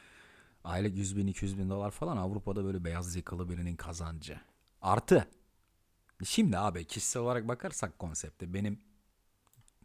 aylık 0.63 0.98
100 0.98 1.18
bin 1.18 1.28
200 1.28 1.58
bin 1.58 1.70
dolar 1.70 1.91
falan 1.91 2.18
Avrupa'da 2.18 2.65
böyle 2.65 2.84
beyaz 2.84 3.15
yakalı 3.15 3.50
birinin 3.50 3.76
kazancı. 3.76 4.39
Artı. 4.82 5.28
Şimdi 6.24 6.58
abi 6.58 6.86
kişisel 6.86 7.22
olarak 7.22 7.48
bakarsak 7.48 8.00
konsepte 8.00 8.54
benim 8.54 8.80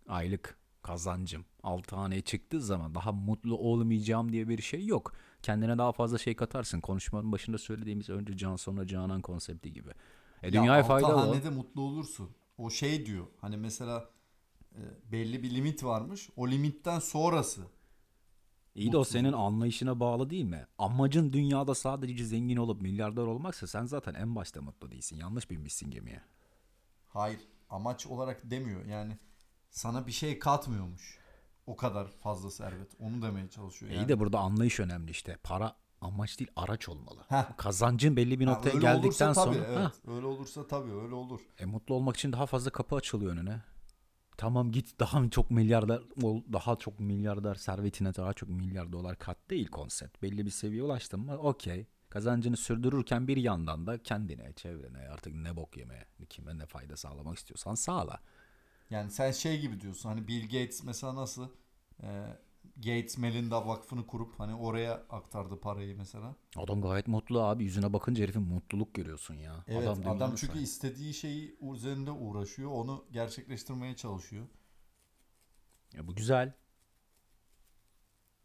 aylık 0.09 0.59
kazancım 0.83 1.45
6 1.63 1.97
haneye 1.97 2.21
çıktığı 2.21 2.61
zaman 2.61 2.95
daha 2.95 3.13
mutlu 3.13 3.59
olmayacağım 3.59 4.33
diye 4.33 4.49
bir 4.49 4.63
şey 4.63 4.87
yok. 4.87 5.13
Kendine 5.43 5.79
daha 5.79 5.93
fazla 5.93 6.19
şey 6.19 6.37
katarsın. 6.37 6.81
Konuşmanın 6.81 7.33
başında 7.33 7.59
söylediğimiz 7.59 8.09
önce 8.09 8.37
can 8.37 8.57
sonra 8.57 8.87
canan 8.87 9.21
konsepti 9.21 9.73
gibi. 9.73 9.91
E 10.43 10.53
dünyaya 10.53 10.77
ya 10.77 10.85
faydalı. 10.85 11.15
o. 11.15 11.19
hanede 11.19 11.51
mutlu 11.51 11.83
olursun. 11.83 12.31
O 12.59 12.71
şey 12.71 13.07
diyor. 13.07 13.27
Hani 13.41 13.57
mesela 13.57 14.11
belli 15.13 15.43
bir 15.43 15.51
limit 15.55 15.85
varmış. 15.85 16.31
O 16.37 16.49
limitten 16.49 16.99
sonrası. 16.99 17.63
İyi 18.75 18.93
de 18.93 18.97
o 18.97 19.05
senin 19.05 19.33
anlayışına 19.33 20.01
bağlı 20.01 20.31
değil 20.31 20.45
mi? 20.45 20.67
Amacın 20.79 21.33
dünyada 21.33 21.75
sadece 21.75 22.25
zengin 22.25 22.57
olup 22.57 22.81
milyarder 22.83 23.23
olmaksa 23.23 23.67
sen 23.67 23.85
zaten 23.85 24.15
en 24.15 24.37
başta 24.37 24.63
mutlu 24.63 24.91
değilsin. 24.91 25.17
Yanlış 25.17 25.51
binmişsin 25.51 25.91
gemiye. 25.91 26.23
Hayır. 27.09 27.41
Amaç 27.71 28.07
olarak 28.07 28.51
demiyor. 28.51 28.85
Yani 28.85 29.19
sana 29.71 30.07
bir 30.07 30.13
şey 30.13 30.39
katmıyormuş. 30.39 31.19
O 31.67 31.77
kadar 31.77 32.09
fazla 32.09 32.51
servet. 32.51 32.91
Onu 33.01 33.23
demeye 33.23 33.49
çalışıyor. 33.51 33.93
İyi 33.93 33.97
Yani. 33.97 34.09
de 34.09 34.21
burada 34.21 34.39
anlayış 34.39 34.81
önemli 34.81 35.11
işte. 35.11 35.37
Para 35.43 35.77
amaç 36.01 36.39
değil 36.39 36.51
araç 36.57 36.89
olmalı. 36.89 37.25
Heh. 37.29 37.57
Kazancın 37.57 38.17
belli 38.17 38.41
bir 38.41 38.47
Ha, 38.47 38.53
noktaya 38.53 38.71
öyle 38.71 38.81
geldikten 38.81 39.27
olursa 39.27 39.45
tabii, 39.45 39.55
sonra 39.55 39.67
evet. 39.69 39.79
Ha, 39.79 39.93
öyle 40.07 40.27
olursa 40.27 40.67
tabii 40.67 40.93
öyle 40.93 41.15
olur. 41.15 41.41
e, 41.59 41.65
mutlu 41.65 41.95
olmak 41.95 42.16
için 42.16 42.33
daha 42.33 42.47
fazla 42.47 42.71
kapı 42.71 42.97
açılıyor 42.97 43.33
önüne. 43.33 43.62
Tamam 44.41 44.72
git 44.72 45.01
daha 45.01 45.30
çok 45.30 45.51
milyarder 45.51 46.01
ol, 46.22 46.43
daha 46.53 46.76
çok 46.76 47.01
milyarder 47.01 47.55
servetine 47.55 48.14
daha 48.14 48.32
çok 48.32 48.49
milyar 48.49 48.93
dolar 48.93 49.18
kat 49.18 49.36
değil 49.51 49.68
konsept. 49.68 50.22
Belli 50.22 50.47
bir 50.47 50.51
seviyeye 50.51 50.82
ulaştın 50.82 51.20
mı 51.20 51.38
okey. 51.38 51.86
Kazancını 52.11 52.57
sürdürürken 52.57 53.28
bir 53.28 53.36
yandan 53.36 53.86
da 53.86 54.03
kendine, 54.03 54.53
çevrene 54.53 55.09
artık 55.09 55.34
ne 55.34 55.57
bok 55.57 55.76
yemeye, 55.76 56.07
kime 56.28 56.59
ne 56.59 56.66
fayda 56.66 56.97
sağlamak 56.97 57.38
istiyorsan 57.38 57.74
sağla. 57.74 58.20
Yani 58.91 59.11
sen 59.11 59.30
şey 59.30 59.61
gibi 59.61 59.80
diyorsun 59.80 60.09
hani 60.09 60.28
Bill 60.28 60.43
Gates 60.43 60.84
mesela 60.84 61.14
nasıl 61.14 61.49
e, 62.03 62.26
Gates 62.77 63.19
Melinda 63.19 63.67
Vakfı'nı 63.67 64.07
kurup 64.07 64.41
hani 64.41 64.55
oraya 64.55 64.95
aktardı 64.95 65.61
parayı 65.61 65.97
mesela. 65.97 66.37
Adam 66.57 66.83
gayet 66.83 67.09
mutlu 67.09 67.43
abi. 67.43 67.65
Yüzüne 67.65 67.93
bakınca 67.93 68.23
herifin 68.23 68.43
mutluluk 68.43 68.95
görüyorsun 68.95 69.35
ya. 69.35 69.65
Evet 69.69 69.89
adam, 69.89 70.03
dünyanın 70.03 70.37
çünkü 70.37 70.47
sahibi. 70.47 70.63
istediği 70.63 71.15
şeyi 71.15 71.57
üzerinde 71.73 72.11
uğraşıyor. 72.11 72.71
Onu 72.71 73.05
gerçekleştirmeye 73.13 73.97
çalışıyor. 73.97 74.47
Ya 75.93 76.07
bu 76.07 76.15
güzel. 76.15 76.53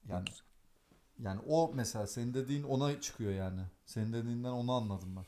Yani 0.10 0.26
yani 1.20 1.42
o 1.48 1.72
mesela 1.74 2.08
senin 2.08 2.34
dediğin 2.34 2.64
ona 2.64 3.02
çıkıyor 3.02 3.32
yani. 3.32 3.62
Senin 3.86 4.14
dediğinden 4.14 4.52
onu 4.52 4.72
anladım 4.72 5.16
ben. 5.16 5.26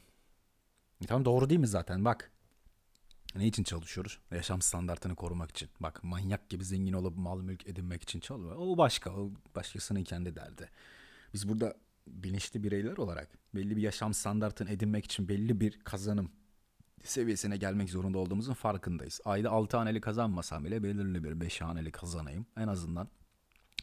E 1.01 1.07
tamam 1.07 1.25
doğru 1.25 1.49
değil 1.49 1.59
mi 1.59 1.67
zaten? 1.67 2.05
Bak. 2.05 2.31
Ne 3.35 3.47
için 3.47 3.63
çalışıyoruz? 3.63 4.19
Yaşam 4.31 4.61
standartını 4.61 5.15
korumak 5.15 5.51
için. 5.51 5.69
Bak 5.79 6.03
manyak 6.03 6.49
gibi 6.49 6.65
zengin 6.65 6.93
olup 6.93 7.17
mal 7.17 7.41
mülk 7.41 7.67
edinmek 7.67 8.03
için 8.03 8.19
çalışıyor. 8.19 8.55
O 8.59 8.77
başka. 8.77 9.11
O 9.11 9.31
başkasının 9.55 10.03
kendi 10.03 10.35
derdi. 10.35 10.69
Biz 11.33 11.49
burada 11.49 11.77
bilinçli 12.07 12.63
bireyler 12.63 12.97
olarak 12.97 13.29
belli 13.55 13.77
bir 13.77 13.81
yaşam 13.81 14.13
standartını 14.13 14.69
edinmek 14.69 15.05
için 15.05 15.27
belli 15.27 15.59
bir 15.59 15.79
kazanım 15.79 16.31
seviyesine 17.03 17.57
gelmek 17.57 17.89
zorunda 17.89 18.17
olduğumuzun 18.17 18.53
farkındayız. 18.53 19.21
Ayda 19.25 19.51
6 19.51 19.77
haneli 19.77 20.01
kazanmasam 20.01 20.65
bile 20.65 20.83
belirli 20.83 21.23
bir 21.23 21.41
5 21.41 21.61
haneli 21.61 21.91
kazanayım. 21.91 22.45
En 22.57 22.67
azından 22.67 23.09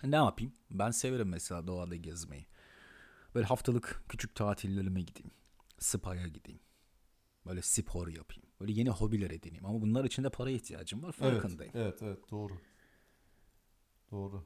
ne 0.05 0.17
yapayım? 0.17 0.53
Ben 0.71 0.91
severim 0.91 1.29
mesela 1.29 1.67
doğada 1.67 1.97
gezmeyi. 1.97 2.47
Böyle 3.35 3.47
haftalık 3.47 4.03
küçük 4.09 4.35
tatillerime 4.35 5.03
gideyim. 5.03 5.31
Spa'ya 5.79 6.27
gideyim. 6.27 6.61
Böyle 7.47 7.63
spor 7.63 8.09
yapayım. 8.09 8.44
Böyle 8.61 8.73
yeni 8.73 8.91
hobiler 8.91 9.31
edineyim. 9.31 9.67
Ama 9.67 9.81
bunlar 9.81 10.05
için 10.05 10.25
de 10.25 10.31
paraya 10.31 10.57
ihtiyacım 10.57 11.03
var. 11.03 11.13
Farkındayım. 11.13 11.73
Evet, 11.77 12.03
evet, 12.03 12.03
evet 12.03 12.31
doğru. 12.31 12.53
Doğru. 14.11 14.45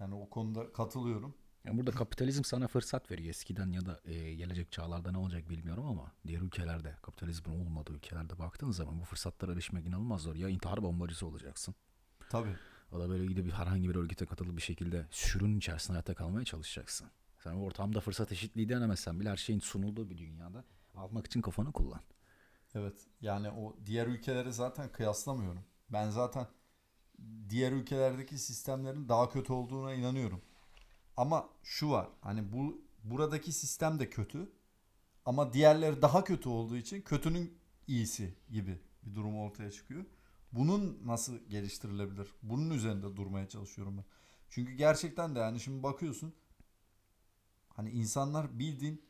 Yani 0.00 0.14
o 0.14 0.30
konuda 0.30 0.72
katılıyorum. 0.72 1.34
Yani 1.64 1.78
burada 1.78 1.90
kapitalizm 1.90 2.44
sana 2.44 2.68
fırsat 2.68 3.10
veriyor. 3.10 3.30
Eskiden 3.30 3.72
ya 3.72 3.86
da 3.86 4.00
e, 4.04 4.34
gelecek 4.34 4.72
çağlarda 4.72 5.12
ne 5.12 5.18
olacak 5.18 5.50
bilmiyorum 5.50 5.86
ama 5.86 6.12
diğer 6.26 6.40
ülkelerde 6.40 6.96
kapitalizmin 7.02 7.60
olmadığı 7.60 7.92
ülkelerde 7.92 8.38
baktığın 8.38 8.70
zaman 8.70 9.00
bu 9.00 9.04
fırsatlara 9.04 9.52
erişmek 9.52 9.86
inanılmaz 9.86 10.22
zor. 10.22 10.34
Ya 10.34 10.48
intihar 10.48 10.82
bombacısı 10.82 11.26
olacaksın. 11.26 11.74
Tabii. 12.30 12.56
O 12.92 13.00
da 13.00 13.08
böyle 13.08 13.26
gidip 13.26 13.46
bir 13.46 13.50
herhangi 13.50 13.88
bir 13.88 13.94
örgüte 13.94 14.26
katılıp 14.26 14.56
bir 14.56 14.62
şekilde 14.62 15.06
sürünün 15.10 15.58
içerisinde 15.58 15.92
hayatta 15.92 16.14
kalmaya 16.14 16.44
çalışacaksın. 16.44 17.10
Sen 17.38 17.52
ortamda 17.52 18.00
fırsat 18.00 18.32
eşitliği 18.32 18.68
denemezsen 18.68 19.20
bile 19.20 19.30
her 19.30 19.36
şeyin 19.36 19.60
sunulduğu 19.60 20.10
bir 20.10 20.18
dünyada 20.18 20.64
almak 20.94 21.26
için 21.26 21.40
kafanı 21.40 21.72
kullan. 21.72 22.00
Evet. 22.74 23.06
Yani 23.20 23.50
o 23.50 23.76
diğer 23.86 24.06
ülkeleri 24.06 24.52
zaten 24.52 24.92
kıyaslamıyorum. 24.92 25.64
Ben 25.90 26.10
zaten 26.10 26.46
diğer 27.48 27.72
ülkelerdeki 27.72 28.38
sistemlerin 28.38 29.08
daha 29.08 29.28
kötü 29.28 29.52
olduğuna 29.52 29.94
inanıyorum. 29.94 30.42
Ama 31.16 31.48
şu 31.62 31.90
var. 31.90 32.08
Hani 32.20 32.52
bu 32.52 32.84
buradaki 33.04 33.52
sistem 33.52 33.98
de 33.98 34.10
kötü. 34.10 34.52
Ama 35.24 35.52
diğerleri 35.52 36.02
daha 36.02 36.24
kötü 36.24 36.48
olduğu 36.48 36.76
için 36.76 37.02
kötünün 37.02 37.58
iyisi 37.86 38.34
gibi 38.50 38.80
bir 39.02 39.14
durum 39.14 39.38
ortaya 39.38 39.70
çıkıyor. 39.70 40.04
Bunun 40.52 40.98
nasıl 41.04 41.38
geliştirilebilir? 41.48 42.28
Bunun 42.42 42.70
üzerinde 42.70 43.16
durmaya 43.16 43.48
çalışıyorum 43.48 43.96
ben. 43.96 44.04
Çünkü 44.48 44.72
gerçekten 44.72 45.34
de 45.34 45.38
yani 45.38 45.60
şimdi 45.60 45.82
bakıyorsun 45.82 46.34
hani 47.68 47.90
insanlar 47.90 48.58
bildiğin 48.58 49.02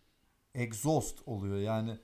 exhaust 0.54 1.28
oluyor. 1.28 1.58
Yani 1.58 1.98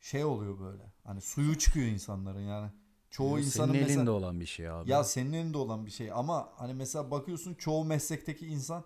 şey 0.00 0.24
oluyor 0.24 0.60
böyle. 0.60 0.92
Hani 1.04 1.20
suyu 1.20 1.58
çıkıyor 1.58 1.86
insanların 1.86 2.40
yani. 2.40 2.70
Çoğu 3.10 3.32
Bu 3.32 3.38
insanın 3.38 3.72
senin 3.72 3.80
mesela 3.82 4.00
elinde 4.00 4.10
olan 4.10 4.40
bir 4.40 4.46
şey 4.46 4.70
abi. 4.70 4.90
ya 4.90 5.04
senin 5.04 5.32
elinde 5.32 5.58
olan 5.58 5.86
bir 5.86 5.90
şey 5.90 6.12
ama 6.12 6.52
hani 6.56 6.74
mesela 6.74 7.10
bakıyorsun 7.10 7.54
çoğu 7.54 7.84
meslekteki 7.84 8.46
insan 8.46 8.84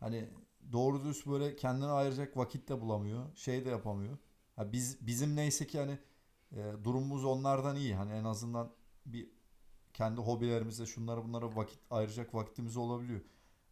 hani 0.00 0.28
doğru 0.72 1.04
dürüst 1.04 1.26
böyle 1.26 1.56
kendine 1.56 1.86
ayıracak 1.90 2.36
vakit 2.36 2.68
de 2.68 2.80
bulamıyor. 2.80 3.36
Şey 3.36 3.64
de 3.64 3.68
yapamıyor. 3.70 4.18
Ha 4.56 4.72
biz 4.72 5.06
bizim 5.06 5.36
neyse 5.36 5.66
ki 5.66 5.78
hani 5.78 5.98
e, 6.52 6.84
durumumuz 6.84 7.24
onlardan 7.24 7.76
iyi. 7.76 7.94
Hani 7.94 8.12
en 8.12 8.24
azından 8.24 8.72
bir 9.06 9.30
kendi 9.92 10.20
hobilerimize 10.20 10.86
şunlara 10.86 11.24
bunlara 11.24 11.56
vakit 11.56 11.78
ayıracak 11.90 12.34
vaktimiz 12.34 12.76
olabiliyor. 12.76 13.20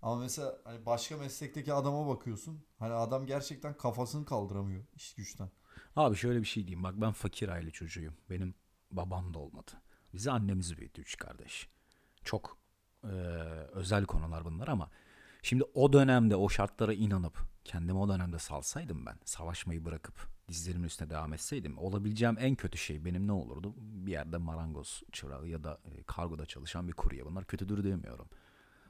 Ama 0.02 0.16
mesela 0.16 0.58
hani 0.64 0.86
başka 0.86 1.16
meslekteki 1.16 1.72
adama 1.72 2.06
bakıyorsun. 2.08 2.64
Hani 2.78 2.92
adam 2.94 3.26
gerçekten 3.26 3.76
kafasını 3.76 4.24
kaldıramıyor 4.24 4.84
iş 4.96 5.14
güçten. 5.14 5.50
Abi 5.98 6.16
şöyle 6.16 6.40
bir 6.40 6.46
şey 6.46 6.66
diyeyim. 6.66 6.84
Bak 6.84 6.94
ben 6.96 7.12
fakir 7.12 7.48
aile 7.48 7.70
çocuğuyum. 7.70 8.14
Benim 8.30 8.54
babam 8.90 9.34
da 9.34 9.38
olmadı. 9.38 9.70
Bizi 10.14 10.30
annemiz 10.30 10.76
büyüttü 10.78 11.02
üç 11.02 11.16
kardeş. 11.16 11.68
Çok 12.24 12.58
eee, 13.04 13.10
özel 13.72 14.04
konular 14.04 14.44
bunlar 14.44 14.68
ama 14.68 14.90
şimdi 15.42 15.64
o 15.74 15.92
dönemde 15.92 16.36
o 16.36 16.48
şartlara 16.48 16.92
inanıp 16.92 17.38
kendimi 17.64 17.98
o 17.98 18.08
dönemde 18.08 18.38
salsaydım 18.38 19.06
ben 19.06 19.18
savaşmayı 19.24 19.84
bırakıp 19.84 20.14
dizlerimin 20.48 20.86
üstüne 20.86 21.10
devam 21.10 21.32
etseydim 21.32 21.78
olabileceğim 21.78 22.36
en 22.40 22.54
kötü 22.54 22.78
şey 22.78 23.04
benim 23.04 23.26
ne 23.26 23.32
olurdu? 23.32 23.74
Bir 23.76 24.12
yerde 24.12 24.36
marangoz 24.36 25.02
çırağı 25.12 25.46
ya 25.48 25.64
da 25.64 25.78
e, 25.84 26.02
kargoda 26.02 26.46
çalışan 26.46 26.88
bir 26.88 26.92
kurye. 26.92 27.26
Bunlar 27.26 27.44
kötüdür 27.44 27.84
demiyorum. 27.84 28.28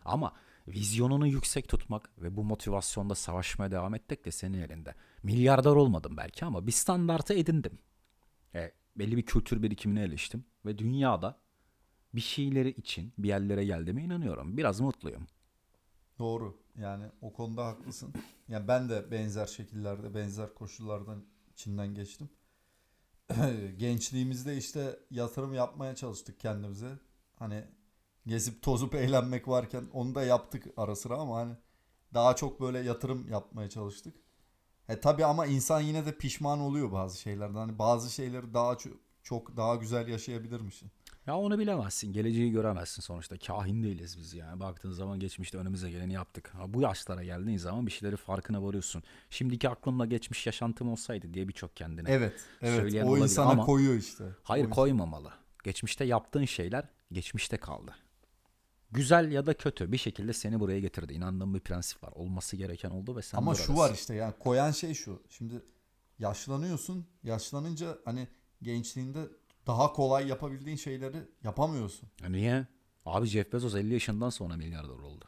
Ama 0.04 0.32
vizyonunu 0.70 1.26
yüksek 1.26 1.68
tutmak 1.68 2.10
ve 2.22 2.36
bu 2.36 2.44
motivasyonda 2.44 3.14
savaşmaya 3.14 3.70
devam 3.70 3.94
etmek 3.94 4.24
de 4.24 4.30
senin 4.30 4.58
elinde. 4.58 4.94
Milyarder 5.22 5.70
olmadım 5.70 6.16
belki 6.16 6.44
ama 6.44 6.66
bir 6.66 6.72
standartı 6.72 7.34
edindim. 7.34 7.78
E, 8.54 8.72
belli 8.96 9.16
bir 9.16 9.22
kültür 9.22 9.62
birikimine 9.62 10.02
eriştim 10.02 10.44
ve 10.66 10.78
dünyada 10.78 11.38
bir 12.14 12.20
şeyleri 12.20 12.70
için 12.70 13.12
bir 13.18 13.28
yerlere 13.28 13.64
geldiğime 13.64 14.02
inanıyorum. 14.02 14.56
Biraz 14.56 14.80
mutluyum. 14.80 15.26
Doğru. 16.18 16.56
Yani 16.76 17.04
o 17.20 17.32
konuda 17.32 17.66
haklısın. 17.66 18.14
Yani 18.48 18.68
ben 18.68 18.88
de 18.88 19.10
benzer 19.10 19.46
şekillerde, 19.46 20.14
benzer 20.14 20.54
koşullardan 20.54 21.24
içinden 21.52 21.94
geçtim. 21.94 22.28
Gençliğimizde 23.76 24.56
işte 24.56 24.98
yatırım 25.10 25.54
yapmaya 25.54 25.94
çalıştık 25.94 26.40
kendimize. 26.40 26.98
Hani 27.36 27.64
gezip 28.28 28.62
tozup 28.62 28.94
eğlenmek 28.94 29.48
varken 29.48 29.84
onu 29.92 30.14
da 30.14 30.22
yaptık 30.22 30.64
ara 30.76 30.96
sıra 30.96 31.16
ama 31.16 31.36
hani 31.36 31.52
daha 32.14 32.36
çok 32.36 32.60
böyle 32.60 32.78
yatırım 32.78 33.28
yapmaya 33.28 33.70
çalıştık. 33.70 34.14
E 34.88 35.00
tabi 35.00 35.24
ama 35.24 35.46
insan 35.46 35.80
yine 35.80 36.06
de 36.06 36.18
pişman 36.18 36.60
oluyor 36.60 36.92
bazı 36.92 37.20
şeylerden. 37.20 37.54
Hani 37.54 37.78
bazı 37.78 38.14
şeyleri 38.14 38.54
daha 38.54 38.76
çok, 39.22 39.56
daha 39.56 39.74
güzel 39.74 40.08
yaşayabilirmişsin. 40.08 40.90
Ya 41.26 41.36
onu 41.38 41.58
bilemezsin. 41.58 42.12
Geleceği 42.12 42.50
göremezsin 42.50 43.02
sonuçta. 43.02 43.38
Kahin 43.38 43.82
değiliz 43.82 44.18
biz 44.18 44.34
yani. 44.34 44.60
Baktığın 44.60 44.92
zaman 44.92 45.20
geçmişte 45.20 45.58
önümüze 45.58 45.90
geleni 45.90 46.12
yaptık. 46.12 46.48
Ha, 46.54 46.74
bu 46.74 46.80
yaşlara 46.80 47.24
geldiğin 47.24 47.58
zaman 47.58 47.86
bir 47.86 47.90
şeyleri 47.90 48.16
farkına 48.16 48.62
varıyorsun. 48.62 49.02
Şimdiki 49.30 49.68
aklımla 49.68 50.06
geçmiş 50.06 50.46
yaşantım 50.46 50.88
olsaydı 50.88 51.34
diye 51.34 51.48
birçok 51.48 51.76
kendine. 51.76 52.10
Evet, 52.10 52.40
evet. 52.62 52.80
Söyleyen 52.80 53.06
o 53.06 53.18
insana 53.18 53.50
ama- 53.50 53.64
koyuyor 53.64 53.94
işte. 53.94 54.24
Hayır 54.42 54.66
O 54.66 54.70
koymamalı. 54.70 55.32
Geçmişte 55.64 56.04
yaptığın 56.04 56.44
şeyler 56.44 56.88
geçmişte 57.12 57.56
kaldı. 57.56 57.94
Güzel 58.90 59.32
ya 59.32 59.46
da 59.46 59.54
kötü 59.54 59.92
bir 59.92 59.98
şekilde 59.98 60.32
seni 60.32 60.60
buraya 60.60 60.80
getirdi. 60.80 61.12
İnandığım 61.12 61.54
bir 61.54 61.60
prensip 61.60 62.02
var. 62.02 62.12
Olması 62.12 62.56
gereken 62.56 62.90
oldu 62.90 63.16
ve 63.16 63.22
sen 63.22 63.38
Ama 63.38 63.46
buradasın. 63.46 63.74
şu 63.74 63.78
var 63.78 63.94
işte 63.94 64.14
yani 64.14 64.34
koyan 64.38 64.70
şey 64.70 64.94
şu. 64.94 65.22
Şimdi 65.28 65.62
yaşlanıyorsun. 66.18 67.06
Yaşlanınca 67.22 67.98
hani 68.04 68.28
gençliğinde 68.62 69.28
daha 69.66 69.92
kolay 69.92 70.28
yapabildiğin 70.28 70.76
şeyleri 70.76 71.16
yapamıyorsun. 71.44 72.08
Ya 72.22 72.28
Niye? 72.28 72.66
Abi 73.06 73.26
Jeff 73.26 73.52
Bezos 73.52 73.74
50 73.74 73.92
yaşından 73.92 74.30
sonra 74.30 74.56
milyarder 74.56 74.88
oldu. 74.88 75.24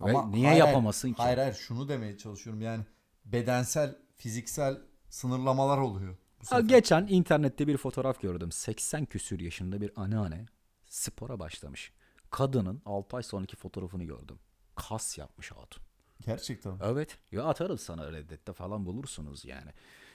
Ve 0.00 0.10
Ama 0.10 0.26
niye 0.26 0.46
hayır, 0.46 0.60
hayır, 0.60 0.72
yapamasın 0.72 1.08
ki? 1.08 1.14
Hayır 1.16 1.38
hayır 1.38 1.54
şunu 1.54 1.88
demeye 1.88 2.18
çalışıyorum. 2.18 2.62
Yani 2.62 2.84
bedensel, 3.24 3.96
fiziksel 4.16 4.78
sınırlamalar 5.08 5.78
oluyor. 5.78 6.16
Ha, 6.46 6.60
geçen 6.60 7.06
internette 7.06 7.66
bir 7.66 7.76
fotoğraf 7.76 8.20
gördüm. 8.20 8.52
80 8.52 9.04
küsür 9.04 9.40
yaşında 9.40 9.80
bir 9.80 9.92
anneanne 9.96 10.46
spora 10.86 11.38
başlamış. 11.38 11.92
Kadının 12.30 12.82
6 12.84 13.16
ay 13.16 13.22
sonraki 13.22 13.56
fotoğrafını 13.56 14.04
gördüm. 14.04 14.38
Kas 14.74 15.18
yapmış 15.18 15.50
hatun. 15.52 15.82
Gerçekten. 16.26 16.78
Evet. 16.82 17.18
Ya 17.32 17.44
atarız 17.44 17.80
sana 17.80 18.12
Reddit'te 18.12 18.52
falan 18.52 18.86
bulursunuz 18.86 19.44
yani. 19.44 19.70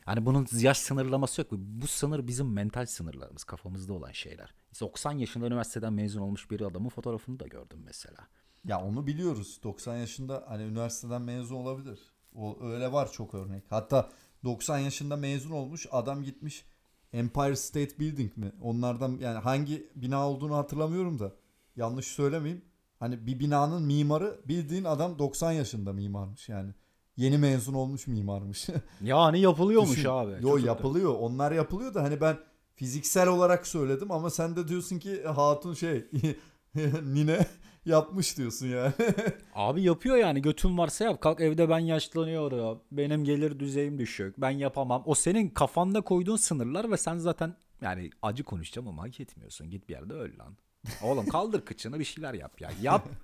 Yani 0.08 0.26
bunun 0.26 0.48
yaş 0.52 0.78
sınırlaması 0.78 1.42
yok. 1.42 1.52
Bu 1.52 1.88
sınır 1.88 2.28
bizim 2.28 2.54
mental 2.54 2.86
sınırlarımız. 2.86 3.44
Kafamızda 3.44 3.94
olan 3.94 4.12
şeyler. 4.12 4.54
90 4.80 5.12
yaşında 5.12 5.48
üniversiteden 5.48 5.94
mezun 5.94 6.22
olmuş 6.22 6.52
bir 6.52 6.62
adamın 6.62 6.90
fotoğrafını 6.90 7.40
da 7.40 7.48
gördüm 7.48 7.82
mesela. 7.86 8.28
Ya 8.66 8.82
onu 8.82 9.08
biliyoruz. 9.08 9.60
90 9.64 9.98
yaşında 9.98 10.46
hani 10.48 10.64
üniversiteden 10.64 11.22
mezun 11.22 11.56
olabilir. 11.56 12.00
O 12.36 12.58
öyle 12.62 12.92
var 12.92 13.12
çok 13.12 13.34
örnek. 13.34 13.64
Hatta 13.70 14.10
90 14.44 14.78
yaşında 14.78 15.16
mezun 15.16 15.52
olmuş 15.52 15.88
adam 15.92 16.24
gitmiş 16.24 16.66
Empire 17.14 17.56
State 17.56 18.00
Building 18.00 18.38
mi? 18.38 18.52
Onlardan 18.62 19.18
yani 19.22 19.40
hangi 19.40 19.92
bina 19.96 20.30
olduğunu 20.30 20.56
hatırlamıyorum 20.56 21.20
da 21.20 21.34
yanlış 21.76 22.08
söylemeyeyim. 22.08 22.62
Hani 23.00 23.28
bir 23.28 23.40
binanın 23.40 23.84
mimarı 23.84 24.40
bildiğin 24.48 24.84
adam 24.84 25.20
90 25.20 25.52
yaşında 25.52 25.94
mimarmış 25.94 26.50
yani. 26.50 26.72
Yeni 27.18 27.38
mezun 27.38 27.74
olmuş 27.74 28.08
mimarmış. 28.08 28.68
Yani 29.02 29.40
yapılıyormuş 29.40 29.98
Düşün. 29.98 30.10
abi. 30.10 30.32
Yo 30.32 30.58
Çok- 30.58 30.66
yapılıyor. 30.66 31.16
Onlar 31.20 31.52
yapılıyor 31.52 31.94
da 31.94 32.04
hani 32.04 32.22
ben 32.22 32.38
fiziksel 32.76 33.28
olarak 33.28 33.68
söyledim 33.68 34.12
ama 34.12 34.30
sen 34.30 34.56
de 34.56 34.68
diyorsun 34.68 35.00
ki 35.00 35.24
hatun 35.24 35.74
şey 35.74 36.06
nine 37.04 37.46
yapmış 37.86 38.38
diyorsun 38.38 38.68
yani. 38.68 38.94
Abi 39.56 39.82
yapıyor 39.84 40.16
yani 40.18 40.42
götün 40.42 40.78
varsa 40.78 41.04
yap. 41.04 41.22
Kalk 41.22 41.42
evde 41.42 41.70
ben 41.70 41.80
yaşlanıyorum. 41.80 42.82
Benim 42.92 43.24
gelir 43.24 43.60
düzeyim 43.60 43.98
düşük. 43.98 44.42
Ben 44.42 44.50
yapamam. 44.52 45.04
O 45.06 45.16
senin 45.16 45.50
kafanda 45.50 46.02
koyduğun 46.02 46.36
sınırlar 46.36 46.92
ve 46.92 46.98
sen 46.98 47.18
zaten 47.18 47.56
yani 47.82 48.10
acı 48.22 48.44
konuşacağım 48.44 48.88
ama 48.88 49.04
hak 49.04 49.20
etmiyorsun. 49.20 49.70
Git 49.70 49.90
bir 49.90 49.94
yerde 49.94 50.14
öl 50.14 50.38
lan. 50.40 50.58
Oğlum 51.02 51.26
kaldır 51.26 51.66
kıçını 51.66 52.00
bir 52.00 52.06
şeyler 52.06 52.34
yap 52.34 52.62
ya. 52.62 52.72
Yap. 52.82 53.08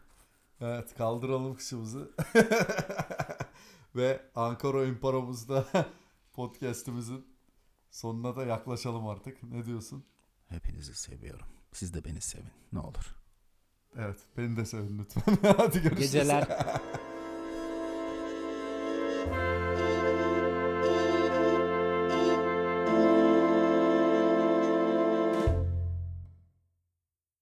Evet 0.61 0.95
kaldıralım 0.97 1.55
kışımızı. 1.55 2.11
Ve 3.95 4.21
Ankara 4.35 4.85
İmparamızda 4.85 5.65
podcast'imizin 6.33 7.27
sonuna 7.91 8.35
da 8.35 8.45
yaklaşalım 8.45 9.07
artık. 9.07 9.43
Ne 9.43 9.65
diyorsun? 9.65 10.05
Hepinizi 10.47 10.95
seviyorum. 10.95 11.45
Siz 11.73 11.93
de 11.93 12.05
beni 12.05 12.21
sevin. 12.21 12.51
Ne 12.73 12.79
olur. 12.79 13.15
Evet 13.97 14.17
beni 14.37 14.57
de 14.57 14.65
sevin 14.65 14.99
lütfen. 14.99 15.37
Hadi 15.57 15.81
görüşürüz. 15.81 15.99
Geceler. 15.99 16.47